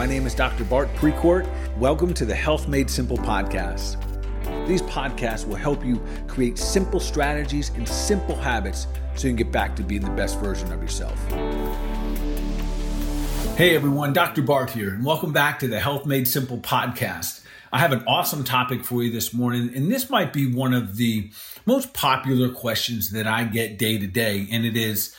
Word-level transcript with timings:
My 0.00 0.06
name 0.06 0.26
is 0.26 0.34
Dr. 0.34 0.64
Bart 0.64 0.88
Precourt. 0.94 1.46
Welcome 1.76 2.14
to 2.14 2.24
the 2.24 2.34
Health 2.34 2.66
Made 2.66 2.88
Simple 2.88 3.18
podcast. 3.18 3.98
These 4.66 4.80
podcasts 4.80 5.46
will 5.46 5.56
help 5.56 5.84
you 5.84 6.02
create 6.26 6.56
simple 6.56 6.98
strategies 6.98 7.68
and 7.74 7.86
simple 7.86 8.34
habits 8.34 8.86
so 9.14 9.28
you 9.28 9.34
can 9.34 9.36
get 9.36 9.52
back 9.52 9.76
to 9.76 9.82
being 9.82 10.00
the 10.00 10.10
best 10.12 10.40
version 10.40 10.72
of 10.72 10.80
yourself. 10.80 11.22
Hey 13.58 13.76
everyone, 13.76 14.14
Dr. 14.14 14.40
Bart 14.40 14.70
here, 14.70 14.94
and 14.94 15.04
welcome 15.04 15.34
back 15.34 15.58
to 15.58 15.68
the 15.68 15.78
Health 15.78 16.06
Made 16.06 16.26
Simple 16.26 16.56
podcast. 16.56 17.42
I 17.70 17.78
have 17.78 17.92
an 17.92 18.02
awesome 18.08 18.42
topic 18.42 18.82
for 18.82 19.02
you 19.02 19.12
this 19.12 19.34
morning, 19.34 19.70
and 19.76 19.92
this 19.92 20.08
might 20.08 20.32
be 20.32 20.50
one 20.50 20.72
of 20.72 20.96
the 20.96 21.30
most 21.66 21.92
popular 21.92 22.48
questions 22.48 23.10
that 23.10 23.26
I 23.26 23.44
get 23.44 23.78
day 23.78 23.98
to 23.98 24.06
day, 24.06 24.48
and 24.50 24.64
it 24.64 24.78
is 24.78 25.14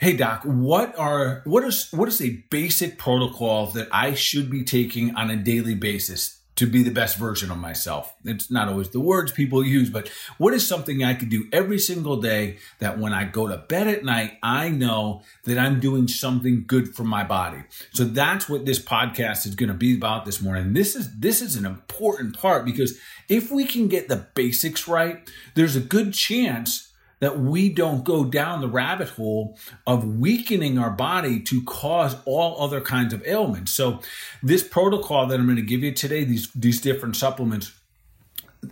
Hey 0.00 0.14
doc, 0.14 0.44
what 0.44 0.98
are 0.98 1.42
what 1.44 1.62
is 1.62 1.90
what 1.90 2.08
is 2.08 2.22
a 2.22 2.42
basic 2.48 2.96
protocol 2.96 3.66
that 3.72 3.88
I 3.92 4.14
should 4.14 4.48
be 4.48 4.64
taking 4.64 5.14
on 5.14 5.28
a 5.28 5.36
daily 5.36 5.74
basis 5.74 6.38
to 6.56 6.66
be 6.66 6.82
the 6.82 6.90
best 6.90 7.18
version 7.18 7.50
of 7.50 7.58
myself? 7.58 8.14
It's 8.24 8.50
not 8.50 8.68
always 8.68 8.88
the 8.88 9.00
words 9.00 9.30
people 9.30 9.62
use, 9.62 9.90
but 9.90 10.08
what 10.38 10.54
is 10.54 10.66
something 10.66 11.04
I 11.04 11.12
could 11.12 11.28
do 11.28 11.50
every 11.52 11.78
single 11.78 12.18
day 12.18 12.56
that 12.78 12.98
when 12.98 13.12
I 13.12 13.24
go 13.24 13.46
to 13.46 13.58
bed 13.58 13.88
at 13.88 14.02
night, 14.02 14.38
I 14.42 14.70
know 14.70 15.20
that 15.44 15.58
I'm 15.58 15.80
doing 15.80 16.08
something 16.08 16.64
good 16.66 16.94
for 16.94 17.04
my 17.04 17.22
body. 17.22 17.64
So 17.92 18.04
that's 18.04 18.48
what 18.48 18.64
this 18.64 18.78
podcast 18.78 19.46
is 19.46 19.54
going 19.54 19.68
to 19.68 19.74
be 19.74 19.94
about 19.94 20.24
this 20.24 20.40
morning. 20.40 20.72
This 20.72 20.96
is 20.96 21.14
this 21.20 21.42
is 21.42 21.56
an 21.56 21.66
important 21.66 22.38
part 22.38 22.64
because 22.64 22.98
if 23.28 23.50
we 23.50 23.66
can 23.66 23.88
get 23.88 24.08
the 24.08 24.26
basics 24.34 24.88
right, 24.88 25.28
there's 25.54 25.76
a 25.76 25.80
good 25.80 26.14
chance 26.14 26.89
that 27.20 27.38
we 27.38 27.68
don't 27.68 28.04
go 28.04 28.24
down 28.24 28.60
the 28.60 28.68
rabbit 28.68 29.10
hole 29.10 29.56
of 29.86 30.18
weakening 30.18 30.78
our 30.78 30.90
body 30.90 31.40
to 31.40 31.62
cause 31.62 32.16
all 32.24 32.60
other 32.60 32.80
kinds 32.80 33.12
of 33.12 33.24
ailments. 33.26 33.72
So, 33.72 34.00
this 34.42 34.62
protocol 34.62 35.26
that 35.26 35.38
I'm 35.38 35.46
going 35.46 35.56
to 35.56 35.62
give 35.62 35.82
you 35.82 35.92
today, 35.92 36.24
these, 36.24 36.50
these 36.52 36.80
different 36.80 37.16
supplements, 37.16 37.72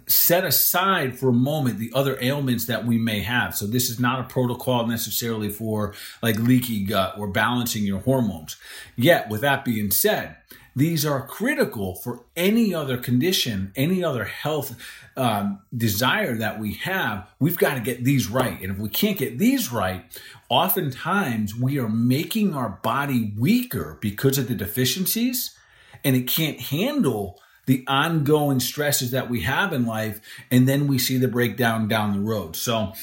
set 0.06 0.44
aside 0.44 1.18
for 1.18 1.30
a 1.30 1.32
moment 1.32 1.78
the 1.78 1.92
other 1.94 2.18
ailments 2.20 2.66
that 2.66 2.84
we 2.84 2.98
may 2.98 3.20
have. 3.20 3.54
So, 3.54 3.66
this 3.66 3.88
is 3.88 3.98
not 3.98 4.20
a 4.20 4.24
protocol 4.24 4.86
necessarily 4.86 5.48
for 5.48 5.94
like 6.22 6.38
leaky 6.38 6.84
gut 6.84 7.18
or 7.18 7.28
balancing 7.28 7.84
your 7.84 8.00
hormones. 8.00 8.56
Yet, 8.96 9.28
with 9.28 9.40
that 9.42 9.64
being 9.64 9.90
said, 9.90 10.36
these 10.78 11.04
are 11.04 11.26
critical 11.26 11.96
for 11.96 12.20
any 12.36 12.72
other 12.72 12.96
condition, 12.96 13.72
any 13.74 14.04
other 14.04 14.24
health 14.24 14.76
um, 15.16 15.58
desire 15.76 16.36
that 16.36 16.60
we 16.60 16.74
have. 16.74 17.28
We've 17.40 17.58
got 17.58 17.74
to 17.74 17.80
get 17.80 18.04
these 18.04 18.28
right. 18.28 18.60
And 18.62 18.70
if 18.70 18.78
we 18.78 18.88
can't 18.88 19.18
get 19.18 19.38
these 19.38 19.72
right, 19.72 20.04
oftentimes 20.48 21.54
we 21.56 21.80
are 21.80 21.88
making 21.88 22.54
our 22.54 22.78
body 22.82 23.32
weaker 23.36 23.98
because 24.00 24.38
of 24.38 24.46
the 24.46 24.54
deficiencies 24.54 25.56
and 26.04 26.14
it 26.14 26.28
can't 26.28 26.60
handle 26.60 27.40
the 27.68 27.84
ongoing 27.86 28.58
stresses 28.58 29.12
that 29.12 29.28
we 29.30 29.42
have 29.42 29.72
in 29.72 29.86
life. 29.86 30.20
And 30.50 30.66
then 30.66 30.88
we 30.88 30.98
see 30.98 31.18
the 31.18 31.28
breakdown 31.28 31.86
down 31.86 32.14
the 32.14 32.20
road. 32.20 32.56
So, 32.56 32.94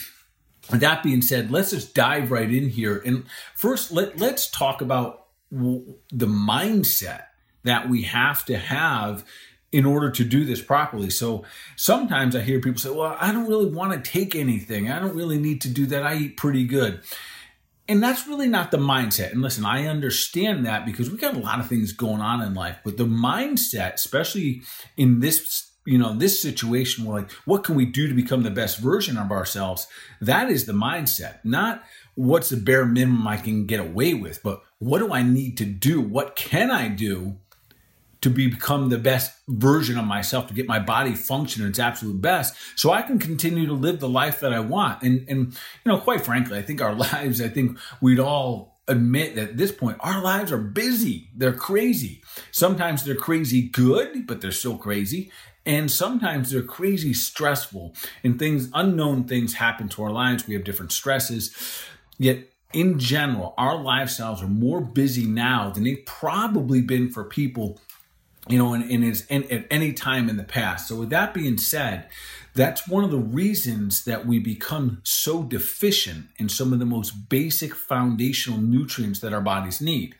with 0.71 0.81
that 0.81 1.03
being 1.03 1.21
said, 1.21 1.51
let's 1.51 1.69
just 1.69 1.93
dive 1.93 2.31
right 2.31 2.51
in 2.51 2.69
here. 2.69 2.99
And 3.05 3.25
first, 3.55 3.91
let, 3.91 4.17
let's 4.17 4.49
talk 4.49 4.81
about 4.81 5.27
the 5.51 6.25
mindset 6.25 7.25
that 7.63 7.87
we 7.87 8.01
have 8.01 8.43
to 8.45 8.57
have 8.57 9.23
in 9.71 9.85
order 9.85 10.09
to 10.09 10.23
do 10.23 10.43
this 10.43 10.61
properly. 10.61 11.11
So 11.11 11.45
sometimes 11.75 12.35
I 12.35 12.41
hear 12.41 12.59
people 12.59 12.79
say, 12.79 12.89
well, 12.89 13.15
I 13.19 13.31
don't 13.31 13.47
really 13.47 13.69
want 13.69 13.93
to 13.93 14.11
take 14.11 14.35
anything. 14.35 14.89
I 14.89 14.99
don't 14.99 15.15
really 15.15 15.37
need 15.37 15.61
to 15.61 15.69
do 15.69 15.85
that. 15.87 16.01
I 16.01 16.15
eat 16.15 16.37
pretty 16.37 16.65
good. 16.65 17.01
And 17.87 18.01
that's 18.01 18.27
really 18.27 18.47
not 18.47 18.71
the 18.71 18.77
mindset. 18.77 19.31
And 19.31 19.41
listen, 19.41 19.65
I 19.65 19.85
understand 19.85 20.65
that 20.65 20.85
because 20.85 21.11
we 21.11 21.17
got 21.17 21.35
a 21.35 21.39
lot 21.39 21.59
of 21.59 21.67
things 21.67 21.91
going 21.91 22.21
on 22.21 22.41
in 22.41 22.55
life, 22.55 22.77
but 22.83 22.97
the 22.97 23.05
mindset, 23.05 23.93
especially 23.93 24.63
in 24.97 25.19
this 25.19 25.71
you 25.85 25.99
know 25.99 26.13
this 26.17 26.41
situation 26.41 27.05
where 27.05 27.21
like 27.21 27.31
what 27.45 27.63
can 27.63 27.75
we 27.75 27.85
do 27.85 28.07
to 28.07 28.13
become 28.13 28.43
the 28.43 28.49
best 28.49 28.79
version 28.79 29.17
of 29.17 29.31
ourselves 29.31 29.87
that 30.19 30.49
is 30.49 30.65
the 30.65 30.73
mindset 30.73 31.37
not 31.43 31.83
what's 32.15 32.49
the 32.49 32.57
bare 32.57 32.85
minimum 32.85 33.27
i 33.27 33.37
can 33.37 33.67
get 33.67 33.79
away 33.79 34.13
with 34.13 34.41
but 34.41 34.63
what 34.79 34.97
do 34.97 35.13
i 35.13 35.21
need 35.21 35.57
to 35.57 35.65
do 35.65 36.01
what 36.01 36.35
can 36.35 36.71
i 36.71 36.87
do 36.87 37.37
to 38.25 38.29
be, 38.31 38.47
become 38.47 38.89
the 38.89 38.97
best 38.97 39.31
version 39.47 39.99
of 39.99 40.05
myself, 40.05 40.47
to 40.47 40.53
get 40.55 40.67
my 40.67 40.79
body 40.79 41.13
function 41.13 41.63
at 41.63 41.69
its 41.69 41.77
absolute 41.77 42.19
best, 42.19 42.55
so 42.75 42.91
I 42.91 43.03
can 43.03 43.19
continue 43.19 43.67
to 43.67 43.73
live 43.73 43.99
the 43.99 44.09
life 44.09 44.39
that 44.39 44.51
I 44.51 44.61
want. 44.61 45.03
And 45.03 45.29
and 45.29 45.53
you 45.83 45.91
know, 45.91 45.99
quite 45.99 46.25
frankly, 46.25 46.57
I 46.57 46.63
think 46.63 46.81
our 46.81 46.95
lives, 47.13 47.39
I 47.39 47.49
think 47.49 47.77
we'd 48.01 48.19
all 48.19 48.79
admit 48.87 49.35
that 49.35 49.49
at 49.49 49.57
this 49.57 49.71
point, 49.71 49.97
our 49.99 50.23
lives 50.23 50.51
are 50.51 50.57
busy. 50.57 51.29
They're 51.35 51.53
crazy. 51.53 52.23
Sometimes 52.51 53.03
they're 53.03 53.13
crazy 53.13 53.61
good, 53.61 54.25
but 54.25 54.41
they're 54.41 54.51
still 54.51 54.77
crazy. 54.77 55.31
And 55.67 55.91
sometimes 55.91 56.49
they're 56.49 56.63
crazy 56.63 57.13
stressful 57.13 57.95
and 58.23 58.39
things, 58.39 58.69
unknown 58.73 59.25
things 59.25 59.53
happen 59.53 59.87
to 59.89 60.03
our 60.03 60.11
lives. 60.11 60.47
We 60.47 60.55
have 60.55 60.63
different 60.63 60.91
stresses. 60.91 61.55
Yet 62.17 62.49
in 62.73 62.97
general, 62.97 63.53
our 63.57 63.75
lifestyles 63.75 64.43
are 64.43 64.47
more 64.47 64.81
busy 64.81 65.25
now 65.25 65.69
than 65.69 65.83
they've 65.83 66.05
probably 66.05 66.81
been 66.81 67.11
for 67.11 67.23
people 67.23 67.79
you 68.47 68.57
know, 68.57 68.73
and, 68.73 69.03
is 69.03 69.25
and 69.29 69.49
at 69.51 69.65
any 69.71 69.93
time 69.93 70.29
in 70.29 70.37
the 70.37 70.43
past. 70.43 70.87
So 70.87 70.95
with 70.95 71.09
that 71.09 71.33
being 71.33 71.57
said, 71.57 72.07
that's 72.53 72.87
one 72.87 73.03
of 73.03 73.11
the 73.11 73.17
reasons 73.17 74.05
that 74.05 74.25
we 74.25 74.39
become 74.39 75.01
so 75.03 75.43
deficient 75.43 76.27
in 76.37 76.47
some 76.47 76.71
of 76.71 76.79
the 76.79 76.85
most 76.85 77.29
basic 77.29 77.75
foundational 77.75 78.59
nutrients 78.59 79.19
that 79.19 79.33
our 79.33 79.41
bodies 79.41 79.81
need. 79.81 80.15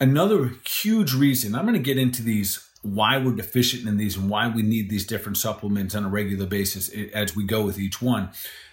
Another 0.00 0.52
huge 0.66 1.14
reason, 1.14 1.54
I'm 1.54 1.62
going 1.62 1.74
to 1.74 1.80
get 1.80 1.98
into 1.98 2.22
these 2.22 2.68
why 2.82 3.16
we're 3.16 3.34
deficient 3.34 3.88
in 3.88 3.96
these 3.96 4.16
and 4.16 4.28
why 4.28 4.46
we 4.48 4.62
need 4.62 4.90
these 4.90 5.06
different 5.06 5.38
supplements 5.38 5.94
on 5.94 6.04
a 6.04 6.08
regular 6.08 6.44
basis 6.44 6.90
as 7.14 7.34
we 7.34 7.44
go 7.44 7.64
with 7.64 7.78
each 7.78 8.02
one. 8.02 8.30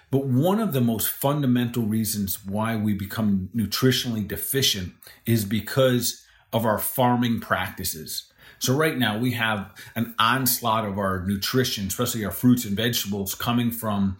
But 0.10 0.26
one 0.26 0.60
of 0.60 0.74
the 0.74 0.82
most 0.82 1.08
fundamental 1.08 1.84
reasons 1.84 2.46
why 2.46 2.76
we 2.76 2.94
become 2.94 3.50
nutritionally 3.56 4.28
deficient 4.28 4.94
is 5.26 5.46
because 5.46 6.26
of 6.52 6.66
our 6.66 6.78
farming 6.78 7.40
practices. 7.40 8.31
So 8.62 8.76
right 8.76 8.98
now 8.98 9.18
we 9.18 9.32
have 9.32 9.74
an 9.96 10.14
onslaught 10.20 10.86
of 10.86 11.00
our 11.00 11.26
nutrition, 11.26 11.88
especially 11.88 12.24
our 12.24 12.32
fruits 12.32 12.64
and 12.64 12.78
vegetables, 12.78 13.34
coming 13.34 13.72
from 13.72 14.18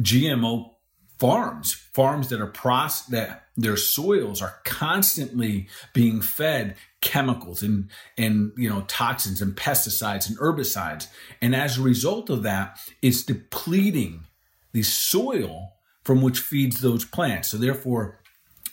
GMO 0.00 0.70
farms, 1.18 1.74
farms 1.92 2.30
that 2.30 2.40
are 2.40 2.46
processed, 2.46 3.10
that 3.10 3.44
their 3.54 3.76
soils 3.76 4.40
are 4.40 4.54
constantly 4.64 5.68
being 5.92 6.22
fed 6.22 6.74
chemicals 7.02 7.62
and 7.62 7.90
and 8.16 8.52
you 8.56 8.68
know 8.68 8.80
toxins 8.88 9.42
and 9.42 9.54
pesticides 9.54 10.26
and 10.26 10.38
herbicides, 10.38 11.08
and 11.42 11.54
as 11.54 11.76
a 11.76 11.82
result 11.82 12.30
of 12.30 12.42
that, 12.44 12.78
it's 13.02 13.22
depleting 13.22 14.24
the 14.72 14.82
soil 14.82 15.74
from 16.02 16.22
which 16.22 16.40
feeds 16.40 16.80
those 16.80 17.04
plants. 17.04 17.50
So 17.50 17.58
therefore, 17.58 18.18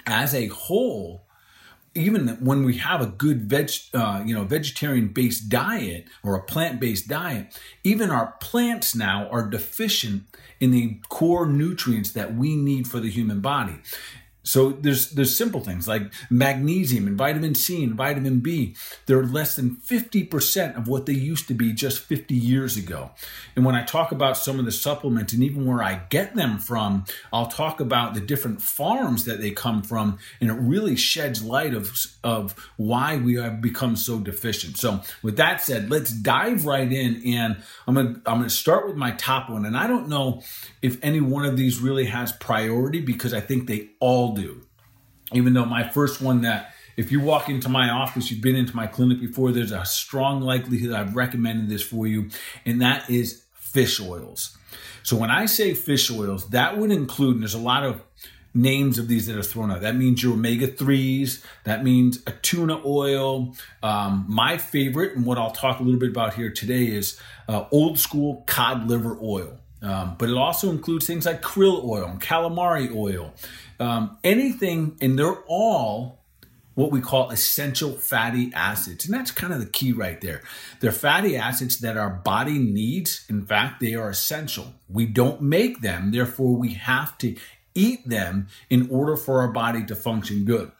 as 0.07 0.33
a 0.33 0.47
whole, 0.47 1.25
even 1.95 2.27
when 2.39 2.63
we 2.63 2.77
have 2.77 3.01
a 3.01 3.07
good 3.07 3.41
veg, 3.43 3.71
uh, 3.93 4.23
you 4.25 4.33
know, 4.33 4.43
vegetarian 4.43 5.07
based 5.07 5.49
diet 5.49 6.05
or 6.23 6.35
a 6.35 6.43
plant 6.43 6.79
based 6.79 7.07
diet, 7.07 7.59
even 7.83 8.11
our 8.11 8.35
plants 8.39 8.95
now 8.95 9.27
are 9.29 9.47
deficient 9.47 10.23
in 10.59 10.71
the 10.71 10.99
core 11.09 11.45
nutrients 11.45 12.11
that 12.11 12.35
we 12.35 12.55
need 12.55 12.87
for 12.87 12.99
the 12.99 13.09
human 13.09 13.39
body. 13.39 13.79
So 14.49 14.71
there's 14.71 15.11
there's 15.11 15.35
simple 15.35 15.61
things 15.61 15.87
like 15.87 16.11
magnesium 16.31 17.05
and 17.05 17.15
vitamin 17.15 17.53
C 17.53 17.83
and 17.83 17.93
vitamin 17.93 18.39
B. 18.39 18.75
They're 19.05 19.23
less 19.23 19.55
than 19.55 19.75
50% 19.75 20.75
of 20.75 20.87
what 20.87 21.05
they 21.05 21.13
used 21.13 21.47
to 21.49 21.53
be 21.53 21.71
just 21.71 21.99
50 21.99 22.33
years 22.33 22.75
ago. 22.75 23.11
And 23.55 23.63
when 23.63 23.75
I 23.75 23.83
talk 23.83 24.11
about 24.11 24.37
some 24.37 24.57
of 24.57 24.65
the 24.65 24.71
supplements 24.71 25.33
and 25.33 25.43
even 25.43 25.65
where 25.67 25.83
I 25.83 26.01
get 26.09 26.35
them 26.35 26.57
from, 26.57 27.05
I'll 27.31 27.47
talk 27.47 27.79
about 27.79 28.15
the 28.15 28.21
different 28.21 28.59
farms 28.59 29.25
that 29.25 29.39
they 29.39 29.51
come 29.51 29.83
from 29.83 30.17
and 30.41 30.49
it 30.49 30.53
really 30.53 30.95
sheds 30.95 31.43
light 31.43 31.75
of 31.75 31.95
of 32.23 32.55
why 32.77 33.17
we 33.17 33.35
have 33.35 33.61
become 33.61 33.95
so 33.95 34.19
deficient. 34.19 34.77
So 34.77 35.01
with 35.21 35.37
that 35.37 35.61
said, 35.61 35.91
let's 35.91 36.11
dive 36.11 36.65
right 36.65 36.91
in 36.91 37.21
and 37.23 37.57
I'm 37.85 37.93
going 37.93 38.21
I'm 38.25 38.37
going 38.37 38.49
to 38.49 38.49
start 38.49 38.87
with 38.87 38.95
my 38.95 39.11
top 39.11 39.51
one 39.51 39.65
and 39.65 39.77
I 39.77 39.85
don't 39.85 40.09
know 40.09 40.41
if 40.81 40.97
any 41.03 41.21
one 41.21 41.45
of 41.45 41.55
these 41.55 41.79
really 41.79 42.05
has 42.05 42.31
priority 42.31 43.01
because 43.01 43.31
I 43.31 43.41
think 43.41 43.67
they 43.67 43.89
all 43.99 44.33
do. 44.33 44.61
Even 45.33 45.53
though 45.53 45.65
my 45.65 45.87
first 45.87 46.21
one 46.21 46.41
that 46.41 46.73
if 46.97 47.11
you 47.13 47.21
walk 47.21 47.47
into 47.47 47.69
my 47.69 47.89
office, 47.89 48.29
you've 48.29 48.41
been 48.41 48.57
into 48.57 48.75
my 48.75 48.85
clinic 48.85 49.21
before, 49.21 49.51
there's 49.51 49.71
a 49.71 49.85
strong 49.85 50.41
likelihood 50.41 50.91
I've 50.91 51.15
recommended 51.15 51.69
this 51.69 51.81
for 51.81 52.05
you, 52.07 52.29
and 52.65 52.81
that 52.81 53.09
is 53.09 53.43
fish 53.53 54.01
oils. 54.01 54.57
So 55.03 55.15
when 55.15 55.31
I 55.31 55.45
say 55.45 55.73
fish 55.73 56.11
oils, 56.11 56.49
that 56.49 56.77
would 56.77 56.91
include, 56.91 57.35
and 57.35 57.43
there's 57.43 57.53
a 57.53 57.59
lot 57.59 57.83
of 57.83 58.03
names 58.53 58.97
of 58.97 59.07
these 59.07 59.27
that 59.27 59.37
are 59.37 59.43
thrown 59.43 59.71
out. 59.71 59.81
That 59.81 59.95
means 59.95 60.21
your 60.21 60.33
omega 60.33 60.67
3s, 60.67 61.43
that 61.63 61.83
means 61.83 62.21
a 62.27 62.31
tuna 62.31 62.81
oil. 62.85 63.55
Um, 63.81 64.25
my 64.27 64.57
favorite, 64.57 65.15
and 65.15 65.25
what 65.25 65.37
I'll 65.37 65.51
talk 65.51 65.79
a 65.79 65.83
little 65.83 65.99
bit 65.99 66.09
about 66.09 66.33
here 66.33 66.49
today, 66.49 66.85
is 66.87 67.19
uh, 67.47 67.65
old 67.71 67.97
school 67.97 68.43
cod 68.45 68.87
liver 68.87 69.17
oil. 69.21 69.59
Um, 69.81 70.15
but 70.17 70.29
it 70.29 70.35
also 70.35 70.69
includes 70.69 71.07
things 71.07 71.25
like 71.25 71.41
krill 71.41 71.83
oil 71.83 72.05
and 72.05 72.21
calamari 72.21 72.93
oil, 72.93 73.33
um, 73.79 74.17
anything, 74.23 74.97
and 75.01 75.17
they're 75.17 75.41
all 75.47 76.19
what 76.75 76.91
we 76.91 77.01
call 77.01 77.29
essential 77.29 77.91
fatty 77.91 78.51
acids. 78.53 79.05
And 79.05 79.13
that's 79.13 79.31
kind 79.31 79.51
of 79.51 79.59
the 79.59 79.65
key 79.65 79.91
right 79.91 80.19
there. 80.21 80.41
They're 80.79 80.93
fatty 80.93 81.35
acids 81.35 81.79
that 81.79 81.97
our 81.97 82.09
body 82.09 82.57
needs. 82.57 83.25
In 83.29 83.45
fact, 83.45 83.81
they 83.81 83.95
are 83.95 84.09
essential. 84.09 84.73
We 84.87 85.05
don't 85.05 85.41
make 85.41 85.81
them, 85.81 86.11
therefore, 86.11 86.55
we 86.55 86.73
have 86.73 87.17
to 87.17 87.35
eat 87.75 88.07
them 88.07 88.47
in 88.69 88.89
order 88.89 89.17
for 89.17 89.41
our 89.41 89.51
body 89.51 89.85
to 89.85 89.95
function 89.95 90.45
good. 90.45 90.71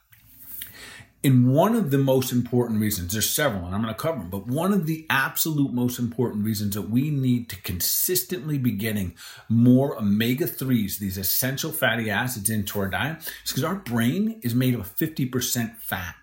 And 1.21 1.53
one 1.53 1.75
of 1.75 1.91
the 1.91 1.97
most 1.97 2.31
important 2.31 2.79
reasons, 2.79 3.11
there's 3.11 3.29
several, 3.29 3.65
and 3.65 3.75
I'm 3.75 3.81
going 3.81 3.93
to 3.93 3.99
cover 3.99 4.19
them, 4.19 4.29
but 4.29 4.47
one 4.47 4.71
of 4.71 4.85
the 4.85 5.05
absolute 5.09 5.73
most 5.73 5.99
important 5.99 6.45
reasons 6.45 6.75
that 6.75 6.89
we 6.89 7.09
need 7.09 7.49
to 7.49 7.61
consistently 7.61 8.57
be 8.57 8.71
getting 8.71 9.15
more 9.49 9.97
omega 9.97 10.45
3s, 10.45 10.97
these 10.97 11.17
essential 11.17 11.73
fatty 11.73 12.09
acids, 12.09 12.49
into 12.49 12.79
our 12.79 12.87
diet, 12.87 13.17
is 13.43 13.51
because 13.51 13.65
our 13.65 13.75
brain 13.75 14.39
is 14.43 14.55
made 14.55 14.75
of 14.75 14.95
50% 14.95 15.75
fat. 15.77 16.15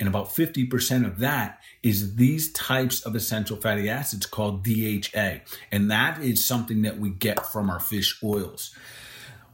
And 0.00 0.08
about 0.08 0.30
50% 0.30 1.06
of 1.06 1.20
that 1.20 1.60
is 1.84 2.16
these 2.16 2.52
types 2.52 3.02
of 3.02 3.14
essential 3.14 3.56
fatty 3.56 3.88
acids 3.88 4.26
called 4.26 4.64
DHA. 4.64 5.42
And 5.70 5.90
that 5.92 6.20
is 6.20 6.44
something 6.44 6.82
that 6.82 6.98
we 6.98 7.10
get 7.10 7.46
from 7.46 7.70
our 7.70 7.80
fish 7.80 8.18
oils 8.24 8.74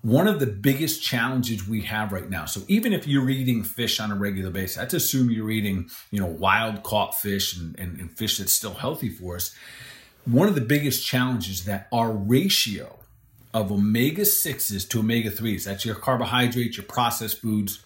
one 0.02 0.28
of 0.28 0.38
the 0.38 0.46
biggest 0.46 1.02
challenges 1.02 1.66
we 1.66 1.82
have 1.82 2.12
right 2.12 2.30
now. 2.30 2.44
So 2.44 2.62
even 2.68 2.92
if 2.92 3.06
you're 3.06 3.28
eating 3.28 3.64
fish 3.64 3.98
on 3.98 4.12
a 4.12 4.14
regular 4.14 4.50
basis, 4.50 4.76
let's 4.76 4.94
assume 4.94 5.30
you're 5.30 5.50
eating, 5.50 5.90
you 6.10 6.20
know, 6.20 6.26
wild 6.26 6.82
caught 6.82 7.14
fish 7.14 7.56
and, 7.56 7.78
and, 7.78 7.98
and 7.98 8.10
fish 8.16 8.38
that's 8.38 8.52
still 8.52 8.74
healthy 8.74 9.08
for 9.08 9.36
us. 9.36 9.54
One 10.24 10.48
of 10.48 10.54
the 10.54 10.60
biggest 10.60 11.04
challenges 11.04 11.64
that 11.64 11.88
our 11.92 12.10
ratio 12.10 12.98
of 13.54 13.72
omega 13.72 14.22
6s 14.22 14.88
to 14.88 14.98
omega 15.00 15.30
3s, 15.30 15.64
that's 15.64 15.84
your 15.84 15.94
carbohydrates, 15.94 16.76
your 16.76 16.86
processed 16.86 17.40
foods, 17.40 17.84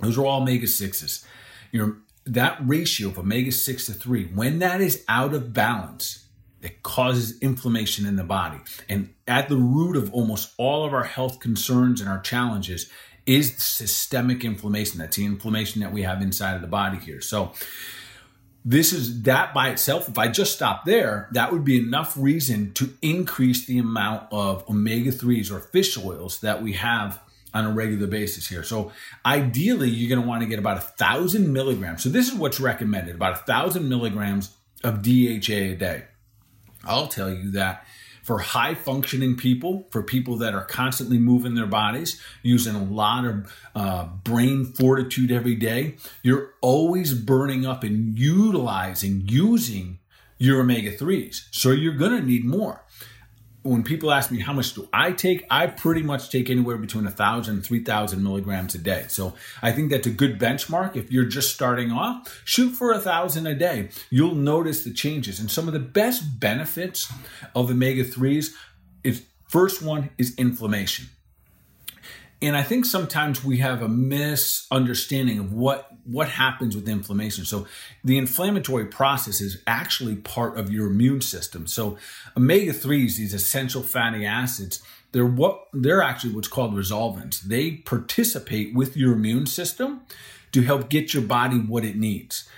those 0.00 0.18
are 0.18 0.26
all 0.26 0.42
omega 0.42 0.66
6s. 0.66 1.24
Your 1.72 1.98
that 2.24 2.58
ratio 2.60 3.08
of 3.08 3.18
omega 3.18 3.50
6 3.50 3.86
to 3.86 3.92
3, 3.92 4.26
when 4.26 4.58
that 4.58 4.80
is 4.80 5.04
out 5.08 5.32
of 5.32 5.52
balance, 5.54 6.27
it 6.62 6.82
causes 6.82 7.38
inflammation 7.40 8.06
in 8.06 8.16
the 8.16 8.24
body. 8.24 8.58
And 8.88 9.14
at 9.26 9.48
the 9.48 9.56
root 9.56 9.96
of 9.96 10.12
almost 10.12 10.54
all 10.58 10.84
of 10.84 10.92
our 10.92 11.04
health 11.04 11.40
concerns 11.40 12.00
and 12.00 12.08
our 12.08 12.20
challenges 12.20 12.90
is 13.26 13.54
systemic 13.56 14.44
inflammation. 14.44 14.98
That's 14.98 15.16
the 15.16 15.24
inflammation 15.24 15.82
that 15.82 15.92
we 15.92 16.02
have 16.02 16.22
inside 16.22 16.54
of 16.54 16.62
the 16.62 16.68
body 16.68 16.98
here. 16.98 17.20
So, 17.20 17.52
this 18.64 18.92
is 18.92 19.22
that 19.22 19.54
by 19.54 19.70
itself. 19.70 20.08
If 20.08 20.18
I 20.18 20.28
just 20.28 20.54
stop 20.54 20.84
there, 20.84 21.28
that 21.32 21.52
would 21.52 21.64
be 21.64 21.78
enough 21.78 22.14
reason 22.18 22.72
to 22.74 22.92
increase 23.00 23.64
the 23.64 23.78
amount 23.78 24.30
of 24.30 24.68
omega 24.68 25.10
3s 25.10 25.50
or 25.50 25.60
fish 25.60 25.96
oils 25.96 26.40
that 26.40 26.62
we 26.62 26.74
have 26.74 27.22
on 27.54 27.64
a 27.64 27.70
regular 27.70 28.06
basis 28.06 28.46
here. 28.46 28.62
So 28.62 28.92
ideally, 29.24 29.88
you're 29.88 30.08
going 30.08 30.20
to 30.20 30.28
want 30.28 30.42
to 30.42 30.48
get 30.48 30.58
about 30.58 30.76
a 30.76 30.80
thousand 30.80 31.50
milligrams. 31.52 32.02
So 32.02 32.08
this 32.08 32.28
is 32.28 32.34
what's 32.34 32.60
recommended: 32.60 33.14
about 33.14 33.34
a 33.34 33.42
thousand 33.44 33.88
milligrams 33.88 34.54
of 34.84 35.02
DHA 35.02 35.52
a 35.52 35.74
day. 35.74 36.04
I'll 36.84 37.08
tell 37.08 37.32
you 37.32 37.50
that 37.52 37.84
for 38.22 38.40
high 38.40 38.74
functioning 38.74 39.36
people, 39.36 39.86
for 39.90 40.02
people 40.02 40.36
that 40.36 40.54
are 40.54 40.64
constantly 40.64 41.16
moving 41.16 41.54
their 41.54 41.66
bodies, 41.66 42.20
using 42.42 42.74
a 42.74 42.84
lot 42.84 43.24
of 43.24 43.52
uh, 43.74 44.04
brain 44.22 44.66
fortitude 44.66 45.30
every 45.30 45.54
day, 45.54 45.94
you're 46.22 46.50
always 46.60 47.14
burning 47.14 47.64
up 47.64 47.82
and 47.82 48.18
utilizing, 48.18 49.22
using 49.24 49.98
your 50.36 50.60
omega 50.60 50.94
3s. 50.94 51.46
So 51.50 51.70
you're 51.70 51.94
going 51.94 52.12
to 52.12 52.20
need 52.20 52.44
more 52.44 52.84
when 53.62 53.82
people 53.82 54.12
ask 54.12 54.30
me 54.30 54.40
how 54.40 54.52
much 54.52 54.74
do 54.74 54.88
I 54.92 55.12
take, 55.12 55.44
I 55.50 55.66
pretty 55.66 56.02
much 56.02 56.30
take 56.30 56.48
anywhere 56.48 56.78
between 56.78 57.06
a 57.06 57.10
thousand 57.10 57.56
and 57.56 57.64
three 57.64 57.82
thousand 57.82 58.22
milligrams 58.22 58.74
a 58.74 58.78
day. 58.78 59.06
So 59.08 59.34
I 59.62 59.72
think 59.72 59.90
that's 59.90 60.06
a 60.06 60.10
good 60.10 60.38
benchmark. 60.38 60.96
If 60.96 61.10
you're 61.10 61.24
just 61.26 61.54
starting 61.54 61.90
off, 61.90 62.42
shoot 62.44 62.70
for 62.70 62.92
a 62.92 62.98
thousand 62.98 63.46
a 63.46 63.54
day. 63.54 63.90
You'll 64.10 64.34
notice 64.34 64.84
the 64.84 64.92
changes. 64.92 65.40
And 65.40 65.50
some 65.50 65.66
of 65.66 65.74
the 65.74 65.80
best 65.80 66.40
benefits 66.40 67.12
of 67.54 67.70
omega 67.70 68.04
threes 68.04 68.56
is 69.02 69.24
first 69.48 69.82
one 69.82 70.10
is 70.18 70.34
inflammation. 70.36 71.08
And 72.40 72.56
I 72.56 72.62
think 72.62 72.84
sometimes 72.84 73.44
we 73.44 73.58
have 73.58 73.82
a 73.82 73.88
misunderstanding 73.88 75.40
of 75.40 75.52
what, 75.52 75.90
what 76.04 76.28
happens 76.28 76.76
with 76.76 76.88
inflammation. 76.88 77.44
So 77.44 77.66
the 78.04 78.16
inflammatory 78.16 78.86
process 78.86 79.40
is 79.40 79.60
actually 79.66 80.16
part 80.16 80.56
of 80.56 80.70
your 80.70 80.86
immune 80.86 81.20
system. 81.20 81.66
So 81.66 81.98
omega-3s, 82.36 83.16
these 83.16 83.34
essential 83.34 83.82
fatty 83.82 84.24
acids, 84.24 84.82
they're 85.10 85.26
what 85.26 85.64
they're 85.72 86.02
actually 86.02 86.34
what's 86.34 86.48
called 86.48 86.74
resolvins. 86.74 87.40
They 87.40 87.72
participate 87.72 88.74
with 88.74 88.96
your 88.96 89.14
immune 89.14 89.46
system 89.46 90.02
to 90.52 90.62
help 90.62 90.88
get 90.88 91.14
your 91.14 91.22
body 91.22 91.58
what 91.58 91.84
it 91.84 91.96
needs. 91.96 92.48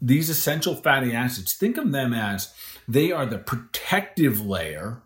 These 0.00 0.28
essential 0.28 0.76
fatty 0.76 1.12
acids, 1.12 1.54
think 1.54 1.78
of 1.78 1.92
them 1.92 2.12
as 2.12 2.52
they 2.86 3.10
are 3.10 3.26
the 3.26 3.38
protective 3.38 4.44
layer 4.44 5.02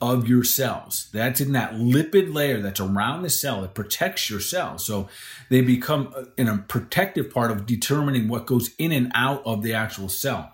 of 0.00 0.28
your 0.28 0.44
cells. 0.44 1.08
That's 1.12 1.40
in 1.40 1.52
that 1.52 1.74
lipid 1.74 2.34
layer 2.34 2.60
that's 2.60 2.80
around 2.80 3.22
the 3.22 3.30
cell 3.30 3.62
that 3.62 3.74
protects 3.74 4.28
your 4.28 4.40
cells. 4.40 4.84
So 4.84 5.08
they 5.48 5.60
become 5.60 6.12
uh, 6.14 6.24
in 6.36 6.48
a 6.48 6.58
protective 6.58 7.30
part 7.30 7.50
of 7.50 7.66
determining 7.66 8.28
what 8.28 8.46
goes 8.46 8.70
in 8.78 8.92
and 8.92 9.10
out 9.14 9.42
of 9.46 9.62
the 9.62 9.74
actual 9.74 10.08
cell. 10.08 10.52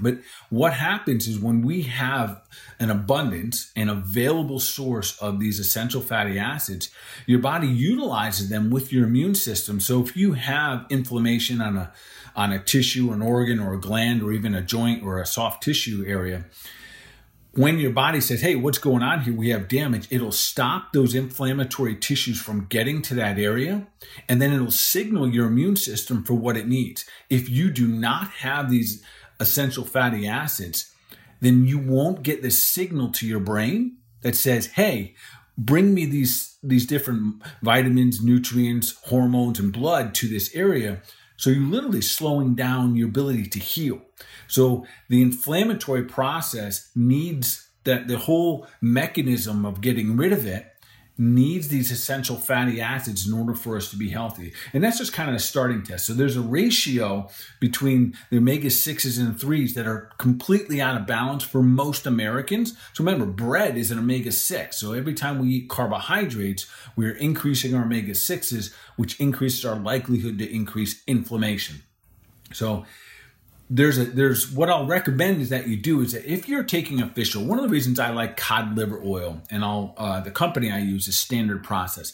But 0.00 0.18
what 0.48 0.74
happens 0.74 1.26
is 1.26 1.38
when 1.38 1.62
we 1.62 1.82
have 1.82 2.40
an 2.78 2.90
abundance 2.90 3.72
and 3.74 3.90
available 3.90 4.60
source 4.60 5.18
of 5.18 5.40
these 5.40 5.58
essential 5.58 6.00
fatty 6.00 6.38
acids, 6.38 6.90
your 7.26 7.40
body 7.40 7.66
utilizes 7.66 8.48
them 8.48 8.70
with 8.70 8.92
your 8.92 9.06
immune 9.06 9.34
system. 9.34 9.80
So 9.80 10.00
if 10.00 10.16
you 10.16 10.34
have 10.34 10.86
inflammation 10.88 11.60
on 11.60 11.76
a 11.76 11.92
on 12.36 12.52
a 12.52 12.62
tissue, 12.62 13.10
an 13.10 13.20
organ, 13.20 13.58
or 13.58 13.74
a 13.74 13.80
gland, 13.80 14.22
or 14.22 14.30
even 14.30 14.54
a 14.54 14.62
joint 14.62 15.02
or 15.02 15.18
a 15.18 15.26
soft 15.26 15.60
tissue 15.60 16.04
area, 16.06 16.44
when 17.58 17.78
your 17.78 17.90
body 17.90 18.20
says, 18.20 18.40
hey, 18.40 18.54
what's 18.54 18.78
going 18.78 19.02
on 19.02 19.22
here? 19.22 19.34
We 19.34 19.48
have 19.48 19.66
damage, 19.66 20.06
it'll 20.10 20.30
stop 20.30 20.92
those 20.92 21.12
inflammatory 21.12 21.96
tissues 21.96 22.40
from 22.40 22.66
getting 22.66 23.02
to 23.02 23.16
that 23.16 23.36
area. 23.36 23.88
And 24.28 24.40
then 24.40 24.52
it'll 24.52 24.70
signal 24.70 25.28
your 25.28 25.48
immune 25.48 25.74
system 25.74 26.22
for 26.22 26.34
what 26.34 26.56
it 26.56 26.68
needs. 26.68 27.04
If 27.28 27.48
you 27.48 27.72
do 27.72 27.88
not 27.88 28.30
have 28.30 28.70
these 28.70 29.02
essential 29.40 29.84
fatty 29.84 30.24
acids, 30.24 30.94
then 31.40 31.64
you 31.64 31.78
won't 31.78 32.22
get 32.22 32.42
the 32.42 32.50
signal 32.50 33.10
to 33.10 33.26
your 33.26 33.40
brain 33.40 33.96
that 34.22 34.36
says, 34.36 34.66
hey, 34.66 35.16
bring 35.56 35.92
me 35.94 36.06
these, 36.06 36.58
these 36.62 36.86
different 36.86 37.42
vitamins, 37.60 38.22
nutrients, 38.22 38.96
hormones, 39.06 39.58
and 39.58 39.72
blood 39.72 40.14
to 40.14 40.28
this 40.28 40.54
area. 40.54 41.02
So 41.36 41.50
you're 41.50 41.68
literally 41.68 42.02
slowing 42.02 42.54
down 42.54 42.94
your 42.94 43.08
ability 43.08 43.46
to 43.46 43.58
heal. 43.58 44.02
So 44.46 44.86
the 45.08 45.22
inflammatory 45.22 46.04
process 46.04 46.90
needs 46.94 47.68
that 47.84 48.08
the 48.08 48.18
whole 48.18 48.66
mechanism 48.80 49.64
of 49.64 49.80
getting 49.80 50.16
rid 50.16 50.32
of 50.32 50.46
it 50.46 50.74
needs 51.20 51.66
these 51.66 51.90
essential 51.90 52.36
fatty 52.36 52.80
acids 52.80 53.26
in 53.26 53.34
order 53.34 53.52
for 53.52 53.76
us 53.76 53.90
to 53.90 53.96
be 53.96 54.08
healthy. 54.08 54.52
And 54.72 54.84
that's 54.84 54.98
just 54.98 55.12
kind 55.12 55.28
of 55.28 55.34
a 55.34 55.40
starting 55.40 55.82
test. 55.82 56.06
So 56.06 56.12
there's 56.12 56.36
a 56.36 56.40
ratio 56.40 57.28
between 57.58 58.14
the 58.30 58.38
omega 58.38 58.68
6s 58.68 59.18
and 59.18 59.34
3s 59.36 59.74
that 59.74 59.88
are 59.88 60.10
completely 60.18 60.80
out 60.80 61.00
of 61.00 61.08
balance 61.08 61.42
for 61.42 61.60
most 61.60 62.06
Americans. 62.06 62.76
So 62.92 63.02
remember, 63.02 63.26
bread 63.26 63.76
is 63.76 63.90
an 63.90 63.98
omega 63.98 64.30
6. 64.30 64.76
So 64.76 64.92
every 64.92 65.14
time 65.14 65.40
we 65.40 65.48
eat 65.48 65.68
carbohydrates, 65.68 66.70
we're 66.94 67.16
increasing 67.16 67.74
our 67.74 67.82
omega 67.82 68.12
6s, 68.12 68.72
which 68.96 69.18
increases 69.18 69.64
our 69.64 69.76
likelihood 69.76 70.38
to 70.38 70.48
increase 70.48 71.02
inflammation. 71.08 71.82
So 72.52 72.86
there's 73.70 73.98
a 73.98 74.04
there's 74.04 74.50
what 74.50 74.70
I'll 74.70 74.86
recommend 74.86 75.42
is 75.42 75.50
that 75.50 75.68
you 75.68 75.76
do 75.76 76.00
is 76.00 76.12
that 76.12 76.24
if 76.24 76.48
you're 76.48 76.62
taking 76.62 77.00
a 77.00 77.08
fish 77.08 77.36
oil, 77.36 77.44
one 77.44 77.58
of 77.58 77.64
the 77.64 77.70
reasons 77.70 77.98
I 77.98 78.10
like 78.10 78.36
cod 78.36 78.76
liver 78.76 79.00
oil 79.04 79.42
and 79.50 79.64
I'll 79.64 79.94
uh, 79.96 80.20
the 80.20 80.30
company 80.30 80.70
I 80.70 80.78
use 80.78 81.08
is 81.08 81.16
Standard 81.16 81.62
Process. 81.62 82.12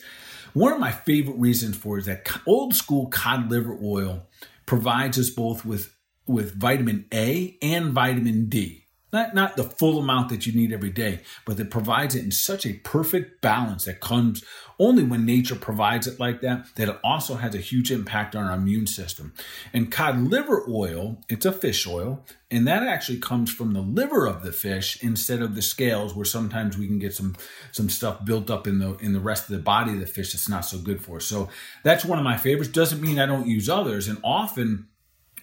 One 0.52 0.72
of 0.72 0.78
my 0.78 0.92
favorite 0.92 1.36
reasons 1.36 1.76
for 1.76 1.98
is 1.98 2.06
that 2.06 2.28
old 2.46 2.74
school 2.74 3.06
cod 3.06 3.50
liver 3.50 3.76
oil 3.82 4.26
provides 4.66 5.18
us 5.18 5.30
both 5.30 5.64
with 5.64 5.94
with 6.26 6.54
vitamin 6.54 7.06
A 7.12 7.56
and 7.62 7.92
vitamin 7.92 8.48
D 8.48 8.83
not 9.14 9.34
not 9.34 9.56
the 9.56 9.64
full 9.64 9.98
amount 9.98 10.28
that 10.28 10.46
you 10.46 10.52
need 10.52 10.72
every 10.72 10.90
day, 10.90 11.20
but 11.46 11.58
it 11.58 11.70
provides 11.70 12.14
it 12.14 12.24
in 12.24 12.30
such 12.30 12.66
a 12.66 12.74
perfect 12.74 13.40
balance 13.40 13.86
that 13.86 14.00
comes 14.00 14.44
only 14.78 15.04
when 15.04 15.24
nature 15.24 15.54
provides 15.54 16.06
it 16.06 16.18
like 16.18 16.40
that, 16.40 16.66
that 16.74 16.88
it 16.88 16.98
also 17.04 17.36
has 17.36 17.54
a 17.54 17.58
huge 17.58 17.90
impact 17.90 18.34
on 18.34 18.44
our 18.44 18.56
immune 18.56 18.86
system. 18.86 19.32
And 19.72 19.90
cod 19.90 20.18
liver 20.18 20.64
oil, 20.68 21.20
it's 21.28 21.46
a 21.46 21.52
fish 21.52 21.86
oil, 21.86 22.24
and 22.50 22.66
that 22.66 22.82
actually 22.82 23.20
comes 23.20 23.52
from 23.52 23.72
the 23.72 23.80
liver 23.80 24.26
of 24.26 24.42
the 24.42 24.52
fish 24.52 25.02
instead 25.02 25.40
of 25.40 25.54
the 25.54 25.62
scales, 25.62 26.14
where 26.14 26.24
sometimes 26.24 26.76
we 26.76 26.86
can 26.86 26.98
get 26.98 27.14
some 27.14 27.36
some 27.72 27.88
stuff 27.88 28.24
built 28.24 28.50
up 28.50 28.66
in 28.66 28.78
the 28.80 28.96
in 28.96 29.12
the 29.12 29.20
rest 29.20 29.48
of 29.48 29.56
the 29.56 29.62
body 29.62 29.92
of 29.92 30.00
the 30.00 30.06
fish 30.06 30.32
that's 30.32 30.48
not 30.48 30.64
so 30.66 30.78
good 30.78 31.00
for 31.00 31.16
us. 31.16 31.24
So 31.24 31.48
that's 31.84 32.04
one 32.04 32.18
of 32.18 32.24
my 32.24 32.36
favorites. 32.36 32.70
Doesn't 32.70 33.00
mean 33.00 33.18
I 33.18 33.26
don't 33.26 33.46
use 33.46 33.68
others, 33.68 34.08
and 34.08 34.18
often 34.22 34.88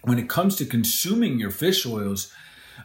when 0.04 0.18
it 0.18 0.28
comes 0.28 0.56
to 0.56 0.64
consuming 0.64 1.38
your 1.38 1.50
fish 1.50 1.86
oils, 1.86 2.32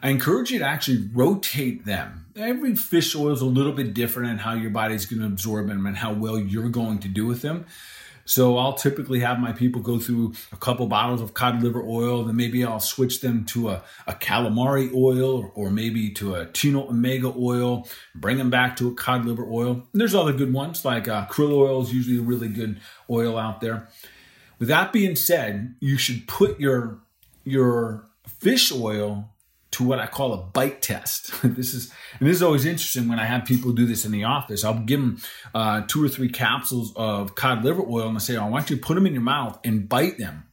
I 0.02 0.10
encourage 0.10 0.52
you 0.52 0.60
to 0.60 0.66
actually 0.66 1.10
rotate 1.14 1.86
them. 1.86 2.26
Every 2.36 2.76
fish 2.76 3.16
oil 3.16 3.32
is 3.32 3.42
a 3.42 3.46
little 3.46 3.72
bit 3.72 3.94
different 3.94 4.30
in 4.30 4.38
how 4.38 4.54
your 4.54 4.70
body's 4.70 5.06
going 5.06 5.22
to 5.22 5.28
absorb 5.28 5.68
them 5.68 5.86
and 5.86 5.98
how 5.98 6.14
well 6.14 6.38
you're 6.38 6.70
going 6.70 7.00
to 7.00 7.08
do 7.08 7.26
with 7.26 7.42
them. 7.42 7.66
So 8.28 8.58
I'll 8.58 8.74
typically 8.74 9.22
have 9.22 9.40
my 9.40 9.54
people 9.54 9.82
go 9.82 10.00
through 10.00 10.34
a 10.52 10.58
couple 10.58 10.86
bottles 10.88 11.22
of 11.22 11.34
cod 11.34 11.64
liver 11.64 11.82
oil, 11.82 12.26
then 12.26 12.36
maybe 12.36 12.64
I'll 12.66 12.82
switch 12.82 13.22
them 13.22 13.46
to 13.46 13.70
a, 13.70 13.84
a 14.06 14.14
calamari 14.14 14.94
oil 14.94 15.50
or 15.56 15.72
maybe 15.72 16.10
to 16.16 16.36
a 16.36 16.46
tuna 16.46 16.90
omega 16.90 17.34
oil, 17.38 17.88
bring 18.14 18.38
them 18.38 18.50
back 18.50 18.76
to 18.78 18.90
a 18.90 18.94
cod 18.94 19.24
liver 19.24 19.46
oil. 19.50 19.88
And 19.94 20.02
there's 20.02 20.14
other 20.14 20.34
good 20.34 20.52
ones 20.52 20.84
like 20.84 21.08
uh, 21.08 21.26
krill 21.28 21.54
oil 21.54 21.82
is 21.82 21.94
usually 21.94 22.18
a 22.18 22.22
really 22.22 22.50
good 22.50 22.82
oil 23.10 23.38
out 23.38 23.62
there. 23.62 23.88
With 24.60 24.68
that 24.68 24.92
being 24.92 25.16
said, 25.16 25.76
you 25.80 25.98
should 25.98 26.28
put 26.28 26.60
your 26.60 27.00
your 27.46 28.10
fish 28.28 28.74
oil 28.74 29.30
to 29.72 29.84
what 29.84 30.00
I 30.00 30.08
call 30.08 30.34
a 30.34 30.38
bite 30.38 30.82
test. 30.82 31.32
this 31.44 31.74
is 31.74 31.92
and 32.20 32.28
this 32.28 32.38
is 32.38 32.44
always 32.44 32.66
interesting 32.66 33.08
when 33.08 33.20
I 33.20 33.26
have 33.26 33.46
people 33.46 33.74
do 33.74 33.86
this 33.86 34.06
in 34.06 34.12
the 34.12 34.24
office. 34.24 34.64
I'll 34.64 34.80
give 34.80 35.00
them 35.00 35.22
uh, 35.54 35.82
two 35.88 36.04
or 36.04 36.10
three 36.10 36.30
capsules 36.30 36.94
of 36.96 37.36
cod 37.36 37.64
liver 37.64 37.82
oil 37.82 38.08
and 38.08 38.18
I 38.18 38.20
say, 38.20 38.38
I 38.38 38.48
want 38.48 38.70
you 38.70 38.78
to 38.78 38.82
put 38.82 38.96
them 38.96 39.06
in 39.06 39.14
your 39.14 39.22
mouth 39.22 39.60
and 39.64 39.88
bite 39.88 40.18
them. 40.18 40.46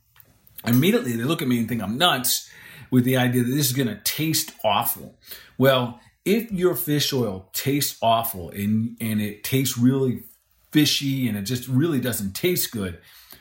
Immediately 0.66 1.16
they 1.16 1.24
look 1.24 1.42
at 1.42 1.48
me 1.48 1.58
and 1.58 1.68
think 1.68 1.82
I'm 1.82 1.98
nuts 1.98 2.50
with 2.90 3.04
the 3.04 3.16
idea 3.16 3.42
that 3.42 3.50
this 3.50 3.66
is 3.66 3.72
going 3.72 3.88
to 3.88 4.00
taste 4.04 4.52
awful. 4.64 5.18
Well, 5.58 6.00
if 6.24 6.50
your 6.50 6.74
fish 6.74 7.12
oil 7.12 7.50
tastes 7.52 7.98
awful 8.02 8.50
and 8.50 8.96
and 9.00 9.20
it 9.20 9.44
tastes 9.44 9.76
really 9.76 10.24
fishy 10.72 11.28
and 11.28 11.36
it 11.38 11.42
just 11.42 11.68
really 11.68 12.00
doesn't 12.00 12.34
taste 12.34 12.72
good, 12.72 12.98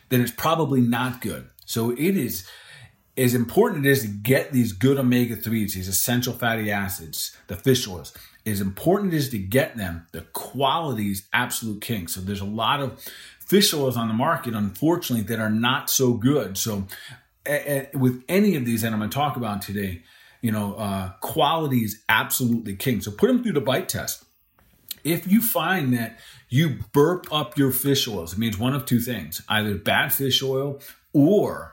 then 0.10 0.22
it's 0.22 0.32
probably 0.32 0.82
not 0.82 1.22
good. 1.22 1.50
So 1.66 1.92
it 1.92 2.18
is 2.18 2.48
as 3.18 3.36
important 3.36 3.86
it 3.86 3.90
is 3.90 4.02
to 4.02 4.08
get 4.08 4.52
these 4.52 4.72
good 4.72 4.98
omega 4.98 5.36
3s, 5.36 5.74
these 5.74 5.88
essential 5.88 6.34
fatty 6.34 6.72
acids, 6.72 7.36
the 7.48 7.56
fish 7.56 7.88
oils, 7.88 8.14
as 8.46 8.60
important 8.60 9.14
it 9.14 9.18
is 9.18 9.30
to 9.30 9.38
get 9.38 9.78
them, 9.78 10.08
the 10.12 10.22
quality 10.22 11.12
is 11.12 11.28
absolute 11.32 11.82
king. 11.82 12.08
So 12.08 12.22
there's 12.22 12.42
a 12.42 12.46
lot 12.46 12.82
of 12.82 13.00
fish 13.40 13.74
oils 13.74 13.96
on 13.96 14.08
the 14.08 14.14
market, 14.14 14.54
unfortunately, 14.54 15.26
that 15.28 15.40
are 15.40 15.50
not 15.50 15.90
so 15.90 16.14
good. 16.14 16.58
So 16.58 16.88
with 17.94 18.24
any 18.28 18.56
of 18.56 18.66
these 18.66 18.82
that 18.82 18.92
I'm 18.92 19.00
going 19.00 19.10
to 19.10 19.14
talk 19.14 19.38
about 19.38 19.62
today, 19.62 20.02
you 20.42 20.52
know, 20.52 20.74
uh, 20.74 21.12
quality 21.22 21.80
is 21.80 22.02
absolutely 22.10 22.76
king. 22.76 23.00
So 23.00 23.12
put 23.12 23.28
them 23.28 23.44
through 23.44 23.54
the 23.54 23.62
bite 23.62 23.90
test. 23.90 24.26
If 25.04 25.30
you 25.30 25.42
find 25.42 25.94
that 25.94 26.20
you 26.50 26.80
burp 26.94 27.28
up 27.32 27.58
your 27.58 27.72
fish 27.72 28.08
oils, 28.08 28.34
it 28.34 28.40
means 28.40 28.58
one 28.58 28.74
of 28.74 28.86
two 28.86 29.00
things 29.00 29.42
either 29.50 29.76
bad 29.76 30.14
fish 30.14 30.42
oil 30.42 30.80
or 31.14 31.73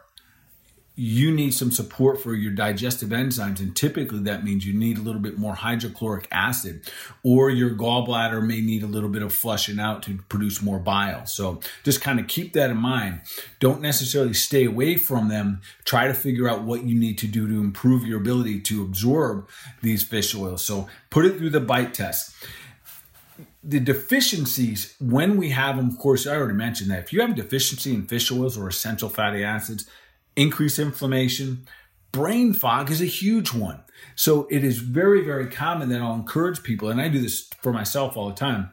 you 1.02 1.32
need 1.32 1.54
some 1.54 1.70
support 1.70 2.20
for 2.20 2.34
your 2.34 2.52
digestive 2.52 3.08
enzymes. 3.08 3.58
And 3.58 3.74
typically 3.74 4.18
that 4.24 4.44
means 4.44 4.66
you 4.66 4.74
need 4.74 4.98
a 4.98 5.00
little 5.00 5.20
bit 5.22 5.38
more 5.38 5.54
hydrochloric 5.54 6.28
acid, 6.30 6.82
or 7.22 7.48
your 7.48 7.70
gallbladder 7.70 8.46
may 8.46 8.60
need 8.60 8.82
a 8.82 8.86
little 8.86 9.08
bit 9.08 9.22
of 9.22 9.32
flushing 9.32 9.80
out 9.80 10.02
to 10.02 10.18
produce 10.28 10.60
more 10.60 10.78
bile. 10.78 11.24
So 11.24 11.60
just 11.84 12.02
kind 12.02 12.20
of 12.20 12.26
keep 12.26 12.52
that 12.52 12.68
in 12.68 12.76
mind. 12.76 13.22
Don't 13.60 13.80
necessarily 13.80 14.34
stay 14.34 14.66
away 14.66 14.98
from 14.98 15.30
them. 15.30 15.62
Try 15.86 16.06
to 16.06 16.12
figure 16.12 16.46
out 16.46 16.64
what 16.64 16.84
you 16.84 16.94
need 16.94 17.16
to 17.18 17.26
do 17.26 17.48
to 17.48 17.54
improve 17.54 18.04
your 18.04 18.20
ability 18.20 18.60
to 18.60 18.82
absorb 18.82 19.48
these 19.80 20.02
fish 20.02 20.34
oils. 20.34 20.62
So 20.62 20.86
put 21.08 21.24
it 21.24 21.38
through 21.38 21.50
the 21.50 21.60
bite 21.60 21.94
test 21.94 22.34
the 23.62 23.80
deficiencies 23.80 24.94
when 25.00 25.36
we 25.36 25.50
have 25.50 25.76
them 25.76 25.90
of 25.90 25.98
course 25.98 26.26
i 26.26 26.34
already 26.34 26.54
mentioned 26.54 26.90
that 26.90 27.00
if 27.00 27.12
you 27.12 27.20
have 27.20 27.32
a 27.32 27.34
deficiency 27.34 27.94
in 27.94 28.06
fish 28.06 28.32
oils 28.32 28.56
or 28.56 28.68
essential 28.68 29.10
fatty 29.10 29.44
acids 29.44 29.86
increased 30.36 30.78
inflammation. 30.78 31.66
Brain 32.12 32.52
fog 32.52 32.90
is 32.90 33.00
a 33.00 33.06
huge 33.06 33.52
one. 33.52 33.82
So 34.14 34.46
it 34.50 34.64
is 34.64 34.78
very, 34.78 35.24
very 35.24 35.46
common 35.46 35.88
that 35.90 36.00
I'll 36.00 36.14
encourage 36.14 36.62
people, 36.62 36.88
and 36.88 37.00
I 37.00 37.08
do 37.08 37.20
this 37.20 37.48
for 37.62 37.72
myself 37.72 38.16
all 38.16 38.28
the 38.28 38.34
time. 38.34 38.70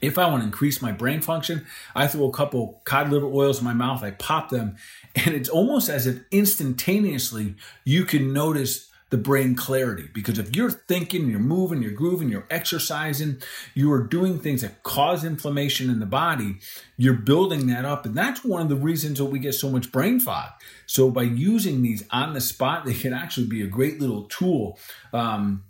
If 0.00 0.16
I 0.16 0.26
want 0.28 0.42
to 0.42 0.46
increase 0.46 0.80
my 0.80 0.92
brain 0.92 1.20
function, 1.20 1.66
I 1.94 2.06
throw 2.06 2.28
a 2.28 2.32
couple 2.32 2.80
cod 2.84 3.10
liver 3.10 3.26
oils 3.26 3.58
in 3.58 3.64
my 3.64 3.74
mouth, 3.74 4.02
I 4.02 4.12
pop 4.12 4.48
them, 4.48 4.76
and 5.14 5.34
it's 5.34 5.48
almost 5.48 5.88
as 5.90 6.06
if 6.06 6.20
instantaneously 6.30 7.54
you 7.84 8.04
can 8.04 8.32
notice 8.32 8.88
the 9.10 9.16
brain 9.16 9.54
clarity. 9.54 10.08
Because 10.12 10.38
if 10.38 10.56
you're 10.56 10.70
thinking, 10.70 11.28
you're 11.28 11.40
moving, 11.40 11.82
you're 11.82 11.92
grooving, 11.92 12.28
you're 12.28 12.46
exercising, 12.48 13.42
you 13.74 13.92
are 13.92 14.02
doing 14.02 14.38
things 14.38 14.62
that 14.62 14.82
cause 14.82 15.24
inflammation 15.24 15.90
in 15.90 16.00
the 16.00 16.06
body, 16.06 16.56
you're 16.96 17.14
building 17.14 17.66
that 17.66 17.84
up. 17.84 18.06
And 18.06 18.14
that's 18.14 18.44
one 18.44 18.62
of 18.62 18.68
the 18.68 18.76
reasons 18.76 19.18
that 19.18 19.26
we 19.26 19.38
get 19.38 19.54
so 19.54 19.68
much 19.68 19.92
brain 19.92 20.20
fog. 20.20 20.50
So 20.86 21.10
by 21.10 21.22
using 21.22 21.82
these 21.82 22.04
on 22.10 22.32
the 22.32 22.40
spot, 22.40 22.84
they 22.84 22.94
can 22.94 23.12
actually 23.12 23.48
be 23.48 23.62
a 23.62 23.66
great 23.66 24.00
little 24.00 24.22
tool. 24.24 24.78
Um, 25.12 25.64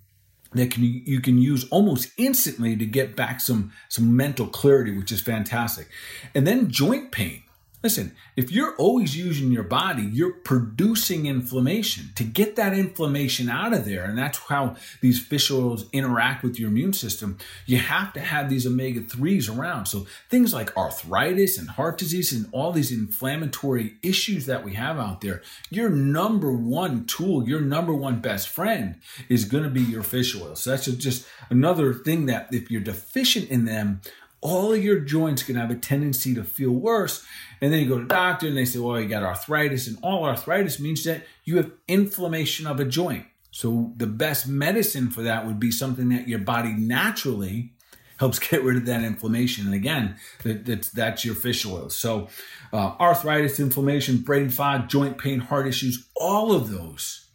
that 0.52 0.70
can 0.72 0.82
you 0.82 1.20
can 1.20 1.38
use 1.38 1.68
almost 1.68 2.10
instantly 2.16 2.76
to 2.76 2.84
get 2.84 3.14
back 3.14 3.40
some 3.40 3.72
some 3.88 4.16
mental 4.16 4.48
clarity 4.48 4.90
which 4.96 5.12
is 5.12 5.20
fantastic 5.20 5.86
and 6.34 6.44
then 6.44 6.68
joint 6.68 7.12
pain 7.12 7.44
Listen, 7.82 8.14
if 8.36 8.52
you're 8.52 8.76
always 8.76 9.16
using 9.16 9.50
your 9.50 9.62
body, 9.62 10.02
you're 10.02 10.34
producing 10.34 11.24
inflammation. 11.24 12.10
To 12.16 12.24
get 12.24 12.56
that 12.56 12.74
inflammation 12.74 13.48
out 13.48 13.72
of 13.72 13.86
there, 13.86 14.04
and 14.04 14.18
that's 14.18 14.36
how 14.38 14.76
these 15.00 15.18
fish 15.18 15.50
oils 15.50 15.86
interact 15.92 16.42
with 16.42 16.60
your 16.60 16.68
immune 16.68 16.92
system, 16.92 17.38
you 17.64 17.78
have 17.78 18.12
to 18.12 18.20
have 18.20 18.50
these 18.50 18.66
omega 18.66 19.00
3s 19.00 19.54
around. 19.54 19.86
So 19.86 20.06
things 20.28 20.52
like 20.52 20.76
arthritis 20.76 21.56
and 21.56 21.70
heart 21.70 21.96
disease 21.96 22.32
and 22.32 22.48
all 22.52 22.70
these 22.70 22.92
inflammatory 22.92 23.94
issues 24.02 24.44
that 24.44 24.62
we 24.62 24.74
have 24.74 24.98
out 24.98 25.22
there, 25.22 25.40
your 25.70 25.88
number 25.88 26.52
one 26.52 27.06
tool, 27.06 27.48
your 27.48 27.62
number 27.62 27.94
one 27.94 28.20
best 28.20 28.48
friend 28.48 28.96
is 29.30 29.46
going 29.46 29.64
to 29.64 29.70
be 29.70 29.82
your 29.82 30.02
fish 30.02 30.38
oil. 30.38 30.54
So 30.54 30.70
that's 30.70 30.84
just 30.84 31.26
another 31.48 31.94
thing 31.94 32.26
that 32.26 32.52
if 32.52 32.70
you're 32.70 32.82
deficient 32.82 33.48
in 33.48 33.64
them, 33.64 34.02
all 34.40 34.74
your 34.74 35.00
joints 35.00 35.42
can 35.42 35.56
have 35.56 35.70
a 35.70 35.74
tendency 35.74 36.34
to 36.34 36.44
feel 36.44 36.72
worse. 36.72 37.24
And 37.60 37.72
then 37.72 37.80
you 37.80 37.88
go 37.88 37.96
to 37.98 38.04
the 38.04 38.08
doctor 38.08 38.46
and 38.46 38.56
they 38.56 38.64
say, 38.64 38.78
well, 38.78 39.00
you 39.00 39.08
got 39.08 39.22
arthritis. 39.22 39.86
And 39.86 39.98
all 40.02 40.24
arthritis 40.24 40.80
means 40.80 41.04
that 41.04 41.24
you 41.44 41.56
have 41.58 41.70
inflammation 41.88 42.66
of 42.66 42.80
a 42.80 42.84
joint. 42.84 43.26
So 43.50 43.92
the 43.96 44.06
best 44.06 44.46
medicine 44.46 45.10
for 45.10 45.22
that 45.22 45.46
would 45.46 45.60
be 45.60 45.70
something 45.70 46.08
that 46.10 46.28
your 46.28 46.38
body 46.38 46.72
naturally 46.72 47.72
helps 48.18 48.38
get 48.50 48.62
rid 48.62 48.76
of 48.76 48.86
that 48.86 49.02
inflammation. 49.02 49.66
And 49.66 49.74
again, 49.74 50.16
that, 50.44 50.64
that's, 50.64 50.90
that's 50.90 51.24
your 51.24 51.34
fish 51.34 51.66
oil. 51.66 51.90
So 51.90 52.28
uh, 52.72 52.94
arthritis, 53.00 53.60
inflammation, 53.60 54.18
brain 54.18 54.48
fog, 54.48 54.88
joint 54.88 55.18
pain, 55.18 55.40
heart 55.40 55.66
issues, 55.66 56.08
all 56.16 56.52
of 56.52 56.70
those 56.70 57.26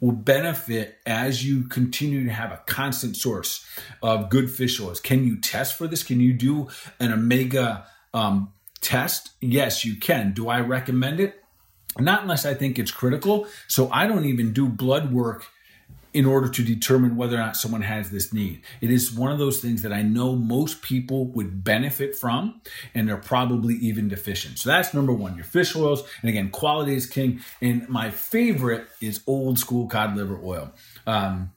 will 0.00 0.12
benefit 0.12 0.98
as 1.06 1.44
you 1.44 1.62
continue 1.64 2.24
to 2.24 2.30
have 2.30 2.52
a 2.52 2.62
constant 2.66 3.16
source 3.16 3.64
of 4.02 4.28
good 4.30 4.50
fish 4.50 4.80
oils. 4.80 5.00
Can 5.00 5.26
you 5.26 5.40
test 5.40 5.76
for 5.76 5.86
this? 5.86 6.02
Can 6.02 6.20
you 6.20 6.32
do 6.32 6.68
an 7.00 7.12
omega 7.12 7.86
um, 8.12 8.52
test? 8.80 9.30
Yes, 9.40 9.84
you 9.84 9.96
can. 9.96 10.32
Do 10.32 10.48
I 10.48 10.60
recommend 10.60 11.20
it? 11.20 11.42
Not 11.98 12.22
unless 12.22 12.44
I 12.44 12.54
think 12.54 12.78
it's 12.78 12.90
critical. 12.90 13.46
So 13.68 13.90
I 13.90 14.06
don't 14.06 14.26
even 14.26 14.52
do 14.52 14.68
blood 14.68 15.12
work 15.12 15.46
in 16.16 16.24
order 16.24 16.48
to 16.48 16.62
determine 16.62 17.14
whether 17.14 17.36
or 17.36 17.40
not 17.40 17.58
someone 17.58 17.82
has 17.82 18.08
this 18.08 18.32
need. 18.32 18.62
It 18.80 18.90
is 18.90 19.12
one 19.12 19.30
of 19.30 19.38
those 19.38 19.60
things 19.60 19.82
that 19.82 19.92
I 19.92 20.00
know 20.00 20.34
most 20.34 20.80
people 20.80 21.26
would 21.26 21.62
benefit 21.62 22.16
from, 22.16 22.62
and 22.94 23.06
they're 23.06 23.18
probably 23.18 23.74
even 23.74 24.08
deficient. 24.08 24.58
So 24.58 24.70
that's 24.70 24.94
number 24.94 25.12
one, 25.12 25.36
your 25.36 25.44
fish 25.44 25.76
oils. 25.76 26.08
And 26.22 26.30
again, 26.30 26.48
quality 26.48 26.94
is 26.94 27.04
king. 27.04 27.40
And 27.60 27.86
my 27.90 28.10
favorite 28.10 28.88
is 29.02 29.22
old 29.26 29.58
school 29.58 29.88
cod 29.88 30.16
liver 30.16 30.40
oil. 30.42 30.72
Um, 31.06 31.52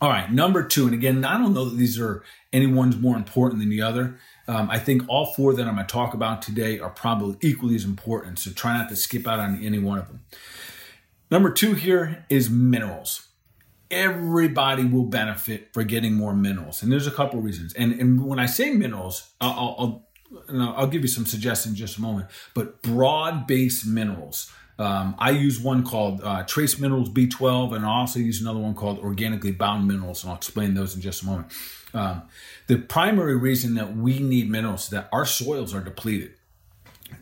all 0.00 0.10
right, 0.10 0.32
number 0.32 0.64
two, 0.64 0.86
and 0.86 0.94
again, 0.94 1.24
I 1.24 1.38
don't 1.38 1.54
know 1.54 1.66
that 1.66 1.76
these 1.76 2.00
are 2.00 2.24
any 2.52 2.66
one's 2.66 2.96
more 2.96 3.16
important 3.16 3.60
than 3.60 3.70
the 3.70 3.82
other. 3.82 4.18
Um, 4.48 4.68
I 4.68 4.80
think 4.80 5.08
all 5.08 5.26
four 5.26 5.54
that 5.54 5.68
I'm 5.68 5.76
going 5.76 5.86
to 5.86 5.92
talk 5.92 6.12
about 6.12 6.42
today 6.42 6.80
are 6.80 6.90
probably 6.90 7.36
equally 7.40 7.76
as 7.76 7.84
important. 7.84 8.40
So 8.40 8.50
try 8.50 8.76
not 8.76 8.88
to 8.88 8.96
skip 8.96 9.28
out 9.28 9.38
on 9.38 9.62
any 9.62 9.78
one 9.78 9.98
of 9.98 10.08
them. 10.08 10.24
Number 11.30 11.52
two 11.52 11.74
here 11.74 12.26
is 12.28 12.50
minerals 12.50 13.28
everybody 13.92 14.84
will 14.84 15.04
benefit 15.04 15.72
for 15.72 15.84
getting 15.84 16.14
more 16.14 16.34
minerals. 16.34 16.82
And 16.82 16.90
there's 16.90 17.06
a 17.06 17.10
couple 17.10 17.40
reasons. 17.40 17.74
And, 17.74 17.92
and 17.92 18.26
when 18.26 18.38
I 18.38 18.46
say 18.46 18.70
minerals, 18.72 19.30
I'll, 19.40 19.76
I'll, 19.78 20.08
I'll 20.76 20.86
give 20.86 21.02
you 21.02 21.08
some 21.08 21.26
suggestions 21.26 21.74
in 21.74 21.76
just 21.76 21.98
a 21.98 22.00
moment, 22.00 22.28
but 22.54 22.82
broad 22.82 23.46
based 23.46 23.86
minerals. 23.86 24.50
Um, 24.78 25.14
I 25.18 25.30
use 25.30 25.60
one 25.60 25.84
called 25.84 26.22
uh, 26.24 26.42
Trace 26.44 26.78
Minerals 26.78 27.10
B12, 27.10 27.76
and 27.76 27.84
I 27.84 27.90
also 27.90 28.18
use 28.18 28.40
another 28.40 28.58
one 28.58 28.74
called 28.74 28.98
Organically 28.98 29.52
Bound 29.52 29.86
Minerals, 29.86 30.24
and 30.24 30.30
I'll 30.30 30.36
explain 30.36 30.74
those 30.74 30.94
in 30.96 31.02
just 31.02 31.22
a 31.22 31.26
moment. 31.26 31.52
Um, 31.94 32.22
the 32.68 32.78
primary 32.78 33.36
reason 33.36 33.74
that 33.74 33.94
we 33.94 34.18
need 34.18 34.50
minerals 34.50 34.84
is 34.84 34.90
that 34.90 35.08
our 35.12 35.26
soils 35.26 35.74
are 35.74 35.82
depleted. 35.82 36.32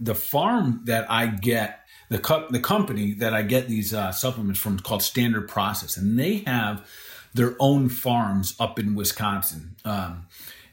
The 0.00 0.14
farm 0.14 0.82
that 0.84 1.10
I 1.10 1.26
get 1.26 1.79
the 2.10 2.18
co- 2.18 2.48
the 2.50 2.60
company 2.60 3.12
that 3.14 3.32
I 3.32 3.42
get 3.42 3.68
these 3.68 3.94
uh, 3.94 4.12
supplements 4.12 4.60
from 4.60 4.74
is 4.74 4.80
called 4.82 5.02
Standard 5.02 5.48
Process, 5.48 5.96
and 5.96 6.18
they 6.18 6.38
have 6.46 6.86
their 7.32 7.56
own 7.60 7.88
farms 7.88 8.54
up 8.60 8.78
in 8.78 8.94
Wisconsin. 8.94 9.76
Um, 9.84 10.26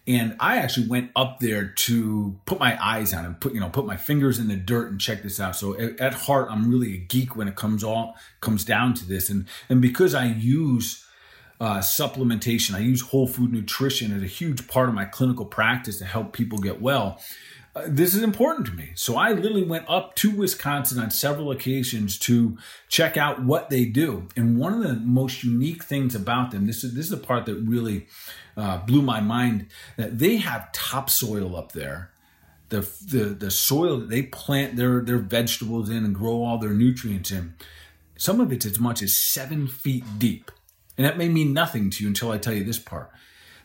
and 0.08 0.36
I 0.40 0.58
actually 0.58 0.88
went 0.88 1.12
up 1.16 1.40
there 1.40 1.68
to 1.68 2.40
put 2.46 2.60
my 2.60 2.78
eyes 2.84 3.14
on 3.14 3.26
it, 3.26 3.40
put 3.40 3.54
you 3.54 3.60
know, 3.60 3.70
put 3.70 3.86
my 3.86 3.98
fingers 3.98 4.40
in 4.40 4.48
the 4.48 4.56
dirt 4.56 4.90
and 4.90 5.00
check 5.00 5.22
this 5.22 5.40
out. 5.40 5.56
So 5.56 5.80
at, 5.80 6.00
at 6.00 6.14
heart, 6.14 6.48
I'm 6.50 6.72
really 6.72 6.96
a 6.96 6.98
geek 6.98 7.36
when 7.36 7.48
it 7.48 7.56
comes 7.56 7.84
all 7.84 8.16
comes 8.42 8.66
down 8.66 8.96
to 8.96 9.08
this, 9.08 9.30
and 9.30 9.46
and 9.70 9.80
because 9.80 10.16
I 10.16 10.26
use 10.26 11.06
uh, 11.60 11.80
supplementation, 11.80 12.74
I 12.74 12.80
use 12.80 13.02
whole 13.02 13.28
food 13.28 13.54
nutrition 13.54 14.12
as 14.12 14.24
a 14.24 14.28
huge 14.28 14.68
part 14.68 14.90
of 14.90 14.96
my 14.96 15.06
clinical 15.06 15.46
practice 15.46 16.00
to 16.00 16.06
help 16.06 16.34
people 16.34 16.58
get 16.58 16.82
well 16.82 17.20
this 17.86 18.16
is 18.16 18.24
important 18.24 18.66
to 18.68 18.74
me. 18.74 18.92
So 18.96 19.18
I 19.18 19.32
literally 19.32 19.64
went 19.64 19.86
up 19.90 20.16
to 20.16 20.36
Wisconsin 20.36 21.00
on 21.00 21.12
several 21.12 21.52
occasions 21.52 22.18
to 22.20 22.58
check 22.88 23.18
out 23.18 23.44
what 23.44 23.70
they 23.70 23.86
do. 23.86 24.28
And 24.36 24.58
one 24.58 24.74
of 24.74 24.84
the 24.84 24.94
most 24.96 25.44
unique 25.44 25.84
things 25.84 26.16
about 26.16 26.52
them, 26.52 26.66
this 26.66 26.84
is 26.84 26.94
this 26.94 27.06
is 27.06 27.12
the 27.12 27.18
part 27.18 27.46
that 27.46 27.56
really 27.56 28.08
uh, 28.56 28.78
blew 28.78 29.02
my 29.02 29.20
mind, 29.20 29.68
that 29.98 30.20
they 30.20 30.38
have 30.38 30.72
topsoil 30.72 31.56
up 31.56 31.74
there. 31.74 32.12
The, 32.70 32.82
the 33.06 33.24
the 33.26 33.52
soil 33.52 34.00
that 34.00 34.10
they 34.10 34.24
plant 34.24 34.76
their 34.76 35.02
their 35.02 35.20
vegetables 35.20 35.90
in 35.90 36.04
and 36.04 36.14
grow 36.14 36.44
all 36.44 36.58
their 36.58 36.74
nutrients 36.74 37.32
in, 37.32 37.56
some 38.18 38.42
of 38.42 38.52
it's 38.52 38.66
as 38.66 38.80
much 38.80 39.02
as 39.02 39.16
seven 39.16 39.68
feet 39.68 40.04
deep. 40.18 40.52
And 40.98 41.06
that 41.06 41.18
may 41.18 41.30
mean 41.30 41.54
nothing 41.54 41.90
to 41.92 42.04
you 42.04 42.10
until 42.10 42.32
I 42.32 42.38
tell 42.38 42.54
you 42.54 42.64
this 42.64 42.80
part. 42.80 43.12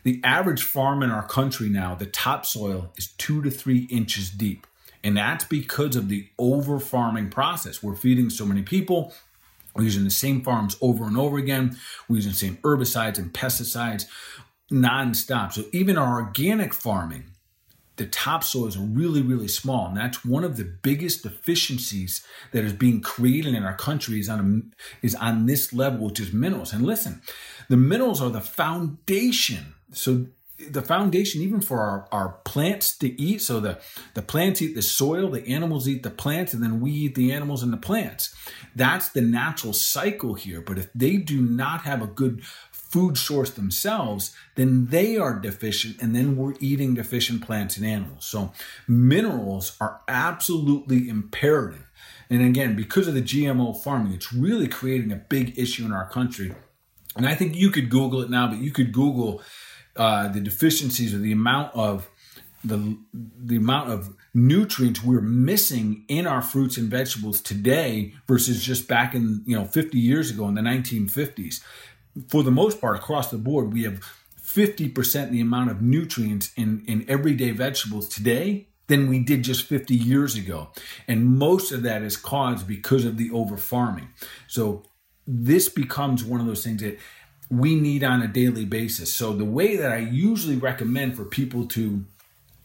The 0.03 0.21
average 0.23 0.63
farm 0.63 1.01
in 1.01 1.09
our 1.09 1.25
country 1.25 1.69
now, 1.69 1.95
the 1.95 2.05
topsoil 2.05 2.91
is 2.97 3.07
two 3.17 3.41
to 3.41 3.49
three 3.49 3.87
inches 3.89 4.29
deep. 4.29 4.67
And 5.03 5.17
that's 5.17 5.43
because 5.45 5.95
of 5.95 6.07
the 6.07 6.27
over 6.37 6.79
farming 6.79 7.29
process. 7.29 7.83
We're 7.83 7.95
feeding 7.95 8.29
so 8.29 8.45
many 8.45 8.61
people. 8.61 9.13
We're 9.75 9.83
using 9.83 10.03
the 10.03 10.11
same 10.11 10.41
farms 10.41 10.77
over 10.81 11.05
and 11.05 11.17
over 11.17 11.37
again. 11.37 11.77
We're 12.07 12.17
using 12.17 12.31
the 12.31 12.37
same 12.37 12.57
herbicides 12.57 13.17
and 13.17 13.33
pesticides 13.33 14.05
nonstop. 14.71 15.53
So 15.53 15.63
even 15.71 15.97
our 15.97 16.21
organic 16.21 16.73
farming, 16.73 17.25
the 17.97 18.05
topsoils 18.07 18.77
are 18.77 18.81
really, 18.81 19.21
really 19.21 19.47
small. 19.47 19.87
And 19.87 19.97
that's 19.97 20.25
one 20.25 20.43
of 20.43 20.57
the 20.57 20.63
biggest 20.63 21.23
deficiencies 21.23 22.25
that 22.51 22.63
is 22.63 22.73
being 22.73 23.01
created 23.01 23.53
in 23.53 23.63
our 23.63 23.75
country 23.75 24.19
is 24.19 24.29
on, 24.29 24.39
a, 24.71 25.05
is 25.05 25.15
on 25.15 25.45
this 25.45 25.73
level, 25.73 26.07
which 26.07 26.19
is 26.19 26.33
minerals. 26.33 26.73
And 26.73 26.85
listen, 26.85 27.21
the 27.69 27.77
minerals 27.77 28.21
are 28.21 28.29
the 28.29 28.41
foundation 28.41 29.75
so 29.93 30.25
the 30.69 30.81
foundation 30.81 31.41
even 31.41 31.61
for 31.61 31.79
our, 31.79 32.07
our 32.11 32.29
plants 32.45 32.97
to 32.97 33.21
eat 33.21 33.41
so 33.41 33.59
the, 33.59 33.79
the 34.13 34.21
plants 34.21 34.61
eat 34.61 34.75
the 34.75 34.81
soil 34.81 35.29
the 35.29 35.47
animals 35.47 35.87
eat 35.87 36.03
the 36.03 36.09
plants 36.09 36.53
and 36.53 36.63
then 36.63 36.79
we 36.79 36.91
eat 36.91 37.15
the 37.15 37.31
animals 37.31 37.63
and 37.63 37.73
the 37.73 37.77
plants. 37.77 38.35
That's 38.75 39.09
the 39.09 39.21
natural 39.21 39.73
cycle 39.73 40.35
here. 40.35 40.61
But 40.61 40.77
if 40.77 40.89
they 40.93 41.17
do 41.17 41.41
not 41.41 41.81
have 41.81 42.01
a 42.01 42.07
good 42.07 42.43
food 42.71 43.17
source 43.17 43.49
themselves 43.51 44.35
then 44.55 44.87
they 44.87 45.17
are 45.17 45.39
deficient 45.39 46.01
and 46.01 46.15
then 46.15 46.37
we're 46.37 46.53
eating 46.59 46.93
deficient 46.93 47.43
plants 47.43 47.77
and 47.77 47.85
animals. 47.85 48.25
So 48.25 48.53
minerals 48.87 49.75
are 49.81 50.01
absolutely 50.07 51.09
imperative. 51.09 51.87
And 52.29 52.41
again 52.41 52.75
because 52.75 53.07
of 53.07 53.15
the 53.15 53.21
gmo 53.21 53.81
farming 53.83 54.13
it's 54.13 54.33
really 54.33 54.67
creating 54.67 55.11
a 55.11 55.17
big 55.17 55.57
issue 55.57 55.85
in 55.85 55.91
our 55.91 56.07
country. 56.07 56.53
And 57.15 57.27
i 57.27 57.35
think 57.35 57.55
you 57.55 57.69
could 57.69 57.89
google 57.89 58.21
it 58.21 58.29
now 58.29 58.47
but 58.47 58.59
you 58.59 58.71
could 58.71 58.91
google 58.91 59.41
uh, 59.95 60.27
the 60.27 60.39
deficiencies 60.39 61.13
or 61.13 61.19
the 61.19 61.31
amount 61.31 61.73
of 61.75 62.09
the 62.63 62.97
the 63.13 63.57
amount 63.57 63.89
of 63.89 64.15
nutrients 64.33 65.03
we're 65.03 65.21
missing 65.21 66.05
in 66.07 66.25
our 66.25 66.41
fruits 66.41 66.77
and 66.77 66.89
vegetables 66.89 67.41
today 67.41 68.13
versus 68.27 68.63
just 68.63 68.87
back 68.87 69.13
in 69.13 69.43
you 69.45 69.55
know 69.55 69.65
50 69.65 69.99
years 69.99 70.31
ago 70.31 70.47
in 70.47 70.55
the 70.55 70.61
1950s 70.61 71.61
for 72.29 72.41
the 72.41 72.51
most 72.51 72.79
part 72.79 72.95
across 72.95 73.29
the 73.29 73.37
board 73.37 73.73
we 73.73 73.83
have 73.83 73.99
50% 74.41 75.29
the 75.29 75.41
amount 75.41 75.71
of 75.71 75.81
nutrients 75.81 76.51
in 76.55 76.83
in 76.87 77.05
everyday 77.07 77.51
vegetables 77.51 78.07
today 78.07 78.67
than 78.87 79.09
we 79.09 79.19
did 79.19 79.43
just 79.43 79.65
50 79.65 79.95
years 79.95 80.35
ago. 80.35 80.69
And 81.07 81.37
most 81.37 81.71
of 81.71 81.83
that 81.83 82.03
is 82.03 82.17
caused 82.17 82.67
because 82.67 83.05
of 83.05 83.17
the 83.17 83.31
over 83.31 83.57
farming 83.57 84.09
so 84.47 84.83
this 85.25 85.69
becomes 85.69 86.23
one 86.23 86.41
of 86.41 86.47
those 86.47 86.63
things 86.63 86.81
that 86.81 86.99
we 87.49 87.75
need 87.75 88.03
on 88.03 88.21
a 88.21 88.27
daily 88.27 88.65
basis. 88.65 89.13
So 89.13 89.33
the 89.33 89.45
way 89.45 89.75
that 89.75 89.91
I 89.91 89.97
usually 89.97 90.55
recommend 90.55 91.15
for 91.15 91.25
people 91.25 91.65
to 91.67 92.05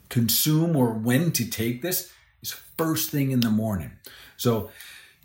consume 0.09 0.77
or 0.77 0.93
when 0.93 1.33
to 1.33 1.49
take 1.49 1.83
this 1.83 2.13
is 2.43 2.53
first 2.53 3.11
thing 3.11 3.31
in 3.31 3.41
the 3.41 3.51
morning. 3.51 3.93
So, 4.37 4.71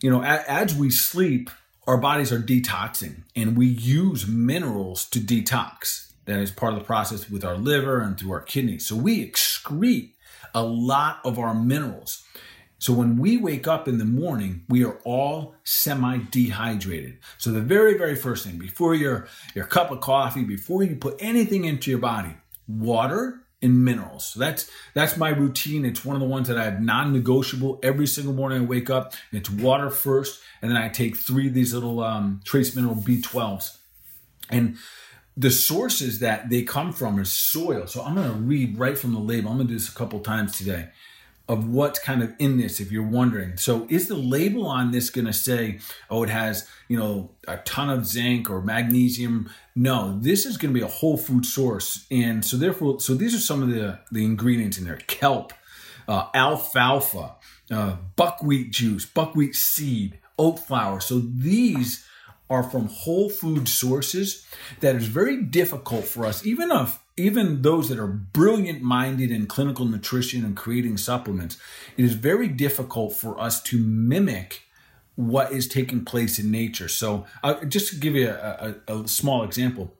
you 0.01 0.09
know, 0.09 0.23
as 0.23 0.75
we 0.75 0.89
sleep, 0.89 1.49
our 1.87 1.97
bodies 1.97 2.31
are 2.31 2.39
detoxing 2.39 3.23
and 3.35 3.57
we 3.57 3.67
use 3.67 4.27
minerals 4.27 5.05
to 5.09 5.19
detox. 5.19 6.11
That 6.25 6.39
is 6.39 6.51
part 6.51 6.73
of 6.73 6.79
the 6.79 6.85
process 6.85 7.29
with 7.29 7.43
our 7.43 7.57
liver 7.57 7.99
and 7.99 8.17
through 8.17 8.31
our 8.31 8.41
kidneys. 8.41 8.85
So 8.85 8.95
we 8.95 9.29
excrete 9.29 10.11
a 10.55 10.63
lot 10.63 11.19
of 11.25 11.37
our 11.37 11.53
minerals. 11.53 12.23
So 12.83 12.91
when 12.91 13.15
we 13.15 13.37
wake 13.37 13.65
up 13.65 13.87
in 13.87 13.97
the 13.97 14.03
morning, 14.03 14.65
we 14.67 14.83
are 14.83 14.99
all 15.05 15.55
semi 15.63 16.17
dehydrated. 16.31 17.17
So 17.37 17.53
the 17.53 17.61
very, 17.61 17.97
very 17.97 18.17
first 18.17 18.45
thing 18.45 18.57
before 18.57 18.93
your, 18.93 19.29
your 19.55 19.63
cup 19.63 19.89
of 19.89 20.01
coffee, 20.01 20.43
before 20.43 20.83
you 20.83 20.97
put 20.97 21.15
anything 21.19 21.63
into 21.63 21.91
your 21.91 22.01
body, 22.01 22.35
water 22.67 23.39
and 23.61 23.85
minerals. 23.85 24.25
So 24.25 24.41
that's 24.41 24.69
that's 24.93 25.15
my 25.15 25.29
routine. 25.29 25.85
It's 25.85 26.03
one 26.03 26.17
of 26.17 26.19
the 26.19 26.27
ones 26.27 26.49
that 26.49 26.57
I 26.57 26.65
have 26.65 26.81
non-negotiable 26.81 27.79
every 27.81 28.05
single 28.05 28.33
morning 28.33 28.63
I 28.63 28.65
wake 28.65 28.89
up. 28.89 29.13
It's 29.31 29.49
water 29.49 29.89
first, 29.89 30.41
and 30.61 30.69
then 30.69 30.75
I 30.75 30.89
take 30.89 31.15
three 31.15 31.47
of 31.47 31.53
these 31.53 31.73
little 31.73 32.03
um, 32.03 32.41
trace 32.43 32.75
mineral 32.75 32.97
B12s. 32.97 33.77
And 34.49 34.75
the 35.37 35.51
sources 35.51 36.19
that 36.19 36.49
they 36.49 36.63
come 36.63 36.91
from 36.91 37.17
is 37.17 37.31
soil. 37.31 37.87
So 37.87 38.03
I'm 38.03 38.15
going 38.15 38.29
to 38.29 38.39
read 38.39 38.77
right 38.77 38.97
from 38.97 39.13
the 39.13 39.21
label. 39.21 39.51
I'm 39.51 39.55
going 39.55 39.67
to 39.67 39.73
do 39.73 39.79
this 39.79 39.87
a 39.87 39.95
couple 39.95 40.19
times 40.19 40.57
today 40.57 40.89
of 41.49 41.67
what's 41.67 41.99
kind 41.99 42.23
of 42.23 42.33
in 42.39 42.57
this 42.57 42.79
if 42.79 42.91
you're 42.91 43.03
wondering. 43.03 43.57
So 43.57 43.85
is 43.89 44.07
the 44.07 44.15
label 44.15 44.65
on 44.65 44.91
this 44.91 45.09
going 45.09 45.27
to 45.27 45.33
say, 45.33 45.79
oh, 46.09 46.23
it 46.23 46.29
has, 46.29 46.67
you 46.87 46.97
know, 46.97 47.31
a 47.47 47.57
ton 47.57 47.89
of 47.89 48.05
zinc 48.05 48.49
or 48.49 48.61
magnesium? 48.61 49.49
No, 49.75 50.17
this 50.19 50.45
is 50.45 50.57
going 50.57 50.73
to 50.73 50.79
be 50.79 50.85
a 50.85 50.89
whole 50.89 51.17
food 51.17 51.45
source. 51.45 52.05
And 52.09 52.45
so 52.45 52.55
therefore, 52.55 53.01
so 53.01 53.13
these 53.13 53.35
are 53.35 53.39
some 53.39 53.61
of 53.61 53.69
the, 53.69 53.99
the 54.11 54.23
ingredients 54.23 54.77
in 54.77 54.85
there. 54.85 54.99
Kelp, 55.07 55.51
uh, 56.07 56.27
alfalfa, 56.33 57.35
uh, 57.69 57.97
buckwheat 58.15 58.71
juice, 58.71 59.05
buckwheat 59.05 59.55
seed, 59.55 60.19
oat 60.39 60.59
flour. 60.59 61.01
So 61.01 61.19
these 61.19 62.05
are 62.49 62.63
from 62.63 62.87
whole 62.87 63.29
food 63.29 63.67
sources 63.67 64.45
that 64.79 64.95
is 64.95 65.07
very 65.07 65.41
difficult 65.41 66.05
for 66.05 66.25
us, 66.25 66.45
even 66.45 66.71
if 66.71 66.99
even 67.15 67.61
those 67.61 67.89
that 67.89 67.99
are 67.99 68.07
brilliant 68.07 68.81
minded 68.81 69.31
in 69.31 69.45
clinical 69.45 69.85
nutrition 69.85 70.43
and 70.43 70.55
creating 70.55 70.97
supplements, 70.97 71.57
it 71.97 72.03
is 72.05 72.13
very 72.13 72.47
difficult 72.47 73.13
for 73.13 73.39
us 73.39 73.61
to 73.63 73.77
mimic 73.77 74.63
what 75.15 75.51
is 75.51 75.67
taking 75.67 76.03
place 76.03 76.39
in 76.39 76.49
nature. 76.49 76.87
So, 76.87 77.25
uh, 77.43 77.65
just 77.65 77.89
to 77.89 77.99
give 77.99 78.15
you 78.15 78.29
a, 78.29 78.75
a, 78.87 79.01
a 79.01 79.07
small 79.07 79.43
example, 79.43 79.93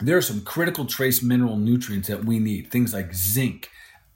there 0.00 0.16
are 0.16 0.22
some 0.22 0.40
critical 0.40 0.86
trace 0.86 1.22
mineral 1.22 1.56
nutrients 1.56 2.08
that 2.08 2.24
we 2.24 2.38
need, 2.38 2.70
things 2.70 2.92
like 2.92 3.14
zinc, 3.14 3.68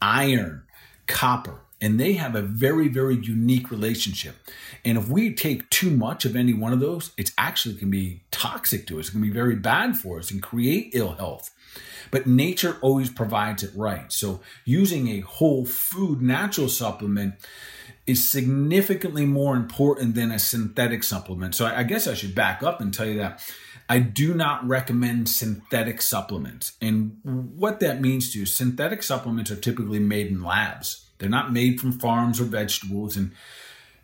iron, 0.03 0.65
copper, 1.07 1.61
and 1.85 2.01
they 2.01 2.15
have 2.15 2.35
a 2.35 2.43
very, 2.43 2.89
very 2.89 3.17
unique 3.17 3.71
relationship. 3.71 4.37
And 4.85 4.97
if 4.97 5.09
we 5.09 5.35
take 5.35 5.69
too 5.71 5.91
much 5.91 6.25
of 6.25 6.35
any 6.35 6.55
one 6.55 6.73
of 6.73 6.81
those, 6.81 7.13
it's 7.17 7.33
actually 7.37 7.75
can 7.75 7.91
be 7.91 8.23
toxic 8.31 8.87
to 8.87 8.99
us, 8.99 9.09
it 9.09 9.13
can 9.13 9.21
be 9.21 9.31
very 9.31 9.57
bad 9.57 9.97
for 9.97 10.19
us 10.19 10.31
and 10.31 10.43
create 10.43 10.91
ill 10.95 11.13
health. 11.13 11.51
But 12.11 12.27
nature 12.27 12.79
always 12.81 13.11
provides 13.11 13.63
it 13.63 13.71
right. 13.75 14.11
So 14.13 14.41
using 14.65 15.09
a 15.09 15.21
whole 15.21 15.65
food 15.67 16.23
natural 16.23 16.69
supplement 16.69 17.35
is 18.07 18.27
significantly 18.27 19.27
more 19.27 19.57
important 19.57 20.15
than 20.15 20.31
a 20.31 20.39
synthetic 20.39 21.03
supplement. 21.03 21.55
So 21.55 21.67
I 21.67 21.83
guess 21.83 22.07
I 22.07 22.15
should 22.15 22.35
back 22.35 22.63
up 22.63 22.81
and 22.81 22.93
tell 22.95 23.07
you 23.07 23.19
that 23.19 23.43
I 23.89 23.99
do 23.99 24.35
not 24.35 24.67
recommend 24.67 25.29
synthetic 25.29 26.01
supplements. 26.01 26.73
And 26.81 27.19
what 27.23 27.81
that 27.81 28.01
means 28.01 28.33
to 28.33 28.41
you, 28.41 28.47
synthetic 28.47 29.03
supplements 29.03 29.51
are 29.51 29.57
typically 29.57 29.99
made 29.99 30.29
in 30.29 30.43
labs. 30.43 31.04
They're 31.19 31.29
not 31.29 31.53
made 31.53 31.81
from 31.81 31.93
farms 31.93 32.41
or 32.41 32.45
vegetables 32.45 33.17
and 33.17 33.33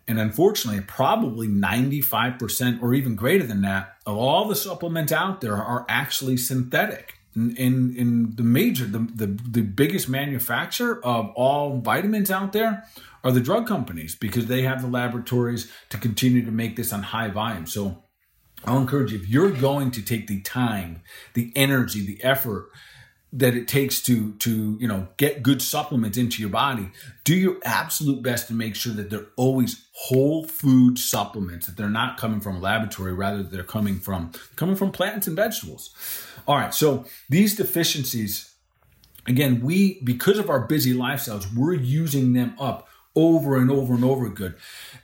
and 0.08 0.18
unfortunately, 0.18 0.80
probably 0.80 1.46
95% 1.46 2.82
or 2.82 2.94
even 2.94 3.14
greater 3.14 3.46
than 3.46 3.60
that 3.60 3.94
of 4.04 4.16
all 4.16 4.48
the 4.48 4.56
supplements 4.56 5.12
out 5.12 5.40
there 5.40 5.56
are 5.56 5.86
actually 5.88 6.36
synthetic. 6.36 7.14
In 7.36 7.94
in 7.96 8.34
the 8.34 8.42
major 8.42 8.86
the, 8.86 8.98
the 9.14 9.26
the 9.26 9.62
biggest 9.62 10.08
manufacturer 10.08 11.00
of 11.04 11.30
all 11.36 11.78
vitamins 11.78 12.28
out 12.28 12.52
there 12.52 12.84
are 13.22 13.30
the 13.30 13.40
drug 13.40 13.68
companies 13.68 14.16
because 14.16 14.46
they 14.46 14.62
have 14.62 14.82
the 14.82 14.88
laboratories 14.88 15.70
to 15.90 15.96
continue 15.96 16.44
to 16.44 16.50
make 16.50 16.74
this 16.74 16.92
on 16.92 17.04
high 17.04 17.28
volume. 17.28 17.66
So 17.66 18.02
i'll 18.64 18.78
encourage 18.78 19.12
you 19.12 19.18
if 19.18 19.28
you're 19.28 19.50
going 19.52 19.90
to 19.90 20.02
take 20.02 20.26
the 20.26 20.40
time 20.42 21.00
the 21.32 21.50
energy 21.56 22.04
the 22.04 22.22
effort 22.22 22.68
that 23.32 23.54
it 23.54 23.68
takes 23.68 24.02
to 24.02 24.32
to 24.34 24.76
you 24.80 24.88
know 24.88 25.06
get 25.16 25.42
good 25.42 25.62
supplements 25.62 26.18
into 26.18 26.40
your 26.40 26.50
body 26.50 26.90
do 27.24 27.34
your 27.34 27.58
absolute 27.64 28.22
best 28.22 28.48
to 28.48 28.54
make 28.54 28.74
sure 28.74 28.92
that 28.92 29.08
they're 29.08 29.26
always 29.36 29.86
whole 29.92 30.44
food 30.44 30.98
supplements 30.98 31.66
that 31.66 31.76
they're 31.76 31.88
not 31.88 32.16
coming 32.16 32.40
from 32.40 32.56
a 32.56 32.60
laboratory 32.60 33.12
rather 33.12 33.42
they're 33.42 33.62
coming 33.62 33.98
from 33.98 34.32
coming 34.56 34.74
from 34.74 34.90
plants 34.90 35.26
and 35.26 35.36
vegetables. 35.36 35.94
All 36.48 36.56
right 36.56 36.74
so 36.74 37.04
these 37.28 37.56
deficiencies 37.56 38.54
again 39.26 39.60
we 39.60 40.00
because 40.02 40.38
of 40.38 40.50
our 40.50 40.66
busy 40.66 40.92
lifestyles 40.92 41.46
we're 41.54 41.74
using 41.74 42.32
them 42.32 42.54
up 42.58 42.88
over 43.14 43.56
and 43.56 43.70
over 43.70 43.94
and 43.94 44.04
over 44.04 44.28
good 44.28 44.54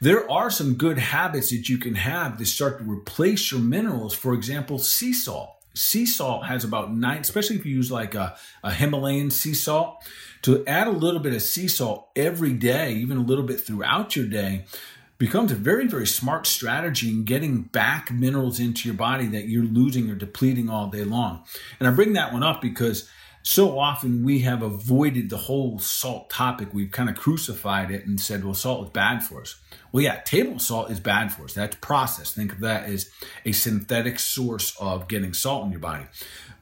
there 0.00 0.30
are 0.30 0.50
some 0.50 0.74
good 0.74 0.98
habits 0.98 1.50
that 1.50 1.68
you 1.68 1.76
can 1.76 1.96
have 1.96 2.38
to 2.38 2.44
start 2.46 2.78
to 2.78 2.84
replace 2.84 3.52
your 3.52 3.60
minerals 3.60 4.14
for 4.14 4.32
example 4.32 4.78
sea 4.78 5.12
salt 5.12 5.55
sea 5.76 6.06
salt 6.06 6.46
has 6.46 6.64
about 6.64 6.92
nine, 6.92 7.20
especially 7.20 7.56
if 7.56 7.66
you 7.66 7.74
use 7.74 7.90
like 7.90 8.14
a, 8.14 8.36
a 8.64 8.72
Himalayan 8.72 9.30
sea 9.30 9.54
salt, 9.54 10.02
to 10.42 10.66
add 10.66 10.86
a 10.86 10.92
little 10.92 11.20
bit 11.20 11.34
of 11.34 11.42
sea 11.42 11.68
salt 11.68 12.08
every 12.16 12.52
day, 12.52 12.94
even 12.94 13.16
a 13.16 13.22
little 13.22 13.44
bit 13.44 13.60
throughout 13.60 14.16
your 14.16 14.26
day, 14.26 14.64
becomes 15.18 15.50
a 15.50 15.54
very, 15.54 15.86
very 15.86 16.06
smart 16.06 16.46
strategy 16.46 17.08
in 17.08 17.24
getting 17.24 17.62
back 17.62 18.10
minerals 18.10 18.60
into 18.60 18.88
your 18.88 18.96
body 18.96 19.26
that 19.26 19.48
you're 19.48 19.64
losing 19.64 20.10
or 20.10 20.14
depleting 20.14 20.68
all 20.68 20.88
day 20.88 21.04
long. 21.04 21.44
And 21.80 21.88
I 21.88 21.90
bring 21.90 22.12
that 22.14 22.32
one 22.32 22.42
up 22.42 22.60
because 22.60 23.08
so 23.46 23.78
often 23.78 24.24
we 24.24 24.40
have 24.40 24.60
avoided 24.60 25.30
the 25.30 25.36
whole 25.36 25.78
salt 25.78 26.28
topic. 26.28 26.74
We've 26.74 26.90
kind 26.90 27.08
of 27.08 27.14
crucified 27.14 27.92
it 27.92 28.04
and 28.04 28.20
said, 28.20 28.44
well, 28.44 28.54
salt 28.54 28.86
is 28.86 28.90
bad 28.90 29.22
for 29.22 29.40
us. 29.40 29.54
Well, 29.92 30.02
yeah, 30.02 30.16
table 30.22 30.58
salt 30.58 30.90
is 30.90 30.98
bad 30.98 31.32
for 31.32 31.44
us. 31.44 31.54
That's 31.54 31.76
processed. 31.76 32.34
Think 32.34 32.54
of 32.54 32.58
that 32.60 32.88
as 32.88 33.08
a 33.44 33.52
synthetic 33.52 34.18
source 34.18 34.76
of 34.80 35.06
getting 35.06 35.32
salt 35.32 35.64
in 35.64 35.70
your 35.70 35.78
body. 35.78 36.06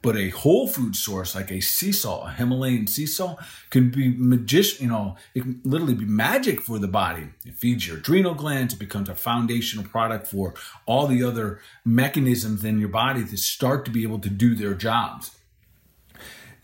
But 0.02 0.18
a 0.18 0.28
whole 0.28 0.68
food 0.68 0.94
source 0.94 1.34
like 1.34 1.50
a 1.50 1.60
sea 1.60 1.90
salt, 1.90 2.26
a 2.26 2.32
Himalayan 2.32 2.86
sea 2.86 3.06
salt, 3.06 3.38
can 3.70 3.88
be 3.88 4.10
magic, 4.10 4.78
you 4.78 4.88
know, 4.88 5.16
it 5.34 5.40
can 5.40 5.62
literally 5.64 5.94
be 5.94 6.04
magic 6.04 6.60
for 6.60 6.78
the 6.78 6.86
body. 6.86 7.28
It 7.46 7.54
feeds 7.54 7.88
your 7.88 7.96
adrenal 7.96 8.34
glands, 8.34 8.74
it 8.74 8.78
becomes 8.78 9.08
a 9.08 9.14
foundational 9.14 9.86
product 9.86 10.26
for 10.26 10.52
all 10.84 11.06
the 11.06 11.22
other 11.22 11.62
mechanisms 11.82 12.62
in 12.62 12.78
your 12.78 12.90
body 12.90 13.24
to 13.24 13.38
start 13.38 13.86
to 13.86 13.90
be 13.90 14.02
able 14.02 14.18
to 14.18 14.28
do 14.28 14.54
their 14.54 14.74
jobs. 14.74 15.30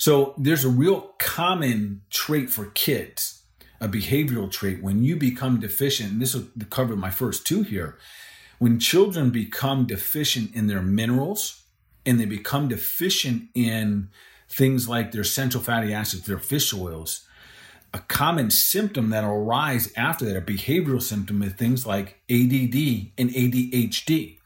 So 0.00 0.32
there's 0.38 0.64
a 0.64 0.70
real 0.70 1.12
common 1.18 2.00
trait 2.08 2.48
for 2.48 2.70
kids, 2.70 3.42
a 3.82 3.86
behavioral 3.86 4.50
trait. 4.50 4.82
When 4.82 5.04
you 5.04 5.14
become 5.14 5.60
deficient, 5.60 6.12
and 6.12 6.22
this 6.22 6.32
will 6.34 6.46
cover 6.70 6.96
my 6.96 7.10
first 7.10 7.46
two 7.46 7.64
here, 7.64 7.98
when 8.58 8.78
children 8.78 9.28
become 9.28 9.86
deficient 9.86 10.54
in 10.54 10.68
their 10.68 10.80
minerals 10.80 11.64
and 12.06 12.18
they 12.18 12.24
become 12.24 12.68
deficient 12.68 13.50
in 13.54 14.08
things 14.48 14.88
like 14.88 15.12
their 15.12 15.20
essential 15.20 15.60
fatty 15.60 15.92
acids, 15.92 16.24
their 16.24 16.38
fish 16.38 16.72
oils, 16.72 17.26
a 17.92 17.98
common 17.98 18.50
symptom 18.50 19.10
that'll 19.10 19.28
arise 19.28 19.92
after 19.98 20.24
that, 20.24 20.38
a 20.38 20.40
behavioral 20.40 21.02
symptom 21.02 21.42
is 21.42 21.52
things 21.52 21.86
like 21.86 22.22
ADD 22.30 23.12
and 23.18 23.28
ADHD. 23.28 24.38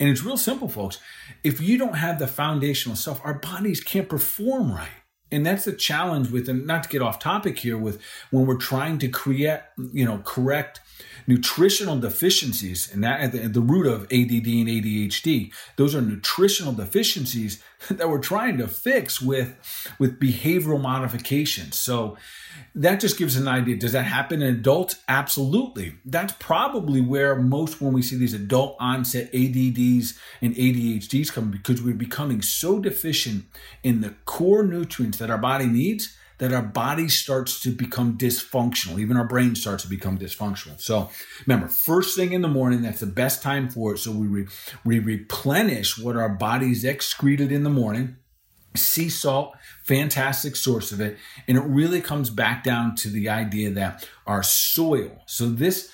And 0.00 0.08
it's 0.08 0.22
real 0.22 0.36
simple, 0.36 0.68
folks. 0.68 0.98
If 1.42 1.60
you 1.60 1.76
don't 1.78 1.96
have 1.96 2.18
the 2.18 2.26
foundational 2.26 2.96
stuff, 2.96 3.20
our 3.24 3.34
bodies 3.34 3.82
can't 3.82 4.08
perform 4.08 4.72
right. 4.72 4.88
And 5.30 5.44
that's 5.44 5.64
the 5.64 5.72
challenge 5.72 6.30
with, 6.30 6.48
and 6.48 6.66
not 6.66 6.84
to 6.84 6.88
get 6.88 7.02
off 7.02 7.18
topic 7.18 7.58
here, 7.58 7.76
with 7.76 8.00
when 8.30 8.46
we're 8.46 8.56
trying 8.56 8.98
to 8.98 9.08
create, 9.08 9.60
you 9.92 10.04
know, 10.04 10.22
correct 10.24 10.80
nutritional 11.26 11.98
deficiencies, 11.98 12.92
and 12.92 13.04
that 13.04 13.20
at 13.20 13.32
the, 13.32 13.42
at 13.44 13.52
the 13.52 13.60
root 13.60 13.86
of 13.86 14.04
ADD 14.04 14.46
and 14.46 14.68
ADHD, 14.68 15.52
those 15.76 15.94
are 15.94 16.00
nutritional 16.00 16.72
deficiencies 16.72 17.62
that 17.90 18.08
we're 18.08 18.18
trying 18.18 18.58
to 18.58 18.68
fix 18.68 19.20
with 19.20 19.54
with 19.98 20.18
behavioral 20.18 20.80
modifications. 20.80 21.78
So 21.78 22.16
that 22.74 23.00
just 23.00 23.18
gives 23.18 23.36
an 23.36 23.48
idea. 23.48 23.76
Does 23.76 23.92
that 23.92 24.04
happen 24.04 24.42
in 24.42 24.54
adults? 24.54 24.96
Absolutely. 25.08 25.94
That's 26.04 26.34
probably 26.38 27.00
where 27.00 27.36
most 27.36 27.80
when 27.80 27.92
we 27.92 28.02
see 28.02 28.16
these 28.16 28.34
adult 28.34 28.76
onset 28.80 29.26
ADDs 29.34 30.18
and 30.40 30.54
ADHDs 30.54 31.32
come 31.32 31.50
because 31.50 31.82
we're 31.82 31.94
becoming 31.94 32.42
so 32.42 32.78
deficient 32.78 33.44
in 33.82 34.00
the 34.00 34.14
core 34.24 34.64
nutrients 34.64 35.18
that 35.18 35.30
our 35.30 35.38
body 35.38 35.66
needs 35.66 36.16
that 36.38 36.52
our 36.52 36.62
body 36.62 37.08
starts 37.08 37.60
to 37.60 37.70
become 37.70 38.16
dysfunctional. 38.16 38.98
Even 38.98 39.16
our 39.16 39.26
brain 39.26 39.54
starts 39.54 39.82
to 39.82 39.90
become 39.90 40.18
dysfunctional. 40.18 40.80
So 40.80 41.10
remember, 41.46 41.68
first 41.68 42.16
thing 42.16 42.32
in 42.32 42.42
the 42.42 42.48
morning, 42.48 42.82
that's 42.82 43.00
the 43.00 43.06
best 43.06 43.42
time 43.42 43.68
for 43.68 43.94
it. 43.94 43.98
So 43.98 44.12
we, 44.12 44.26
re- 44.26 44.46
we 44.84 44.98
replenish 44.98 45.98
what 45.98 46.16
our 46.16 46.28
bodies 46.28 46.84
excreted 46.84 47.52
in 47.52 47.64
the 47.64 47.70
morning. 47.70 48.16
Sea 48.76 49.08
salt, 49.08 49.56
fantastic 49.82 50.54
source 50.54 50.92
of 50.92 51.00
it. 51.00 51.16
And 51.48 51.56
it 51.56 51.64
really 51.64 52.00
comes 52.00 52.30
back 52.30 52.62
down 52.62 52.94
to 52.96 53.08
the 53.08 53.28
idea 53.28 53.70
that 53.70 54.08
our 54.26 54.42
soil, 54.42 55.22
so 55.26 55.48
this, 55.48 55.90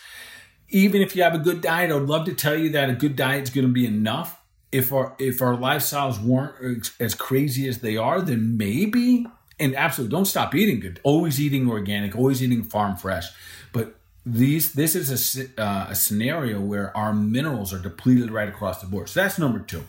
even 0.69 1.01
if 1.01 1.15
you 1.15 1.23
have 1.23 1.35
a 1.35 1.39
good 1.39 1.61
diet, 1.61 1.91
I 1.91 1.95
would 1.95 2.09
love 2.09 2.27
to 2.27 2.35
tell 2.35 2.57
you 2.59 2.71
that 2.71 2.91
a 2.91 2.95
good 2.95 3.17
diet 3.17 3.45
is 3.45 3.51
going 3.51 3.67
to 3.67 3.73
be 3.73 3.87
enough. 3.87 4.41
If 4.73 4.93
our 4.93 5.15
if 5.21 5.41
our 5.41 5.57
lifestyles 5.57 6.21
weren't 6.21 6.91
uh, 7.01 7.05
as 7.05 7.15
crazy 7.15 7.69
as 7.69 7.79
they 7.79 7.97
are, 7.97 8.21
then 8.21 8.57
maybe 8.57 9.25
and 9.59 9.77
absolutely 9.77 10.17
don't 10.17 10.25
stop 10.25 10.55
eating 10.55 10.81
good. 10.81 11.01
Always 11.03 11.41
eating 11.41 11.69
organic, 11.69 12.17
always 12.17 12.43
eating 12.43 12.63
farm 12.63 12.97
fresh. 12.97 13.27
But 13.73 13.97
these 14.27 14.73
this 14.73 14.95
is 14.95 15.39
a, 15.39 15.61
uh, 15.61 15.87
a 15.91 15.95
scenario 15.95 16.61
where 16.61 16.97
our 16.97 17.13
minerals 17.13 17.73
are 17.73 17.79
depleted 17.79 18.31
right 18.31 18.49
across 18.49 18.81
the 18.81 18.87
board. 18.87 19.09
So 19.09 19.21
that's 19.21 19.39
number 19.39 19.59
two. 19.59 19.85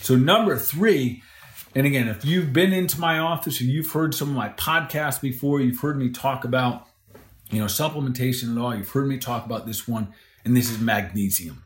So 0.00 0.16
number 0.16 0.56
three, 0.56 1.22
and 1.74 1.86
again, 1.86 2.08
if 2.08 2.24
you've 2.24 2.52
been 2.52 2.72
into 2.72 2.98
my 2.98 3.18
office 3.18 3.60
or 3.60 3.64
you've 3.64 3.92
heard 3.92 4.14
some 4.14 4.30
of 4.30 4.34
my 4.34 4.48
podcasts 4.50 5.20
before, 5.20 5.60
you've 5.60 5.80
heard 5.80 5.98
me 5.98 6.08
talk 6.10 6.44
about 6.44 6.86
you 7.50 7.60
know 7.60 7.66
supplementation 7.66 8.56
at 8.56 8.60
all. 8.60 8.74
You've 8.74 8.90
heard 8.90 9.08
me 9.08 9.18
talk 9.18 9.44
about 9.44 9.66
this 9.66 9.86
one, 9.86 10.14
and 10.44 10.56
this 10.56 10.70
is 10.70 10.80
magnesium. 10.80 11.64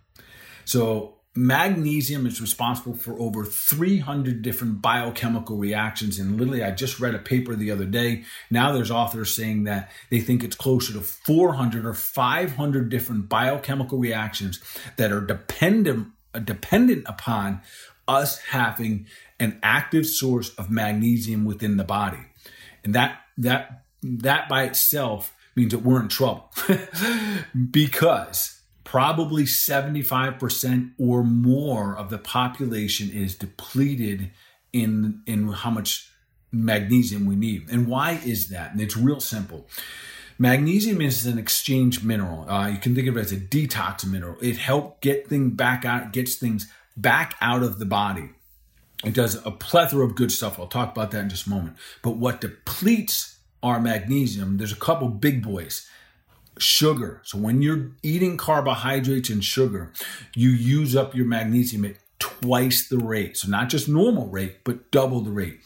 So 0.64 1.19
Magnesium 1.40 2.26
is 2.26 2.38
responsible 2.38 2.94
for 2.94 3.18
over 3.18 3.46
300 3.46 4.42
different 4.42 4.82
biochemical 4.82 5.56
reactions. 5.56 6.18
And 6.18 6.36
literally, 6.36 6.62
I 6.62 6.70
just 6.70 7.00
read 7.00 7.14
a 7.14 7.18
paper 7.18 7.54
the 7.54 7.70
other 7.70 7.86
day. 7.86 8.24
Now 8.50 8.72
there's 8.72 8.90
authors 8.90 9.34
saying 9.34 9.64
that 9.64 9.90
they 10.10 10.20
think 10.20 10.44
it's 10.44 10.54
closer 10.54 10.92
to 10.92 11.00
400 11.00 11.86
or 11.86 11.94
500 11.94 12.90
different 12.90 13.30
biochemical 13.30 13.96
reactions 13.96 14.60
that 14.98 15.12
are 15.12 15.22
dependent, 15.22 16.08
uh, 16.34 16.40
dependent 16.40 17.04
upon 17.06 17.62
us 18.06 18.38
having 18.50 19.06
an 19.38 19.58
active 19.62 20.06
source 20.06 20.50
of 20.56 20.68
magnesium 20.70 21.46
within 21.46 21.78
the 21.78 21.84
body. 21.84 22.20
And 22.84 22.94
that, 22.94 23.18
that, 23.38 23.84
that 24.02 24.46
by 24.50 24.64
itself 24.64 25.34
means 25.56 25.72
that 25.72 25.78
we're 25.78 26.02
in 26.02 26.08
trouble 26.08 26.50
because 27.70 28.59
probably 28.90 29.44
75% 29.44 30.90
or 30.98 31.22
more 31.22 31.96
of 31.96 32.10
the 32.10 32.18
population 32.18 33.08
is 33.08 33.36
depleted 33.36 34.32
in 34.72 35.22
in 35.28 35.46
how 35.46 35.70
much 35.70 36.10
magnesium 36.50 37.24
we 37.24 37.36
need. 37.36 37.70
And 37.70 37.86
why 37.86 38.20
is 38.24 38.48
that? 38.48 38.72
And 38.72 38.80
it's 38.80 38.96
real 38.96 39.20
simple. 39.20 39.68
Magnesium 40.40 41.00
is 41.00 41.24
an 41.24 41.38
exchange 41.38 42.02
mineral. 42.02 42.50
Uh, 42.50 42.66
you 42.66 42.78
can 42.78 42.96
think 42.96 43.06
of 43.06 43.16
it 43.16 43.20
as 43.20 43.30
a 43.30 43.36
detox 43.36 44.04
mineral. 44.04 44.36
It 44.42 44.56
helps 44.56 44.98
get 45.02 45.28
things 45.28 45.54
back 45.54 45.84
out, 45.84 46.12
gets 46.12 46.34
things 46.34 46.68
back 46.96 47.36
out 47.40 47.62
of 47.62 47.78
the 47.78 47.86
body. 47.86 48.30
It 49.04 49.14
does 49.14 49.36
a 49.46 49.52
plethora 49.52 50.04
of 50.04 50.16
good 50.16 50.32
stuff. 50.32 50.58
I'll 50.58 50.66
talk 50.66 50.90
about 50.90 51.12
that 51.12 51.22
in 51.22 51.28
just 51.28 51.46
a 51.46 51.50
moment. 51.50 51.76
But 52.02 52.16
what 52.16 52.40
depletes 52.40 53.38
our 53.62 53.78
magnesium, 53.80 54.56
there's 54.56 54.72
a 54.72 54.86
couple 54.88 55.06
big 55.10 55.44
boys 55.44 55.88
sugar. 56.60 57.20
So 57.24 57.38
when 57.38 57.62
you're 57.62 57.90
eating 58.02 58.36
carbohydrates 58.36 59.30
and 59.30 59.44
sugar, 59.44 59.92
you 60.34 60.50
use 60.50 60.94
up 60.94 61.14
your 61.14 61.26
magnesium 61.26 61.84
at 61.84 61.96
twice 62.18 62.88
the 62.88 62.98
rate. 62.98 63.36
So 63.36 63.48
not 63.48 63.68
just 63.68 63.88
normal 63.88 64.28
rate, 64.28 64.58
but 64.64 64.90
double 64.90 65.20
the 65.20 65.30
rate. 65.30 65.60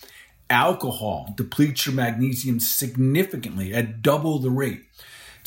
Alcohol 0.49 1.33
depletes 1.37 1.87
your 1.87 1.95
magnesium 1.95 2.61
significantly 2.61 3.75
at 3.75 4.03
double 4.03 4.39
the 4.39 4.51
rate. 4.51 4.85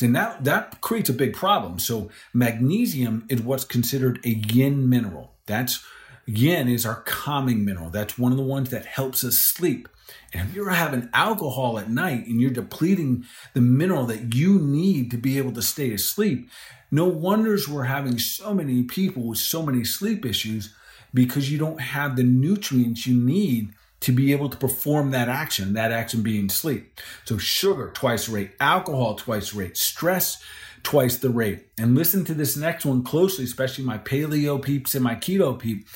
And 0.01 0.15
that, 0.15 0.43
that 0.43 0.81
creates 0.81 1.09
a 1.09 1.13
big 1.13 1.33
problem. 1.33 1.79
So 1.79 2.09
magnesium 2.33 3.25
is 3.29 3.41
what's 3.41 3.63
considered 3.63 4.19
a 4.25 4.29
yin 4.29 4.89
mineral. 4.89 5.33
That's 5.45 5.83
yin 6.25 6.67
is 6.67 6.85
our 6.85 7.01
calming 7.01 7.65
mineral. 7.65 7.89
That's 7.89 8.17
one 8.17 8.31
of 8.31 8.37
the 8.37 8.43
ones 8.43 8.69
that 8.69 8.85
helps 8.85 9.23
us 9.23 9.37
sleep. 9.37 9.87
And 10.33 10.49
if 10.49 10.55
you're 10.55 10.69
having 10.69 11.09
alcohol 11.13 11.79
at 11.79 11.89
night 11.89 12.27
and 12.27 12.41
you're 12.41 12.51
depleting 12.51 13.25
the 13.53 13.61
mineral 13.61 14.05
that 14.07 14.35
you 14.35 14.59
need 14.59 15.11
to 15.11 15.17
be 15.17 15.37
able 15.37 15.53
to 15.53 15.61
stay 15.61 15.93
asleep, 15.93 16.49
no 16.91 17.05
wonders 17.05 17.67
we're 17.67 17.83
having 17.83 18.19
so 18.19 18.53
many 18.53 18.83
people 18.83 19.23
with 19.23 19.39
so 19.39 19.63
many 19.63 19.83
sleep 19.83 20.25
issues 20.25 20.73
because 21.13 21.51
you 21.51 21.57
don't 21.57 21.81
have 21.81 22.15
the 22.15 22.23
nutrients 22.23 23.07
you 23.07 23.15
need 23.15 23.73
to 23.99 24.11
be 24.11 24.31
able 24.31 24.49
to 24.49 24.57
perform 24.57 25.11
that 25.11 25.27
action, 25.27 25.73
that 25.73 25.91
action 25.91 26.21
being 26.21 26.49
sleep. 26.49 26.99
So 27.25 27.37
sugar 27.37 27.91
twice 27.93 28.29
rate, 28.29 28.51
alcohol 28.59 29.15
twice 29.15 29.53
rate, 29.53 29.75
stress 29.75 30.43
twice 30.83 31.17
the 31.17 31.29
rate. 31.29 31.65
And 31.77 31.95
listen 31.95 32.23
to 32.25 32.33
this 32.33 32.55
next 32.55 32.85
one 32.85 33.03
closely, 33.03 33.45
especially 33.45 33.83
my 33.83 33.97
paleo 33.97 34.61
peeps 34.61 34.93
and 34.93 35.03
my 35.03 35.15
keto 35.15 35.57
peep. 35.57 35.87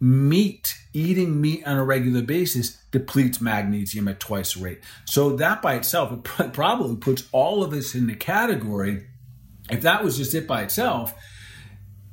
Meat, 0.00 0.78
eating 0.92 1.40
meat 1.40 1.66
on 1.66 1.76
a 1.76 1.84
regular 1.84 2.22
basis 2.22 2.77
depletes 2.90 3.40
magnesium 3.40 4.08
at 4.08 4.20
twice 4.20 4.54
the 4.54 4.64
rate. 4.64 4.80
So 5.04 5.36
that 5.36 5.60
by 5.62 5.74
itself, 5.74 6.12
it 6.40 6.52
probably 6.52 6.96
puts 6.96 7.28
all 7.32 7.62
of 7.62 7.72
us 7.72 7.94
in 7.94 8.06
the 8.06 8.14
category. 8.14 9.06
If 9.70 9.82
that 9.82 10.02
was 10.02 10.16
just 10.16 10.34
it 10.34 10.46
by 10.46 10.62
itself, 10.62 11.14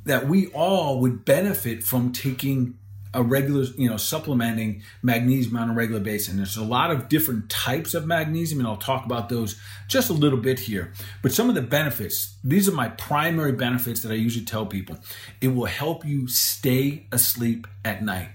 that 0.04 0.28
we 0.28 0.48
all 0.48 1.00
would 1.00 1.26
benefit 1.26 1.84
from 1.84 2.12
taking 2.12 2.78
a 3.14 3.24
regular, 3.24 3.64
you 3.78 3.90
know, 3.90 3.96
supplementing 3.96 4.84
magnesium 5.02 5.56
on 5.56 5.70
a 5.70 5.74
regular 5.74 6.02
basis. 6.02 6.28
And 6.28 6.40
there's 6.40 6.58
a 6.58 6.64
lot 6.66 6.92
of 6.92 7.08
different 7.08 7.50
types 7.50 7.94
of 7.94 8.06
magnesium, 8.06 8.60
and 8.60 8.68
I'll 8.68 8.76
talk 8.76 9.06
about 9.06 9.30
those 9.30 9.58
just 9.88 10.10
a 10.10 10.14
little 10.14 10.38
bit 10.38 10.60
here. 10.60 10.92
But 11.22 11.32
some 11.32 11.48
of 11.48 11.56
the 11.56 11.62
benefits, 11.62 12.36
these 12.44 12.68
are 12.68 12.74
my 12.74 12.90
primary 12.90 13.54
benefits 13.54 14.02
that 14.02 14.12
I 14.12 14.16
usually 14.16 14.44
tell 14.44 14.66
people. 14.66 14.98
It 15.40 15.48
will 15.48 15.66
help 15.66 16.06
you 16.06 16.28
stay 16.28 17.08
asleep 17.14 17.68
at 17.86 18.04
night. 18.04 18.32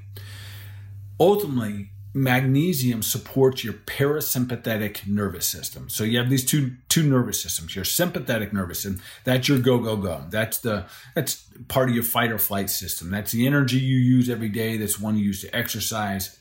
ultimately, 1.20 1.90
magnesium 2.12 3.02
supports 3.02 3.62
your 3.62 3.74
parasympathetic 3.74 5.06
nervous 5.06 5.46
system. 5.46 5.88
So 5.88 6.02
you 6.02 6.18
have 6.18 6.28
these 6.28 6.44
two 6.44 6.72
two 6.88 7.02
nervous 7.02 7.40
systems. 7.40 7.76
Your 7.76 7.84
sympathetic 7.84 8.52
nervous 8.52 8.82
system, 8.82 9.02
that's 9.24 9.48
your 9.48 9.58
go 9.58 9.78
go 9.78 9.96
go. 9.96 10.24
That's 10.28 10.58
the 10.58 10.86
that's 11.14 11.44
part 11.68 11.88
of 11.88 11.94
your 11.94 12.04
fight 12.04 12.32
or 12.32 12.38
flight 12.38 12.70
system. 12.70 13.10
That's 13.10 13.32
the 13.32 13.46
energy 13.46 13.78
you 13.78 13.96
use 13.96 14.28
every 14.28 14.48
day. 14.48 14.76
That's 14.76 14.98
one 14.98 15.16
you 15.16 15.24
use 15.24 15.42
to 15.42 15.56
exercise, 15.56 16.40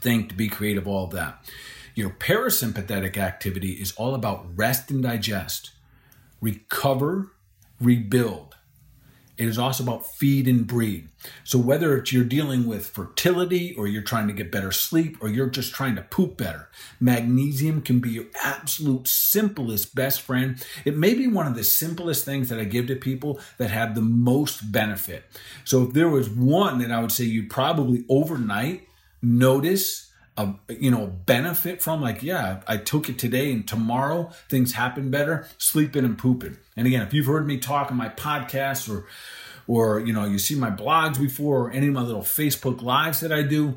think, 0.00 0.28
to 0.28 0.34
be 0.34 0.48
creative, 0.48 0.86
all 0.86 1.06
that. 1.08 1.38
Your 1.94 2.10
parasympathetic 2.10 3.16
activity 3.16 3.72
is 3.72 3.92
all 3.92 4.14
about 4.14 4.46
rest 4.56 4.90
and 4.90 5.02
digest, 5.02 5.70
recover, 6.40 7.32
rebuild. 7.80 8.56
It 9.42 9.48
is 9.48 9.58
also 9.58 9.82
about 9.82 10.06
feed 10.06 10.46
and 10.46 10.64
breed. 10.64 11.08
So 11.42 11.58
whether 11.58 11.96
it's 11.96 12.12
you're 12.12 12.22
dealing 12.22 12.64
with 12.64 12.86
fertility 12.86 13.74
or 13.76 13.88
you're 13.88 14.00
trying 14.00 14.28
to 14.28 14.32
get 14.32 14.52
better 14.52 14.70
sleep 14.70 15.16
or 15.20 15.28
you're 15.28 15.50
just 15.50 15.74
trying 15.74 15.96
to 15.96 16.02
poop 16.02 16.36
better, 16.36 16.68
magnesium 17.00 17.82
can 17.82 17.98
be 17.98 18.10
your 18.10 18.26
absolute 18.40 19.08
simplest 19.08 19.96
best 19.96 20.20
friend. 20.20 20.64
It 20.84 20.96
may 20.96 21.14
be 21.14 21.26
one 21.26 21.48
of 21.48 21.56
the 21.56 21.64
simplest 21.64 22.24
things 22.24 22.50
that 22.50 22.60
I 22.60 22.64
give 22.64 22.86
to 22.86 22.94
people 22.94 23.40
that 23.58 23.72
have 23.72 23.96
the 23.96 24.00
most 24.00 24.70
benefit. 24.70 25.24
So 25.64 25.82
if 25.82 25.92
there 25.92 26.08
was 26.08 26.30
one 26.30 26.78
that 26.78 26.92
I 26.92 27.00
would 27.00 27.10
say 27.10 27.24
you'd 27.24 27.50
probably 27.50 28.04
overnight 28.08 28.86
notice 29.20 30.11
a 30.36 30.54
you 30.68 30.90
know 30.90 31.06
benefit 31.06 31.82
from 31.82 32.00
like 32.00 32.22
yeah 32.22 32.62
i 32.66 32.76
took 32.76 33.08
it 33.08 33.18
today 33.18 33.52
and 33.52 33.68
tomorrow 33.68 34.30
things 34.48 34.72
happen 34.72 35.10
better 35.10 35.46
sleeping 35.58 36.04
and 36.04 36.16
pooping 36.16 36.56
and 36.76 36.86
again 36.86 37.02
if 37.02 37.12
you've 37.12 37.26
heard 37.26 37.46
me 37.46 37.58
talk 37.58 37.90
on 37.90 37.96
my 37.96 38.08
podcast 38.08 38.88
or 38.88 39.06
or 39.66 40.00
you 40.00 40.12
know 40.12 40.24
you 40.24 40.38
see 40.38 40.54
my 40.54 40.70
blogs 40.70 41.18
before 41.18 41.66
or 41.66 41.70
any 41.72 41.88
of 41.88 41.92
my 41.92 42.02
little 42.02 42.22
facebook 42.22 42.82
lives 42.82 43.20
that 43.20 43.30
i 43.30 43.42
do 43.42 43.74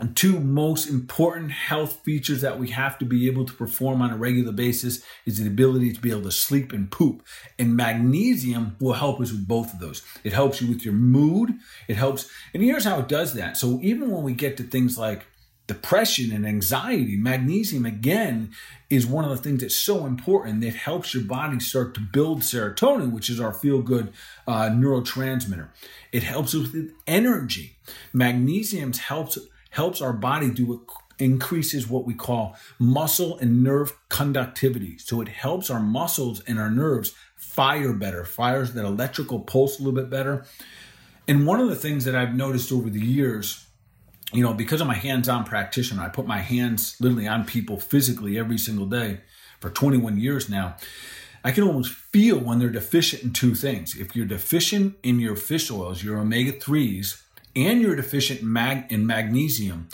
and 0.00 0.16
two 0.16 0.40
most 0.40 0.88
important 0.88 1.52
health 1.52 2.00
features 2.04 2.40
that 2.40 2.58
we 2.58 2.70
have 2.70 2.98
to 2.98 3.04
be 3.04 3.28
able 3.28 3.44
to 3.44 3.52
perform 3.52 4.02
on 4.02 4.10
a 4.10 4.16
regular 4.16 4.50
basis 4.50 5.04
is 5.24 5.38
the 5.38 5.46
ability 5.46 5.92
to 5.92 6.00
be 6.00 6.10
able 6.10 6.22
to 6.22 6.32
sleep 6.32 6.72
and 6.72 6.90
poop. 6.90 7.24
And 7.60 7.76
magnesium 7.76 8.76
will 8.80 8.94
help 8.94 9.20
us 9.20 9.30
with 9.30 9.46
both 9.46 9.72
of 9.72 9.78
those. 9.78 10.02
It 10.24 10.32
helps 10.32 10.60
you 10.60 10.68
with 10.68 10.84
your 10.84 10.94
mood. 10.94 11.54
It 11.86 11.94
helps, 11.94 12.28
and 12.52 12.60
here's 12.60 12.84
how 12.84 12.98
it 12.98 13.08
does 13.08 13.34
that. 13.34 13.56
So 13.56 13.78
even 13.82 14.10
when 14.10 14.24
we 14.24 14.32
get 14.32 14.56
to 14.56 14.64
things 14.64 14.98
like 14.98 15.26
depression 15.66 16.32
and 16.32 16.46
anxiety. 16.46 17.16
Magnesium, 17.16 17.86
again, 17.86 18.50
is 18.90 19.06
one 19.06 19.24
of 19.24 19.30
the 19.30 19.36
things 19.36 19.62
that's 19.62 19.76
so 19.76 20.06
important 20.06 20.60
that 20.60 20.74
helps 20.74 21.14
your 21.14 21.24
body 21.24 21.58
start 21.58 21.94
to 21.94 22.00
build 22.00 22.40
serotonin, 22.40 23.12
which 23.12 23.30
is 23.30 23.40
our 23.40 23.52
feel 23.52 23.80
good 23.80 24.12
uh, 24.46 24.68
neurotransmitter. 24.68 25.68
It 26.12 26.22
helps 26.22 26.54
with 26.54 26.92
energy. 27.06 27.76
Magnesium 28.12 28.92
helps, 28.92 29.38
helps 29.70 30.00
our 30.00 30.12
body 30.12 30.50
do 30.50 30.66
what 30.66 30.80
increases 31.18 31.88
what 31.88 32.04
we 32.04 32.14
call 32.14 32.56
muscle 32.78 33.38
and 33.38 33.62
nerve 33.62 33.96
conductivity. 34.08 34.98
So 34.98 35.20
it 35.20 35.28
helps 35.28 35.70
our 35.70 35.80
muscles 35.80 36.42
and 36.46 36.58
our 36.58 36.70
nerves 36.70 37.14
fire 37.36 37.92
better, 37.92 38.24
fires 38.24 38.72
that 38.74 38.84
electrical 38.84 39.40
pulse 39.40 39.78
a 39.78 39.82
little 39.82 39.98
bit 39.98 40.10
better. 40.10 40.44
And 41.26 41.46
one 41.46 41.60
of 41.60 41.68
the 41.68 41.76
things 41.76 42.04
that 42.04 42.14
I've 42.14 42.34
noticed 42.34 42.72
over 42.72 42.90
the 42.90 43.00
years 43.00 43.63
you 44.32 44.42
know, 44.42 44.54
because 44.54 44.80
I'm 44.80 44.90
a 44.90 44.94
hands 44.94 45.28
on 45.28 45.44
practitioner, 45.44 46.02
I 46.02 46.08
put 46.08 46.26
my 46.26 46.38
hands 46.38 46.96
literally 47.00 47.28
on 47.28 47.44
people 47.44 47.78
physically 47.78 48.38
every 48.38 48.58
single 48.58 48.86
day 48.86 49.20
for 49.60 49.70
21 49.70 50.18
years 50.18 50.48
now. 50.48 50.76
I 51.44 51.52
can 51.52 51.64
almost 51.64 51.92
feel 51.92 52.38
when 52.38 52.58
they're 52.58 52.70
deficient 52.70 53.22
in 53.22 53.32
two 53.32 53.54
things. 53.54 53.94
If 53.96 54.16
you're 54.16 54.24
deficient 54.24 54.96
in 55.02 55.20
your 55.20 55.36
fish 55.36 55.70
oils, 55.70 56.02
your 56.02 56.18
omega 56.18 56.52
3s, 56.52 57.20
and 57.54 57.82
you're 57.82 57.96
deficient 57.96 58.40
in, 58.40 58.52
mag- 58.52 58.90
in 58.90 59.06
magnesium, 59.06 59.88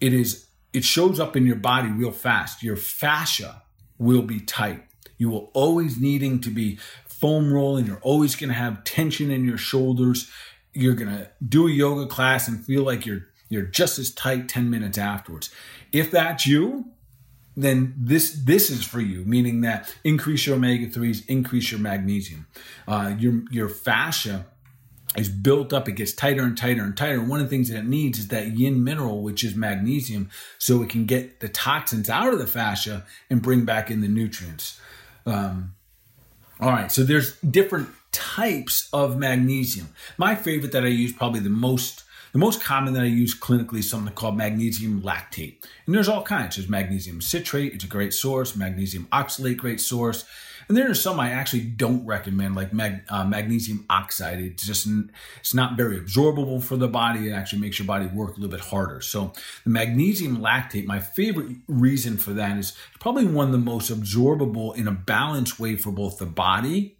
it 0.00 0.12
is 0.12 0.46
it 0.72 0.84
shows 0.84 1.18
up 1.18 1.36
in 1.36 1.46
your 1.46 1.56
body 1.56 1.88
real 1.88 2.10
fast. 2.10 2.62
Your 2.62 2.76
fascia 2.76 3.62
will 3.98 4.22
be 4.22 4.40
tight. 4.40 4.84
You 5.16 5.30
will 5.30 5.50
always 5.54 5.98
needing 5.98 6.40
to 6.42 6.50
be 6.50 6.78
foam 7.06 7.50
rolling. 7.50 7.86
You're 7.86 8.00
always 8.02 8.36
going 8.36 8.48
to 8.48 8.54
have 8.54 8.84
tension 8.84 9.30
in 9.30 9.46
your 9.46 9.56
shoulders. 9.56 10.30
You're 10.74 10.94
going 10.94 11.08
to 11.08 11.30
do 11.46 11.66
a 11.66 11.70
yoga 11.70 12.06
class 12.06 12.46
and 12.46 12.62
feel 12.62 12.82
like 12.82 13.06
you're 13.06 13.26
you're 13.48 13.62
just 13.62 13.98
as 13.98 14.10
tight 14.10 14.48
10 14.48 14.70
minutes 14.70 14.98
afterwards. 14.98 15.50
If 15.92 16.10
that's 16.10 16.46
you, 16.46 16.86
then 17.56 17.94
this 17.96 18.42
this 18.44 18.68
is 18.68 18.84
for 18.84 19.00
you, 19.00 19.24
meaning 19.24 19.62
that 19.62 19.94
increase 20.04 20.46
your 20.46 20.56
omega 20.56 20.86
3s, 20.86 21.24
increase 21.26 21.70
your 21.70 21.80
magnesium. 21.80 22.46
Uh, 22.86 23.14
your, 23.18 23.42
your 23.50 23.68
fascia 23.68 24.46
is 25.16 25.30
built 25.30 25.72
up, 25.72 25.88
it 25.88 25.92
gets 25.92 26.12
tighter 26.12 26.42
and 26.42 26.58
tighter 26.58 26.82
and 26.82 26.96
tighter. 26.96 27.22
One 27.22 27.40
of 27.40 27.46
the 27.46 27.50
things 27.50 27.70
that 27.70 27.78
it 27.78 27.86
needs 27.86 28.18
is 28.18 28.28
that 28.28 28.58
yin 28.58 28.84
mineral, 28.84 29.22
which 29.22 29.42
is 29.42 29.54
magnesium, 29.54 30.28
so 30.58 30.82
it 30.82 30.90
can 30.90 31.06
get 31.06 31.40
the 31.40 31.48
toxins 31.48 32.10
out 32.10 32.32
of 32.32 32.38
the 32.38 32.46
fascia 32.46 33.06
and 33.30 33.40
bring 33.40 33.64
back 33.64 33.90
in 33.90 34.02
the 34.02 34.08
nutrients. 34.08 34.78
Um, 35.24 35.74
all 36.60 36.70
right, 36.70 36.92
so 36.92 37.04
there's 37.04 37.40
different 37.40 37.88
types 38.12 38.88
of 38.92 39.18
magnesium. 39.18 39.88
My 40.18 40.34
favorite 40.34 40.72
that 40.72 40.84
I 40.84 40.88
use, 40.88 41.12
probably 41.12 41.40
the 41.40 41.50
most 41.50 42.02
the 42.36 42.40
most 42.40 42.62
common 42.62 42.92
that 42.92 43.02
I 43.02 43.06
use 43.06 43.34
clinically 43.34 43.78
is 43.78 43.88
something 43.88 44.12
called 44.12 44.36
magnesium 44.36 45.00
lactate. 45.00 45.54
And 45.86 45.94
there's 45.94 46.06
all 46.06 46.22
kinds. 46.22 46.56
There's 46.56 46.68
magnesium 46.68 47.22
citrate, 47.22 47.72
it's 47.72 47.84
a 47.84 47.86
great 47.86 48.12
source, 48.12 48.54
magnesium 48.54 49.08
oxalate, 49.10 49.56
great 49.56 49.80
source. 49.80 50.26
And 50.68 50.76
then 50.76 50.84
there's 50.84 51.00
some 51.00 51.18
I 51.18 51.30
actually 51.30 51.62
don't 51.62 52.04
recommend, 52.04 52.54
like 52.54 52.74
mag, 52.74 53.04
uh, 53.08 53.24
magnesium 53.24 53.86
oxide. 53.88 54.38
It's 54.40 54.66
just 54.66 54.86
it's 55.40 55.54
not 55.54 55.78
very 55.78 55.98
absorbable 55.98 56.62
for 56.62 56.76
the 56.76 56.88
body. 56.88 57.30
It 57.30 57.32
actually 57.32 57.62
makes 57.62 57.78
your 57.78 57.86
body 57.86 58.06
work 58.08 58.36
a 58.36 58.40
little 58.40 58.54
bit 58.54 58.66
harder. 58.66 59.00
So 59.00 59.32
the 59.64 59.70
magnesium 59.70 60.36
lactate, 60.36 60.84
my 60.84 61.00
favorite 61.00 61.56
reason 61.68 62.18
for 62.18 62.34
that 62.34 62.58
is 62.58 62.74
probably 63.00 63.24
one 63.24 63.46
of 63.46 63.52
the 63.52 63.58
most 63.58 63.90
absorbable 63.90 64.76
in 64.76 64.86
a 64.86 64.92
balanced 64.92 65.58
way 65.58 65.76
for 65.76 65.90
both 65.90 66.18
the 66.18 66.26
body 66.26 66.95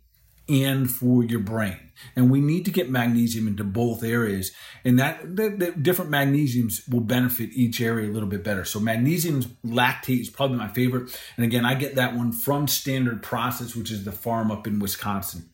and 0.49 0.91
for 0.91 1.25
your 1.25 1.41
brain. 1.41 1.79
And 2.15 2.31
we 2.31 2.41
need 2.41 2.65
to 2.67 2.71
get 2.71 2.91
magnesium 2.91 3.49
into 3.49 3.65
both 3.65 4.05
areas. 4.05 4.53
And 4.85 4.99
that, 4.99 5.37
that, 5.37 5.83
different 5.83 6.11
magnesiums 6.11 6.89
will 6.89 7.01
benefit 7.01 7.51
each 7.53 7.81
area 7.81 8.11
a 8.11 8.13
little 8.13 8.29
bit 8.29 8.45
better. 8.45 8.65
So 8.65 8.79
magnesium 8.79 9.43
lactate 9.65 10.21
is 10.21 10.31
probably 10.31 10.59
my 10.59 10.69
favorite. 10.69 11.19
And 11.37 11.45
again, 11.45 11.65
I 11.65 11.75
get 11.75 11.95
that 11.97 12.15
one 12.15 12.33
from 12.33 12.69
Standard 12.69 13.23
Process, 13.23 13.75
which 13.75 13.91
is 13.91 14.05
the 14.05 14.13
farm 14.13 14.51
up 14.51 14.67
in 14.67 14.79
Wisconsin. 14.79 15.49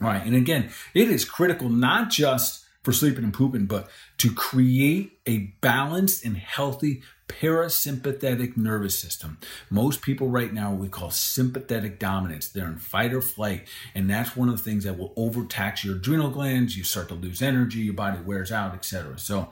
All 0.00 0.08
right. 0.08 0.24
And 0.24 0.34
again, 0.34 0.70
it 0.94 1.10
is 1.10 1.24
critical 1.24 1.68
not 1.68 2.10
just 2.10 2.64
for 2.82 2.92
sleeping 2.92 3.24
and 3.24 3.34
pooping, 3.34 3.66
but 3.66 3.88
to 4.18 4.32
create 4.32 5.18
a 5.26 5.38
balanced 5.60 6.24
and 6.24 6.36
healthy 6.36 7.02
parasympathetic 7.40 8.56
nervous 8.56 8.98
system. 8.98 9.38
Most 9.70 10.02
people 10.02 10.28
right 10.28 10.52
now 10.52 10.72
we 10.72 10.88
call 10.88 11.10
sympathetic 11.10 11.98
dominance. 11.98 12.48
They're 12.48 12.66
in 12.66 12.78
fight 12.78 13.12
or 13.12 13.22
flight, 13.22 13.68
and 13.94 14.08
that's 14.08 14.36
one 14.36 14.48
of 14.48 14.56
the 14.56 14.62
things 14.62 14.84
that 14.84 14.98
will 14.98 15.12
overtax 15.16 15.84
your 15.84 15.96
adrenal 15.96 16.30
glands. 16.30 16.76
You 16.76 16.84
start 16.84 17.08
to 17.08 17.14
lose 17.14 17.42
energy, 17.42 17.80
your 17.80 17.94
body 17.94 18.18
wears 18.24 18.52
out, 18.52 18.74
etc. 18.74 19.18
So, 19.18 19.50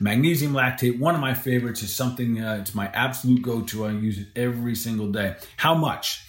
magnesium 0.00 0.52
lactate, 0.52 0.98
one 0.98 1.14
of 1.14 1.20
my 1.20 1.34
favorites, 1.34 1.82
is 1.82 1.92
something. 1.92 2.42
Uh, 2.42 2.58
it's 2.60 2.74
my 2.74 2.88
absolute 2.88 3.42
go-to. 3.42 3.86
I 3.86 3.90
use 3.90 4.18
it 4.18 4.28
every 4.36 4.74
single 4.74 5.10
day. 5.10 5.36
How 5.56 5.74
much? 5.74 6.26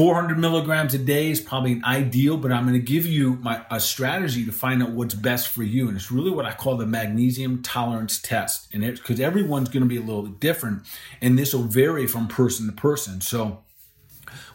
400 0.00 0.38
milligrams 0.38 0.94
a 0.94 0.98
day 0.98 1.30
is 1.30 1.42
probably 1.42 1.72
an 1.72 1.84
ideal, 1.84 2.38
but 2.38 2.50
I'm 2.50 2.62
going 2.62 2.72
to 2.72 2.80
give 2.80 3.04
you 3.04 3.34
my 3.42 3.60
a 3.70 3.78
strategy 3.78 4.46
to 4.46 4.50
find 4.50 4.82
out 4.82 4.92
what's 4.92 5.12
best 5.12 5.48
for 5.48 5.62
you, 5.62 5.88
and 5.88 5.96
it's 5.98 6.10
really 6.10 6.30
what 6.30 6.46
I 6.46 6.54
call 6.54 6.78
the 6.78 6.86
magnesium 6.86 7.60
tolerance 7.62 8.18
test. 8.18 8.72
And 8.72 8.82
it's 8.82 8.98
because 8.98 9.20
everyone's 9.20 9.68
going 9.68 9.82
to 9.82 9.86
be 9.86 9.98
a 9.98 10.00
little 10.00 10.24
different, 10.24 10.84
and 11.20 11.38
this 11.38 11.52
will 11.52 11.64
vary 11.64 12.06
from 12.06 12.28
person 12.28 12.64
to 12.64 12.72
person. 12.72 13.20
So, 13.20 13.62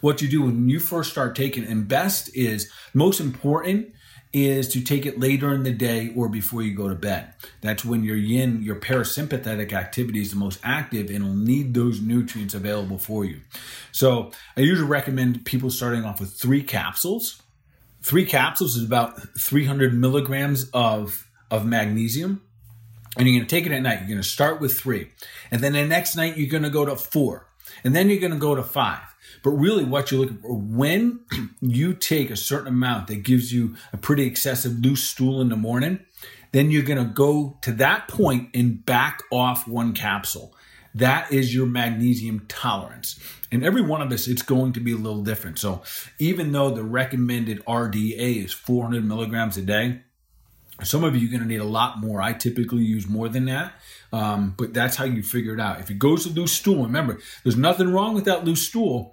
what 0.01 0.19
you 0.19 0.27
do 0.27 0.41
when 0.41 0.67
you 0.67 0.79
first 0.79 1.11
start 1.11 1.35
taking, 1.35 1.63
and 1.63 1.87
best 1.87 2.35
is 2.35 2.71
most 2.95 3.19
important 3.19 3.93
is 4.35 4.67
to 4.67 4.81
take 4.81 5.05
it 5.05 5.17
later 5.17 5.53
in 5.53 5.63
the 5.63 5.71
day 5.71 6.11
or 6.13 6.27
before 6.27 6.61
you 6.61 6.75
go 6.75 6.89
to 6.89 6.95
bed. 6.95 7.33
That's 7.61 7.85
when 7.85 8.03
your 8.03 8.17
yin, 8.17 8.61
your 8.63 8.75
parasympathetic 8.75 9.71
activity 9.71 10.19
is 10.19 10.31
the 10.31 10.35
most 10.35 10.59
active 10.61 11.09
and 11.09 11.23
will 11.23 11.33
need 11.33 11.73
those 11.73 12.01
nutrients 12.01 12.53
available 12.53 12.97
for 12.97 13.23
you. 13.23 13.39
So 13.93 14.31
I 14.57 14.59
usually 14.59 14.89
recommend 14.89 15.45
people 15.45 15.71
starting 15.71 16.03
off 16.03 16.19
with 16.19 16.33
three 16.33 16.63
capsules. 16.63 17.41
Three 18.01 18.25
capsules 18.25 18.75
is 18.75 18.83
about 18.83 19.21
300 19.39 19.93
milligrams 19.93 20.69
of, 20.71 21.29
of 21.49 21.65
magnesium. 21.65 22.41
And 23.17 23.29
you're 23.29 23.37
going 23.37 23.47
to 23.47 23.55
take 23.55 23.65
it 23.65 23.71
at 23.71 23.81
night. 23.81 23.99
You're 23.99 24.09
going 24.09 24.21
to 24.21 24.27
start 24.27 24.59
with 24.59 24.77
three. 24.77 25.11
And 25.49 25.61
then 25.61 25.71
the 25.71 25.85
next 25.85 26.17
night, 26.17 26.35
you're 26.35 26.49
going 26.49 26.63
to 26.63 26.69
go 26.69 26.83
to 26.83 26.97
four. 26.97 27.47
And 27.85 27.95
then 27.95 28.09
you're 28.09 28.19
going 28.19 28.33
to 28.33 28.37
go 28.37 28.55
to 28.55 28.63
five. 28.63 29.15
But 29.43 29.51
really, 29.51 29.85
what 29.85 30.11
you're 30.11 30.19
looking 30.19 30.39
for 30.39 30.53
when 30.53 31.21
you 31.61 31.93
take 31.93 32.29
a 32.31 32.35
certain 32.35 32.67
amount 32.67 33.07
that 33.07 33.23
gives 33.23 33.53
you 33.53 33.75
a 33.93 33.97
pretty 33.97 34.25
excessive 34.25 34.79
loose 34.79 35.03
stool 35.03 35.39
in 35.39 35.47
the 35.47 35.55
morning, 35.55 35.99
then 36.51 36.71
you're 36.71 36.83
going 36.83 36.97
to 36.97 37.13
go 37.13 37.57
to 37.61 37.71
that 37.73 38.07
point 38.09 38.49
and 38.53 38.85
back 38.85 39.21
off 39.31 39.67
one 39.67 39.93
capsule. 39.93 40.53
That 40.95 41.31
is 41.31 41.53
your 41.53 41.65
magnesium 41.65 42.45
tolerance. 42.47 43.19
And 43.51 43.65
every 43.65 43.81
one 43.81 44.01
of 44.01 44.11
us, 44.11 44.27
it's 44.27 44.41
going 44.41 44.73
to 44.73 44.79
be 44.79 44.93
a 44.93 44.97
little 44.97 45.23
different. 45.23 45.59
So 45.59 45.83
even 46.17 46.53
though 46.53 46.69
the 46.71 46.83
recommended 46.83 47.63
RDA 47.65 48.45
is 48.45 48.53
400 48.53 49.03
milligrams 49.05 49.57
a 49.57 49.61
day, 49.61 50.01
Some 50.83 51.03
of 51.05 51.15
you 51.15 51.27
are 51.27 51.31
going 51.31 51.41
to 51.41 51.47
need 51.47 51.61
a 51.61 51.63
lot 51.63 51.99
more. 51.99 52.21
I 52.21 52.33
typically 52.33 52.83
use 52.83 53.07
more 53.07 53.29
than 53.29 53.45
that, 53.45 53.73
um, 54.15 54.53
but 54.57 54.73
that's 54.73 54.95
how 54.95 55.03
you 55.03 55.21
figure 55.21 55.53
it 55.53 55.59
out. 55.59 55.81
If 55.81 55.91
it 55.91 55.99
goes 55.99 56.23
to 56.23 56.29
loose 56.29 56.53
stool, 56.53 56.83
remember, 56.83 57.19
there's 57.43 57.57
nothing 57.57 57.91
wrong 57.91 58.15
with 58.15 58.23
that 58.25 58.45
loose 58.45 58.65
stool. 58.65 59.11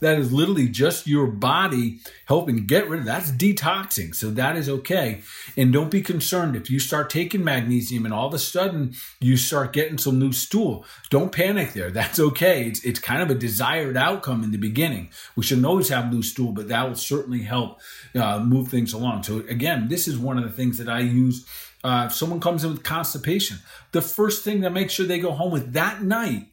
That 0.00 0.18
is 0.18 0.32
literally 0.32 0.68
just 0.68 1.06
your 1.08 1.26
body 1.26 1.98
helping 2.26 2.64
get 2.64 2.88
rid 2.88 3.00
of 3.00 3.06
that's 3.06 3.32
detoxing 3.32 4.14
so 4.14 4.30
that 4.30 4.56
is 4.56 4.68
okay. 4.68 5.22
And 5.56 5.72
don't 5.72 5.90
be 5.90 6.02
concerned 6.02 6.54
if 6.54 6.70
you 6.70 6.78
start 6.78 7.10
taking 7.10 7.42
magnesium 7.42 8.04
and 8.04 8.14
all 8.14 8.28
of 8.28 8.34
a 8.34 8.38
sudden 8.38 8.94
you 9.20 9.36
start 9.36 9.72
getting 9.72 9.98
some 9.98 10.20
loose 10.20 10.38
stool 10.38 10.84
don't 11.10 11.32
panic 11.32 11.72
there 11.72 11.90
that's 11.90 12.20
okay. 12.20 12.68
It's, 12.68 12.84
it's 12.84 13.00
kind 13.00 13.22
of 13.22 13.30
a 13.30 13.34
desired 13.34 13.96
outcome 13.96 14.44
in 14.44 14.52
the 14.52 14.56
beginning. 14.56 15.10
We 15.34 15.42
shouldn't 15.42 15.66
always 15.66 15.88
have 15.88 16.12
loose 16.12 16.30
stool 16.30 16.52
but 16.52 16.68
that 16.68 16.88
will 16.88 16.94
certainly 16.94 17.42
help 17.42 17.80
uh, 18.14 18.38
move 18.38 18.68
things 18.68 18.92
along. 18.92 19.24
So 19.24 19.38
again 19.48 19.88
this 19.88 20.06
is 20.06 20.16
one 20.16 20.38
of 20.38 20.44
the 20.44 20.50
things 20.50 20.78
that 20.78 20.88
i 20.88 21.00
use 21.00 21.44
uh, 21.88 22.06
if 22.06 22.14
someone 22.14 22.40
comes 22.40 22.64
in 22.64 22.70
with 22.70 22.82
constipation 22.82 23.58
the 23.92 24.02
first 24.02 24.44
thing 24.44 24.60
that 24.60 24.72
make 24.72 24.90
sure 24.90 25.06
they 25.06 25.18
go 25.18 25.32
home 25.32 25.50
with 25.50 25.72
that 25.72 26.02
night 26.02 26.46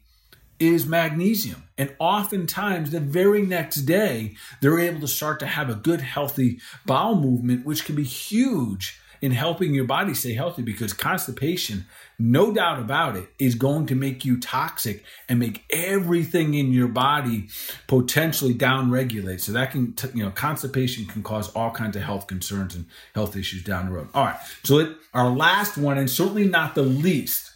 is 0.58 0.86
magnesium. 0.86 1.64
And 1.76 1.94
oftentimes, 1.98 2.90
the 2.90 3.00
very 3.00 3.42
next 3.42 3.82
day, 3.82 4.36
they're 4.60 4.78
able 4.78 5.00
to 5.00 5.08
start 5.08 5.38
to 5.40 5.46
have 5.46 5.68
a 5.68 5.74
good, 5.74 6.00
healthy 6.00 6.60
bowel 6.86 7.16
movement, 7.16 7.66
which 7.66 7.84
can 7.84 7.94
be 7.94 8.04
huge 8.04 8.98
in 9.20 9.32
helping 9.32 9.74
your 9.74 9.84
body 9.84 10.14
stay 10.14 10.34
healthy 10.34 10.62
because 10.62 10.92
constipation, 10.92 11.86
no 12.18 12.52
doubt 12.52 12.78
about 12.78 13.16
it, 13.16 13.28
is 13.38 13.54
going 13.54 13.86
to 13.86 13.94
make 13.94 14.24
you 14.24 14.38
toxic 14.38 15.04
and 15.28 15.38
make 15.38 15.64
everything 15.70 16.54
in 16.54 16.72
your 16.72 16.88
body 16.88 17.48
potentially 17.86 18.54
downregulate. 18.54 19.40
So 19.40 19.52
that 19.52 19.70
can, 19.70 19.94
you 20.14 20.24
know, 20.24 20.30
constipation 20.30 21.06
can 21.06 21.22
cause 21.22 21.50
all 21.54 21.70
kinds 21.70 21.96
of 21.96 22.02
health 22.02 22.26
concerns 22.26 22.74
and 22.74 22.86
health 23.14 23.36
issues 23.36 23.62
down 23.62 23.86
the 23.86 23.92
road. 23.92 24.08
All 24.14 24.24
right. 24.24 24.38
So 24.62 24.94
our 25.12 25.30
last 25.30 25.76
one, 25.76 25.98
and 25.98 26.10
certainly 26.10 26.46
not 26.46 26.74
the 26.74 26.82
least, 26.82 27.52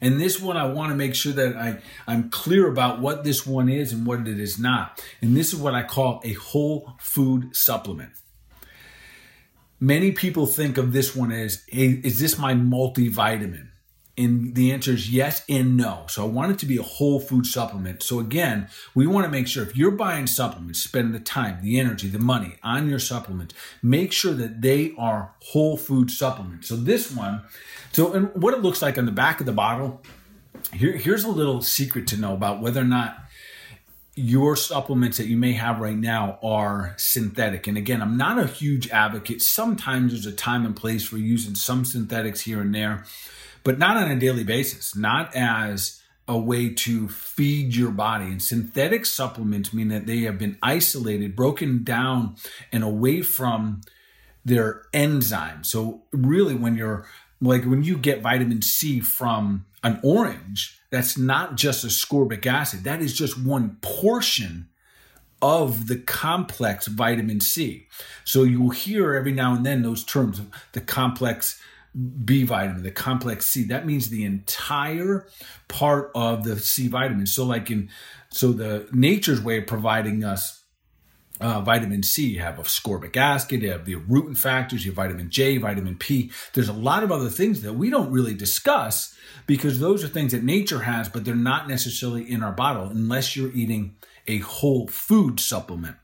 and 0.00 0.20
this 0.20 0.40
one, 0.40 0.56
I 0.56 0.66
want 0.66 0.90
to 0.90 0.96
make 0.96 1.14
sure 1.14 1.32
that 1.32 1.56
I, 1.56 1.78
I'm 2.06 2.30
clear 2.30 2.68
about 2.68 3.00
what 3.00 3.24
this 3.24 3.46
one 3.46 3.68
is 3.68 3.92
and 3.92 4.06
what 4.06 4.26
it 4.26 4.38
is 4.38 4.58
not. 4.58 5.02
And 5.22 5.36
this 5.36 5.52
is 5.52 5.58
what 5.58 5.74
I 5.74 5.82
call 5.82 6.20
a 6.24 6.34
whole 6.34 6.92
food 6.98 7.56
supplement. 7.56 8.10
Many 9.78 10.12
people 10.12 10.46
think 10.46 10.78
of 10.78 10.92
this 10.92 11.14
one 11.14 11.32
as 11.32 11.64
is 11.68 12.18
this 12.18 12.38
my 12.38 12.54
multivitamin? 12.54 13.68
And 14.18 14.54
the 14.54 14.72
answer 14.72 14.92
is 14.92 15.10
yes 15.10 15.44
and 15.46 15.76
no. 15.76 16.04
So 16.08 16.24
I 16.24 16.28
want 16.28 16.52
it 16.52 16.58
to 16.60 16.66
be 16.66 16.78
a 16.78 16.82
whole 16.82 17.20
food 17.20 17.44
supplement. 17.44 18.02
So 18.02 18.18
again, 18.18 18.68
we 18.94 19.06
want 19.06 19.26
to 19.26 19.30
make 19.30 19.46
sure 19.46 19.62
if 19.62 19.76
you're 19.76 19.90
buying 19.90 20.26
supplements, 20.26 20.82
spending 20.82 21.12
the 21.12 21.20
time, 21.20 21.62
the 21.62 21.78
energy, 21.78 22.08
the 22.08 22.18
money 22.18 22.56
on 22.62 22.88
your 22.88 22.98
supplements, 22.98 23.54
make 23.82 24.12
sure 24.12 24.32
that 24.32 24.62
they 24.62 24.94
are 24.96 25.34
whole 25.42 25.76
food 25.76 26.10
supplements. 26.10 26.68
So 26.68 26.76
this 26.76 27.14
one, 27.14 27.42
so 27.92 28.14
and 28.14 28.34
what 28.34 28.54
it 28.54 28.62
looks 28.62 28.80
like 28.80 28.96
on 28.96 29.04
the 29.04 29.12
back 29.12 29.40
of 29.40 29.46
the 29.46 29.52
bottle, 29.52 30.00
here, 30.72 30.92
here's 30.92 31.24
a 31.24 31.28
little 31.28 31.60
secret 31.60 32.06
to 32.08 32.16
know 32.16 32.32
about 32.32 32.62
whether 32.62 32.80
or 32.80 32.84
not 32.84 33.25
your 34.16 34.56
supplements 34.56 35.18
that 35.18 35.26
you 35.26 35.36
may 35.36 35.52
have 35.52 35.78
right 35.78 35.96
now 35.96 36.38
are 36.42 36.94
synthetic. 36.96 37.66
And 37.66 37.76
again, 37.76 38.00
I'm 38.02 38.16
not 38.16 38.38
a 38.38 38.46
huge 38.46 38.88
advocate. 38.88 39.42
Sometimes 39.42 40.12
there's 40.12 40.26
a 40.26 40.32
time 40.32 40.64
and 40.64 40.74
place 40.74 41.06
for 41.06 41.18
using 41.18 41.54
some 41.54 41.84
synthetics 41.84 42.40
here 42.40 42.60
and 42.60 42.74
there 42.74 43.04
but 43.66 43.80
not 43.80 43.96
on 43.96 44.08
a 44.08 44.14
daily 44.14 44.44
basis, 44.44 44.94
not 44.94 45.34
as 45.34 46.00
a 46.28 46.38
way 46.38 46.72
to 46.72 47.08
feed 47.08 47.74
your 47.74 47.90
body. 47.90 48.26
And 48.26 48.40
synthetic 48.40 49.04
supplements 49.04 49.74
mean 49.74 49.88
that 49.88 50.06
they 50.06 50.20
have 50.20 50.38
been 50.38 50.56
isolated, 50.62 51.34
broken 51.34 51.82
down, 51.82 52.36
and 52.70 52.84
away 52.84 53.22
from 53.22 53.80
their 54.44 54.82
enzymes. 54.94 55.66
So, 55.66 56.04
really, 56.12 56.54
when 56.54 56.76
you're 56.76 57.08
like 57.40 57.64
when 57.64 57.82
you 57.82 57.98
get 57.98 58.22
vitamin 58.22 58.62
C 58.62 59.00
from 59.00 59.66
an 59.82 59.98
orange, 60.04 60.80
that's 60.96 61.18
not 61.18 61.56
just 61.56 61.84
ascorbic 61.84 62.46
acid, 62.46 62.84
that 62.84 63.00
is 63.00 63.16
just 63.16 63.38
one 63.38 63.76
portion 63.82 64.68
of 65.42 65.86
the 65.86 65.98
complex 65.98 66.86
vitamin 66.86 67.40
C. 67.40 67.86
So, 68.24 68.42
you'll 68.42 68.70
hear 68.70 69.14
every 69.14 69.32
now 69.32 69.54
and 69.54 69.64
then 69.64 69.82
those 69.82 70.04
terms, 70.04 70.40
the 70.72 70.80
complex 70.80 71.60
B 72.24 72.44
vitamin, 72.44 72.82
the 72.82 72.90
complex 72.90 73.46
C. 73.46 73.64
That 73.64 73.86
means 73.86 74.10
the 74.10 74.24
entire 74.24 75.26
part 75.68 76.10
of 76.14 76.44
the 76.44 76.58
C 76.58 76.88
vitamin. 76.88 77.26
So, 77.26 77.44
like 77.44 77.70
in, 77.70 77.88
so 78.30 78.52
the 78.52 78.88
nature's 78.92 79.40
way 79.40 79.58
of 79.58 79.66
providing 79.66 80.24
us 80.24 80.62
uh, 81.40 81.60
vitamin 81.60 82.02
C, 82.02 82.26
you 82.26 82.40
have 82.40 82.56
ascorbic 82.56 83.16
acid, 83.16 83.62
you 83.62 83.70
have 83.70 83.84
the 83.84 83.96
rutin 83.96 84.36
factors, 84.36 84.84
you 84.84 84.92
have 84.92 84.96
vitamin 84.96 85.30
J, 85.30 85.58
vitamin 85.58 85.96
P. 85.96 86.30
There's 86.52 86.68
a 86.68 86.72
lot 86.72 87.02
of 87.02 87.12
other 87.12 87.28
things 87.28 87.62
that 87.62 87.74
we 87.74 87.90
don't 87.90 88.10
really 88.10 88.34
discuss 88.34 89.14
because 89.46 89.78
those 89.78 90.02
are 90.02 90.08
things 90.08 90.32
that 90.32 90.42
nature 90.42 90.80
has, 90.80 91.08
but 91.08 91.24
they're 91.24 91.34
not 91.34 91.68
necessarily 91.68 92.30
in 92.30 92.42
our 92.42 92.52
bottle 92.52 92.84
unless 92.84 93.36
you're 93.36 93.52
eating 93.52 93.96
a 94.26 94.38
whole 94.38 94.88
food 94.88 95.38
supplement. 95.38 95.96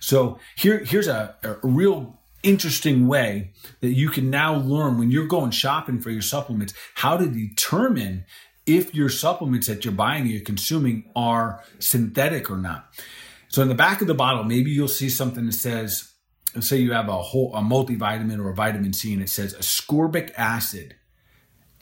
So 0.00 0.38
here, 0.56 0.80
here's 0.84 1.08
a, 1.08 1.36
a 1.42 1.56
real 1.62 2.18
interesting 2.42 3.06
way 3.06 3.52
that 3.80 3.92
you 3.92 4.08
can 4.08 4.30
now 4.30 4.56
learn 4.56 4.98
when 4.98 5.10
you're 5.10 5.26
going 5.26 5.50
shopping 5.50 6.00
for 6.00 6.10
your 6.10 6.22
supplements 6.22 6.74
how 6.96 7.16
to 7.16 7.26
determine 7.26 8.24
if 8.66 8.94
your 8.94 9.08
supplements 9.08 9.66
that 9.66 9.84
you're 9.84 9.92
buying 9.92 10.24
or 10.24 10.26
you're 10.26 10.44
consuming 10.44 11.10
are 11.16 11.62
synthetic 11.78 12.50
or 12.50 12.56
not. 12.56 12.92
So 13.50 13.62
in 13.62 13.68
the 13.68 13.74
back 13.74 14.00
of 14.00 14.06
the 14.06 14.14
bottle, 14.14 14.44
maybe 14.44 14.70
you'll 14.70 14.86
see 14.86 15.08
something 15.08 15.44
that 15.46 15.52
says, 15.52 16.12
let's 16.54 16.68
say 16.68 16.76
you 16.76 16.92
have 16.92 17.08
a 17.08 17.18
whole 17.18 17.54
a 17.54 17.60
multivitamin 17.60 18.38
or 18.38 18.50
a 18.50 18.54
vitamin 18.54 18.92
C 18.92 19.12
and 19.12 19.20
it 19.20 19.28
says 19.28 19.54
ascorbic 19.54 20.30
acid 20.36 20.94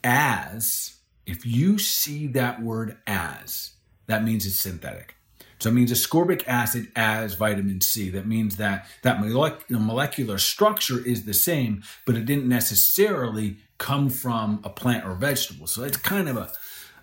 as 0.02 0.96
if 1.26 1.44
you 1.44 1.78
see 1.78 2.26
that 2.28 2.62
word 2.62 2.96
as, 3.07 3.72
that 4.07 4.24
means 4.24 4.46
it's 4.46 4.57
synthetic. 4.57 5.16
So 5.59 5.68
it 5.68 5.72
means 5.72 5.92
ascorbic 5.92 6.46
acid 6.46 6.90
as 6.96 7.35
vitamin 7.35 7.83
C. 7.83 8.09
That 8.09 8.26
means 8.26 8.57
that 8.57 8.87
that 9.02 9.20
molecular 9.20 10.38
structure 10.38 11.04
is 11.04 11.26
the 11.26 11.35
same, 11.35 11.83
but 12.07 12.16
it 12.16 12.24
didn't 12.24 12.48
necessarily 12.48 13.59
come 13.76 14.09
from 14.09 14.61
a 14.64 14.70
plant 14.70 15.04
or 15.04 15.14
vegetable. 15.16 15.66
So 15.66 15.83
it's 15.83 15.98
kind 15.98 16.31
of 16.31 16.38
a, 16.38 16.50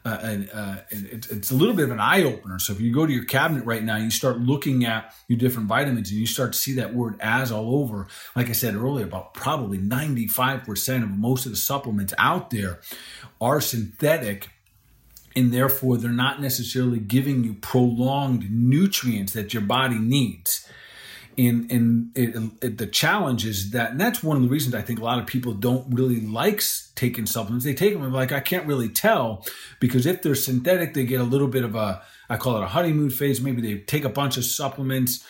Uh, 0.05 0.37
uh, 0.53 0.77
it's 0.91 1.49
a 1.49 1.55
little 1.55 1.73
bit 1.73 1.85
of 1.85 1.91
an 1.91 1.99
eye 1.99 2.23
opener. 2.23 2.59
So 2.59 2.73
if 2.73 2.79
you 2.79 2.93
go 2.93 3.07
to 3.07 3.11
your 3.11 3.25
cabinet 3.25 3.65
right 3.65 3.83
now, 3.83 3.97
you 3.97 4.11
start 4.11 4.39
looking 4.39 4.85
at 4.85 5.15
your 5.27 5.39
different 5.39 5.67
vitamins 5.67 6.11
and 6.11 6.19
you 6.19 6.27
start 6.27 6.53
to 6.53 6.59
see 6.59 6.75
that 6.75 6.93
word 6.93 7.17
as 7.19 7.51
all 7.51 7.75
over. 7.81 8.07
Like 8.35 8.49
I 8.49 8.51
said 8.51 8.75
earlier, 8.75 9.05
about 9.05 9.33
probably 9.33 9.79
95% 9.79 11.01
of 11.03 11.09
most 11.09 11.47
of 11.47 11.51
the 11.51 11.57
supplements 11.57 12.13
out 12.19 12.51
there 12.51 12.81
are 13.41 13.59
synthetic 13.59 14.49
and 15.35 15.51
therefore 15.51 15.97
they're 15.97 16.11
not 16.11 16.41
necessarily 16.41 16.99
giving 16.99 17.43
you 17.43 17.55
prolonged 17.55 18.49
nutrients 18.51 19.33
that 19.33 19.53
your 19.53 19.63
body 19.63 19.97
needs. 19.97 20.64
And, 21.37 21.69
and 21.71 22.11
it, 22.15 22.35
it, 22.61 22.77
the 22.77 22.87
challenge 22.87 23.45
is 23.45 23.71
that, 23.71 23.91
and 23.91 23.99
that's 23.99 24.23
one 24.23 24.37
of 24.37 24.43
the 24.43 24.49
reasons 24.49 24.73
I 24.73 24.81
think 24.81 24.99
a 24.99 25.03
lot 25.03 25.19
of 25.19 25.27
people 25.27 25.53
don't 25.53 25.93
really 25.93 26.21
like 26.21 26.61
taking 26.95 27.25
supplements. 27.25 27.65
They 27.65 27.73
take 27.73 27.93
them 27.93 28.11
like, 28.13 28.31
I 28.31 28.39
can't 28.39 28.65
really 28.65 28.89
tell 28.89 29.45
because 29.79 30.05
if 30.05 30.21
they're 30.21 30.35
synthetic, 30.35 30.93
they 30.93 31.05
get 31.05 31.19
a 31.19 31.25
little 31.25 31.47
bit 31.47 31.63
of 31.63 31.75
a, 31.75 32.01
I 32.29 32.37
call 32.37 32.57
it 32.57 32.63
a 32.63 32.67
honeymoon 32.67 33.09
phase. 33.09 33.41
Maybe 33.41 33.61
they 33.61 33.79
take 33.79 34.05
a 34.05 34.09
bunch 34.09 34.37
of 34.37 34.45
supplements 34.45 35.25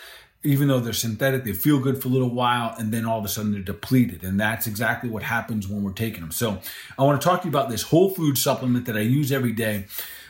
even 0.46 0.68
though 0.68 0.80
they're 0.80 0.94
synthetic, 0.94 1.44
they 1.44 1.54
feel 1.54 1.80
good 1.80 2.02
for 2.02 2.08
a 2.08 2.12
little 2.12 2.30
while 2.30 2.76
and 2.78 2.94
then 2.94 3.06
all 3.06 3.18
of 3.18 3.26
a 3.26 3.28
sudden 3.28 3.52
they're 3.52 3.62
depleted. 3.62 4.24
And 4.24 4.40
that's 4.40 4.68
exactly 4.68 5.10
what 5.10 5.24
happens 5.24 5.68
when 5.68 5.84
we're 5.84 5.92
taking 5.92 6.22
them. 6.22 6.32
So 6.32 6.60
I 6.98 7.04
want 7.04 7.20
to 7.20 7.28
talk 7.28 7.42
to 7.42 7.48
you 7.48 7.50
about 7.50 7.70
this 7.70 7.82
whole 7.82 8.12
food 8.12 8.38
supplement 8.38 8.86
that 8.86 8.96
I 8.96 9.02
use 9.02 9.32
every 9.32 9.52
day. 9.52 9.86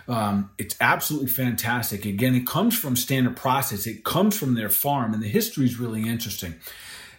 Um, 0.08 0.52
it's 0.58 0.76
absolutely 0.80 1.30
fantastic. 1.30 2.06
Again, 2.06 2.36
it 2.36 2.46
comes 2.46 2.78
from 2.78 2.96
Standard 2.96 3.36
Process, 3.36 3.88
it 3.88 4.04
comes 4.04 4.38
from 4.38 4.54
their 4.56 4.70
farm, 4.70 5.14
and 5.14 5.24
the 5.24 5.28
history 5.28 5.66
is 5.66 5.80
really 5.80 6.08
interesting. 6.08 6.56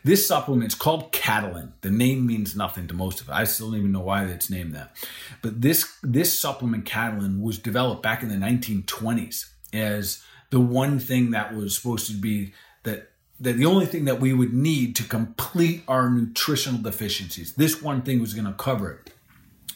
This 0.05 0.25
supplement 0.25 0.73
is 0.73 0.79
called 0.79 1.13
Catalyn. 1.13 1.73
The 1.81 1.91
name 1.91 2.27
means 2.27 2.55
nothing 2.55 2.87
to 2.87 2.95
most 2.95 3.21
of 3.21 3.29
it. 3.29 3.33
I 3.33 3.43
still 3.43 3.71
don't 3.71 3.81
even 3.81 3.91
know 3.91 4.03
why 4.03 4.25
it's 4.27 4.49
named 4.49 4.73
that. 4.77 4.95
But 5.43 5.63
this 5.63 5.99
this 6.01 6.33
supplement 6.39 6.85
Catalyn 6.85 7.41
was 7.41 7.59
developed 7.59 8.05
back 8.05 8.23
in 8.23 8.29
the 8.29 8.37
1920s 8.37 9.47
as 9.73 10.23
the 10.51 10.61
one 10.61 11.01
thing 11.01 11.33
that 11.33 11.57
was 11.57 11.77
supposed 11.77 12.07
to 12.07 12.13
be 12.13 12.53
that 12.85 13.11
that 13.41 13.55
the 13.57 13.67
only 13.67 13.85
thing 13.85 14.05
that 14.05 14.21
we 14.21 14.33
would 14.33 14.55
need 14.55 14.95
to 14.97 15.03
complete 15.03 15.83
our 15.89 16.09
nutritional 16.09 16.81
deficiencies. 16.81 17.55
This 17.55 17.83
one 17.83 18.03
thing 18.03 18.21
was 18.21 18.33
going 18.33 18.47
to 18.47 18.53
cover 18.53 18.93
it. 18.93 19.13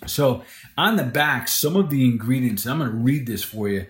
So 0.08 0.44
on 0.80 0.96
the 0.96 1.04
back, 1.04 1.46
some 1.46 1.76
of 1.76 1.90
the 1.90 2.06
ingredients, 2.06 2.64
I'm 2.64 2.78
going 2.78 2.90
to 2.90 2.96
read 2.96 3.26
this 3.26 3.44
for 3.44 3.68
you 3.68 3.86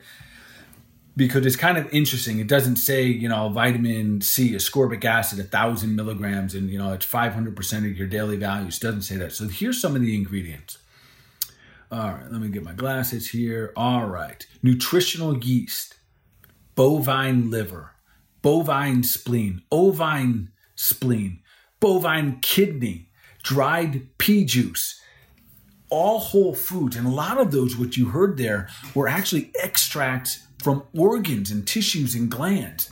because 1.17 1.47
it's 1.47 1.55
kind 1.55 1.79
of 1.79 1.89
interesting. 1.93 2.41
It 2.41 2.49
doesn't 2.49 2.77
say, 2.77 3.05
you 3.05 3.29
know, 3.29 3.49
vitamin 3.49 4.21
C, 4.23 4.55
ascorbic 4.55 5.05
acid, 5.05 5.39
a 5.39 5.45
thousand 5.45 5.95
milligrams, 5.95 6.53
and 6.55 6.69
you 6.69 6.79
know, 6.79 6.93
it's 6.93 7.07
500% 7.07 7.79
of 7.79 7.97
your 7.97 8.09
daily 8.09 8.37
values. 8.37 8.79
It 8.79 8.83
doesn't 8.83 9.03
say 9.03 9.17
that. 9.17 9.33
So 9.33 9.47
here's 9.47 9.81
some 9.81 9.95
of 9.95 10.03
the 10.03 10.17
ingredients. 10.17 10.79
All 11.93 12.11
right, 12.11 12.31
let 12.31 12.41
me 12.41 12.49
get 12.49 12.65
my 12.65 12.73
glasses 12.73 13.31
here. 13.31 13.73
All 13.77 14.07
right, 14.07 14.45
nutritional 14.63 15.39
yeast, 15.39 15.95
bovine 16.75 17.51
liver, 17.51 17.93
bovine 18.43 19.05
spleen, 19.05 19.63
ovine 19.71 20.51
spleen, 20.75 21.41
bovine 21.79 22.41
kidney, 22.41 23.11
dried 23.45 24.09
pea 24.19 24.45
juice, 24.45 25.00
all 25.91 26.19
whole 26.19 26.55
foods. 26.55 26.97
And 26.97 27.07
a 27.07 27.11
lot 27.11 27.39
of 27.39 27.51
those, 27.51 27.77
what 27.77 27.97
you 27.97 28.07
heard 28.07 28.37
there, 28.37 28.69
were 28.95 29.09
actually 29.09 29.51
extracts 29.63 30.47
from 30.63 30.85
organs 30.95 31.51
and 31.51 31.67
tissues 31.67 32.15
and 32.15 32.31
glands. 32.31 32.91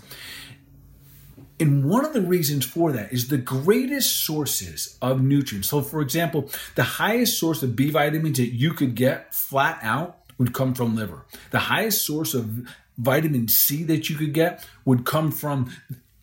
And 1.61 1.89
one 1.89 2.05
of 2.05 2.13
the 2.13 2.21
reasons 2.21 2.65
for 2.65 2.93
that 2.93 3.13
is 3.13 3.29
the 3.29 3.39
greatest 3.39 4.25
sources 4.25 4.97
of 5.03 5.21
nutrients. 5.21 5.69
So, 5.69 5.83
for 5.83 6.01
example, 6.01 6.51
the 6.77 6.85
highest 6.85 7.39
source 7.39 7.63
of 7.63 7.75
B 7.75 7.91
vitamins 7.91 8.39
that 8.39 8.55
you 8.55 8.73
could 8.73 8.95
get 8.95 9.35
flat 9.35 9.79
out 9.83 10.19
would 10.39 10.55
come 10.55 10.75
from 10.75 10.95
liver. 10.95 11.27
The 11.51 11.59
highest 11.59 12.05
source 12.07 12.33
of 12.33 12.69
vitamin 12.97 13.49
C 13.49 13.83
that 13.85 14.09
you 14.09 14.17
could 14.17 14.33
get 14.33 14.65
would 14.85 15.05
come 15.05 15.33
from 15.33 15.73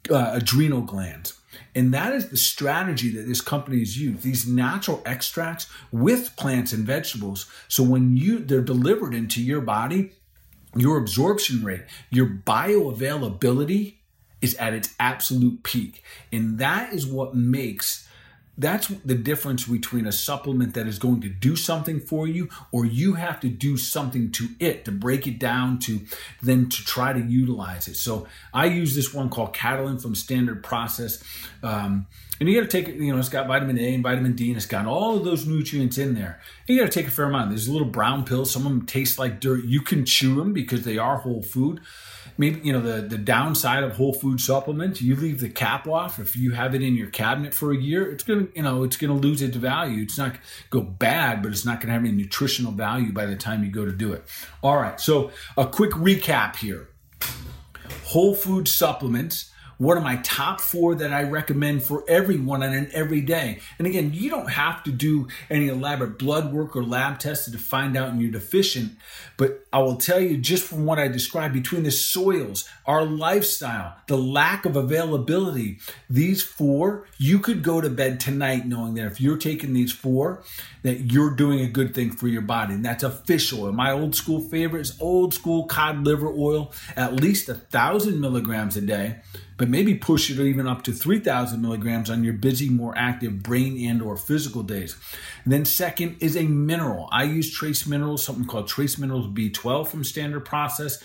uh, 0.10 0.32
adrenal 0.34 0.82
glands. 0.82 1.34
And 1.74 1.94
that 1.94 2.14
is 2.14 2.30
the 2.30 2.38
strategy 2.38 3.10
that 3.12 3.28
this 3.28 3.42
company 3.42 3.80
has 3.80 4.00
used. 4.00 4.22
These 4.22 4.48
natural 4.48 5.02
extracts 5.06 5.68
with 5.92 6.36
plants 6.36 6.74
and 6.74 6.86
vegetables. 6.86 7.46
So 7.68 7.84
when 7.84 8.18
you 8.18 8.40
they're 8.40 8.62
delivered 8.62 9.14
into 9.14 9.42
your 9.42 9.62
body, 9.62 10.12
your 10.76 10.98
absorption 10.98 11.64
rate, 11.64 11.84
your 12.10 12.28
bioavailability 12.28 13.96
is 14.42 14.56
at 14.56 14.74
its 14.74 14.94
absolute 15.00 15.64
peak. 15.64 16.04
And 16.32 16.60
that 16.60 16.94
is 16.94 17.08
what 17.08 17.36
makes 17.36 18.05
that's 18.58 18.88
the 18.88 19.16
difference 19.16 19.66
between 19.66 20.06
a 20.06 20.12
supplement 20.12 20.74
that 20.74 20.88
is 20.88 21.00
going 21.00 21.22
to 21.22 21.30
do 21.30 21.56
something 21.56 22.00
for 22.00 22.28
you 22.28 22.50
or 22.72 22.86
you 22.86 23.14
have 23.14 23.40
to 23.42 23.50
do 23.50 23.78
something 23.78 24.32
to 24.32 24.50
it 24.60 24.86
to 24.86 24.92
break 24.92 25.28
it 25.28 25.40
down 25.40 25.80
to 25.80 26.02
then 26.42 26.70
to 26.70 26.84
try 26.86 27.14
to 27.14 27.20
utilize 27.20 27.88
it. 27.88 27.96
So 27.96 28.28
i 28.54 28.66
use 28.66 28.96
this 28.96 29.14
one 29.14 29.30
called 29.30 29.54
catalyn 29.54 30.02
from 30.02 30.16
standard 30.16 30.64
process 30.64 31.24
um, 31.64 32.08
and 32.40 32.50
you 32.50 32.60
got 32.60 32.70
to 32.70 32.82
take 32.82 32.90
it 32.90 32.96
you 32.96 33.12
know 33.12 33.20
it's 33.20 33.30
got 33.30 33.48
vitamin 33.48 33.78
a 33.80 33.94
and 33.94 34.04
vitamin 34.04 34.34
d 34.34 34.48
and 34.48 34.58
it's 34.58 34.66
got 34.66 34.86
all 34.86 35.18
of 35.18 35.24
those 35.24 35.46
nutrients 35.46 35.98
in 35.98 36.16
there. 36.16 36.40
And 36.68 36.76
you 36.76 36.82
got 36.82 36.92
to 36.92 37.00
take 37.00 37.08
a 37.08 37.12
fair 37.12 37.26
amount. 37.26 37.50
There's 37.50 37.70
little 37.70 37.88
brown 37.88 38.26
pills. 38.26 38.52
Some 38.52 38.66
of 38.66 38.72
them 38.72 38.86
taste 38.86 39.20
like 39.20 39.40
dirt. 39.40 39.66
You 39.66 39.82
can 39.82 40.06
chew 40.06 40.36
them 40.36 40.54
because 40.54 40.84
they 40.84 40.98
are 40.98 41.18
whole 41.18 41.42
food 41.42 41.82
maybe 42.38 42.60
you 42.62 42.74
know 42.74 42.82
the 42.82 43.02
the 43.02 43.18
downside 43.18 43.84
of 43.84 43.96
whole 43.96 44.14
food 44.14 44.40
supplements 44.42 45.02
you 45.02 45.16
leave 45.16 45.40
the 45.40 45.50
cap 45.50 45.88
off. 45.88 46.20
If 46.20 46.36
you 46.36 46.52
have 46.52 46.76
it 46.76 46.82
in 46.82 46.96
your 46.96 47.10
cabinet 47.10 47.54
for 47.54 47.72
a 47.72 47.78
year 47.78 48.12
it's 48.12 48.24
gonna 48.24 48.48
you 48.56 48.64
know 48.64 48.84
it's 48.84 48.98
gonna 48.98 49.14
lose 49.14 49.42
its 49.42 49.58
value. 49.58 50.04
It's 50.04 50.18
not 50.18 50.36
go 50.70 50.82
bad 50.82 51.42
but 51.42 51.52
it's 51.52 51.66
not 51.66 51.82
gonna 51.82 51.94
have 51.94 52.04
any 52.04 52.12
nutritional 52.12 52.72
value 52.72 53.12
by 53.12 53.26
the 53.26 53.36
time 53.36 53.64
you 53.64 53.72
go 53.72 53.86
to 53.86 53.92
do 53.92 54.14
it. 54.14 54.24
All 54.62 54.78
right 54.78 55.00
so 55.00 55.32
a 55.58 55.68
quick 55.68 55.92
recap 55.92 56.58
here. 56.58 56.90
Whole 58.06 58.36
food 58.36 58.68
supplements 58.68 59.52
what 59.78 59.98
are 59.98 60.02
my 60.02 60.18
top 60.18 60.62
four 60.62 60.96
that 60.96 61.12
I 61.12 61.24
recommend 61.24 61.84
for 61.84 62.04
everyone 62.08 62.64
on 62.64 62.74
an 62.74 62.90
everyday? 62.94 63.60
And 63.78 63.88
again, 63.88 64.12
you 64.14 64.30
don't 64.30 64.52
have 64.52 64.84
to 64.84 64.92
do 64.92 65.28
any 65.50 65.68
elaborate 65.68 66.18
blood 66.18 66.54
work 66.54 66.76
or 66.76 66.84
lab 66.84 67.20
tests 67.20 67.52
to 67.52 67.58
find 67.58 67.98
out 67.98 68.16
you're 68.16 68.32
deficient. 68.32 68.94
But 69.38 69.66
I 69.74 69.80
will 69.80 69.98
tell 69.98 70.20
you 70.20 70.38
just 70.38 70.64
from 70.64 70.86
what 70.86 71.00
I 71.00 71.08
described 71.08 71.54
between 71.54 71.84
the 71.84 71.92
soils, 71.92 72.70
our 72.86 73.06
lifestyle, 73.06 73.96
the 74.08 74.18
lack 74.18 74.66
of 74.66 74.76
availability, 74.76 75.80
these 76.10 76.42
four, 76.42 77.06
you 77.18 77.40
could 77.40 77.62
go 77.62 77.82
to 77.82 77.90
bed 77.90 78.20
tonight 78.20 78.66
knowing 78.66 78.94
that 78.96 79.08
if 79.08 79.20
you're 79.20 79.38
taking 79.38 79.74
these 79.74 79.92
four, 79.92 80.44
that 80.84 81.12
you're 81.12 81.32
doing 81.32 81.60
a 81.60 81.68
good 81.68 81.94
thing 81.94 82.12
for 82.12 82.28
your 82.28 82.42
body. 82.42 82.76
And 82.76 82.86
that's 82.86 83.04
official. 83.04 83.68
And 83.68 83.76
my 83.76 83.92
old 83.92 84.16
school 84.16 84.40
favorite 84.40 84.82
is 84.82 84.98
old 85.02 85.34
school 85.34 85.66
cod 85.66 86.06
liver 86.06 86.30
oil, 86.30 86.72
at 86.96 87.14
least 87.14 87.50
a 87.50 87.56
thousand 87.56 88.22
milligrams 88.22 88.78
a 88.78 88.82
day 88.82 89.18
but 89.58 89.70
maybe 89.70 89.96
push 89.96 90.30
it 90.30 90.40
even 90.40 90.68
up 90.68 90.84
to 90.84 90.92
3000 90.92 91.62
milligrams 91.62 92.10
on 92.10 92.24
your 92.24 92.34
busy 92.34 92.70
more 92.70 92.94
active 92.98 93.42
brain 93.42 93.90
and 93.90 94.02
or 94.02 94.18
physical 94.18 94.64
days. 94.64 94.96
And 95.44 95.54
then 95.54 95.66
second 95.66 96.18
is 96.20 96.36
a 96.36 96.44
mineral. 96.44 97.08
I 97.12 97.24
use 97.24 97.52
trace 97.52 97.88
minerals 97.88 98.24
something 98.24 98.46
called 98.46 98.68
trace 98.68 98.98
minerals 98.98 99.28
b12 99.28 99.88
from 99.88 100.04
standard 100.04 100.42
process. 100.42 101.02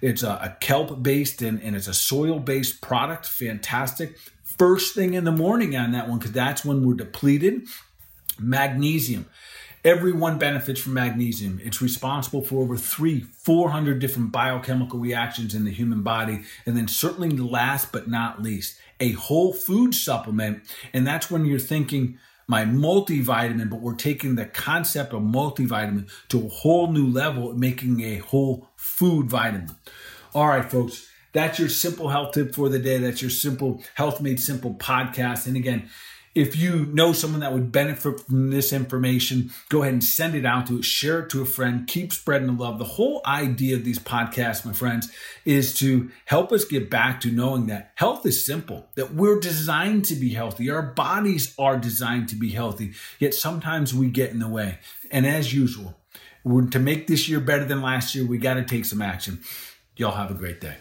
It's 0.00 0.22
a, 0.22 0.32
a 0.42 0.56
kelp 0.60 1.02
based 1.02 1.40
and, 1.40 1.62
and 1.62 1.74
it's 1.74 1.88
a 1.88 1.94
soil 1.94 2.38
based 2.38 2.80
product. 2.80 3.26
Fantastic. 3.26 4.18
First 4.42 4.94
thing 4.94 5.14
in 5.14 5.24
the 5.24 5.32
morning 5.32 5.74
on 5.76 5.92
that 5.92 6.08
one 6.08 6.18
because 6.18 6.32
that's 6.32 6.64
when 6.64 6.86
we're 6.86 6.94
depleted. 6.94 7.66
Magnesium 8.38 9.26
Everyone 9.84 10.38
benefits 10.38 10.80
from 10.80 10.94
magnesium. 10.94 11.60
It's 11.62 11.82
responsible 11.82 12.40
for 12.40 12.62
over 12.62 12.76
three, 12.76 13.20
400 13.20 13.98
different 13.98 14.32
biochemical 14.32 14.98
reactions 14.98 15.54
in 15.54 15.64
the 15.64 15.70
human 15.70 16.02
body. 16.02 16.42
And 16.64 16.74
then, 16.74 16.88
certainly, 16.88 17.28
last 17.28 17.92
but 17.92 18.08
not 18.08 18.42
least, 18.42 18.78
a 18.98 19.12
whole 19.12 19.52
food 19.52 19.94
supplement. 19.94 20.62
And 20.94 21.06
that's 21.06 21.30
when 21.30 21.44
you're 21.44 21.58
thinking, 21.58 22.18
my 22.46 22.64
multivitamin, 22.64 23.68
but 23.68 23.80
we're 23.80 23.94
taking 23.94 24.36
the 24.36 24.46
concept 24.46 25.12
of 25.12 25.20
multivitamin 25.22 26.10
to 26.28 26.46
a 26.46 26.48
whole 26.48 26.90
new 26.90 27.06
level, 27.06 27.52
making 27.52 28.00
a 28.00 28.18
whole 28.18 28.68
food 28.76 29.28
vitamin. 29.28 29.76
All 30.34 30.48
right, 30.48 30.70
folks, 30.70 31.08
that's 31.32 31.58
your 31.58 31.68
simple 31.68 32.08
health 32.08 32.32
tip 32.32 32.54
for 32.54 32.68
the 32.68 32.78
day. 32.78 32.98
That's 32.98 33.20
your 33.20 33.30
simple 33.30 33.82
health 33.94 34.20
made 34.20 34.40
simple 34.40 34.74
podcast. 34.74 35.46
And 35.46 35.56
again, 35.56 35.90
if 36.34 36.56
you 36.56 36.86
know 36.86 37.12
someone 37.12 37.40
that 37.40 37.52
would 37.52 37.70
benefit 37.70 38.20
from 38.20 38.50
this 38.50 38.72
information, 38.72 39.50
go 39.68 39.82
ahead 39.82 39.92
and 39.92 40.02
send 40.02 40.34
it 40.34 40.44
out 40.44 40.66
to 40.66 40.78
it, 40.78 40.84
share 40.84 41.20
it 41.20 41.30
to 41.30 41.42
a 41.42 41.46
friend, 41.46 41.86
keep 41.86 42.12
spreading 42.12 42.48
the 42.48 42.62
love. 42.62 42.78
The 42.78 42.84
whole 42.84 43.22
idea 43.24 43.76
of 43.76 43.84
these 43.84 43.98
podcasts, 43.98 44.66
my 44.66 44.72
friends, 44.72 45.12
is 45.44 45.74
to 45.78 46.10
help 46.24 46.50
us 46.50 46.64
get 46.64 46.90
back 46.90 47.20
to 47.20 47.30
knowing 47.30 47.66
that 47.66 47.92
health 47.94 48.26
is 48.26 48.44
simple, 48.44 48.88
that 48.96 49.14
we're 49.14 49.38
designed 49.38 50.04
to 50.06 50.16
be 50.16 50.30
healthy. 50.30 50.70
Our 50.70 50.82
bodies 50.82 51.54
are 51.58 51.78
designed 51.78 52.28
to 52.30 52.36
be 52.36 52.50
healthy, 52.50 52.94
yet 53.18 53.34
sometimes 53.34 53.94
we 53.94 54.10
get 54.10 54.30
in 54.30 54.40
the 54.40 54.48
way. 54.48 54.78
And 55.10 55.26
as 55.26 55.54
usual, 55.54 55.96
to 56.44 56.78
make 56.78 57.06
this 57.06 57.28
year 57.28 57.40
better 57.40 57.64
than 57.64 57.80
last 57.80 58.14
year, 58.14 58.26
we 58.26 58.38
got 58.38 58.54
to 58.54 58.64
take 58.64 58.84
some 58.84 59.00
action. 59.00 59.40
Y'all 59.96 60.10
have 60.10 60.30
a 60.30 60.34
great 60.34 60.60
day. 60.60 60.76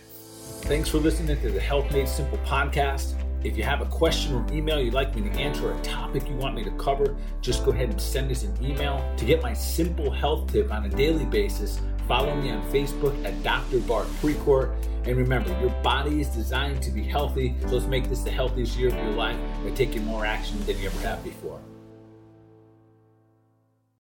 Thanks 0.63 0.89
for 0.89 0.97
listening 0.97 1.39
to 1.39 1.51
the 1.51 1.59
Health 1.59 1.91
Made 1.91 2.07
Simple 2.07 2.39
podcast. 2.39 3.22
If 3.43 3.57
you 3.57 3.63
have 3.63 3.81
a 3.81 3.85
question 3.85 4.35
or 4.35 4.45
email 4.53 4.79
you'd 4.79 4.93
like 4.93 5.13
me 5.15 5.29
to 5.29 5.37
answer, 5.37 5.73
a 5.73 5.81
topic 5.81 6.29
you 6.29 6.35
want 6.35 6.55
me 6.55 6.63
to 6.63 6.71
cover, 6.71 7.17
just 7.41 7.65
go 7.65 7.71
ahead 7.71 7.89
and 7.89 7.99
send 7.99 8.31
us 8.31 8.43
an 8.43 8.57
email. 8.63 9.05
To 9.17 9.25
get 9.25 9.41
my 9.41 9.53
simple 9.53 10.09
health 10.09 10.49
tip 10.53 10.71
on 10.71 10.85
a 10.85 10.89
daily 10.89 11.25
basis, 11.25 11.81
follow 12.07 12.33
me 12.35 12.51
on 12.51 12.61
Facebook 12.71 13.21
at 13.25 13.43
Dr. 13.43 13.79
Bart 13.79 14.07
Precourt. 14.21 14.73
And 15.05 15.17
remember, 15.17 15.49
your 15.59 15.71
body 15.81 16.21
is 16.21 16.29
designed 16.29 16.81
to 16.83 16.91
be 16.91 17.03
healthy, 17.03 17.55
so 17.63 17.67
let's 17.67 17.85
make 17.85 18.07
this 18.07 18.21
the 18.21 18.31
healthiest 18.31 18.77
year 18.77 18.87
of 18.87 18.95
your 18.95 19.11
life 19.11 19.37
by 19.61 19.71
taking 19.71 20.05
more 20.05 20.25
action 20.25 20.65
than 20.65 20.79
you 20.79 20.85
ever 20.85 20.99
have 21.01 21.21
before. 21.21 21.59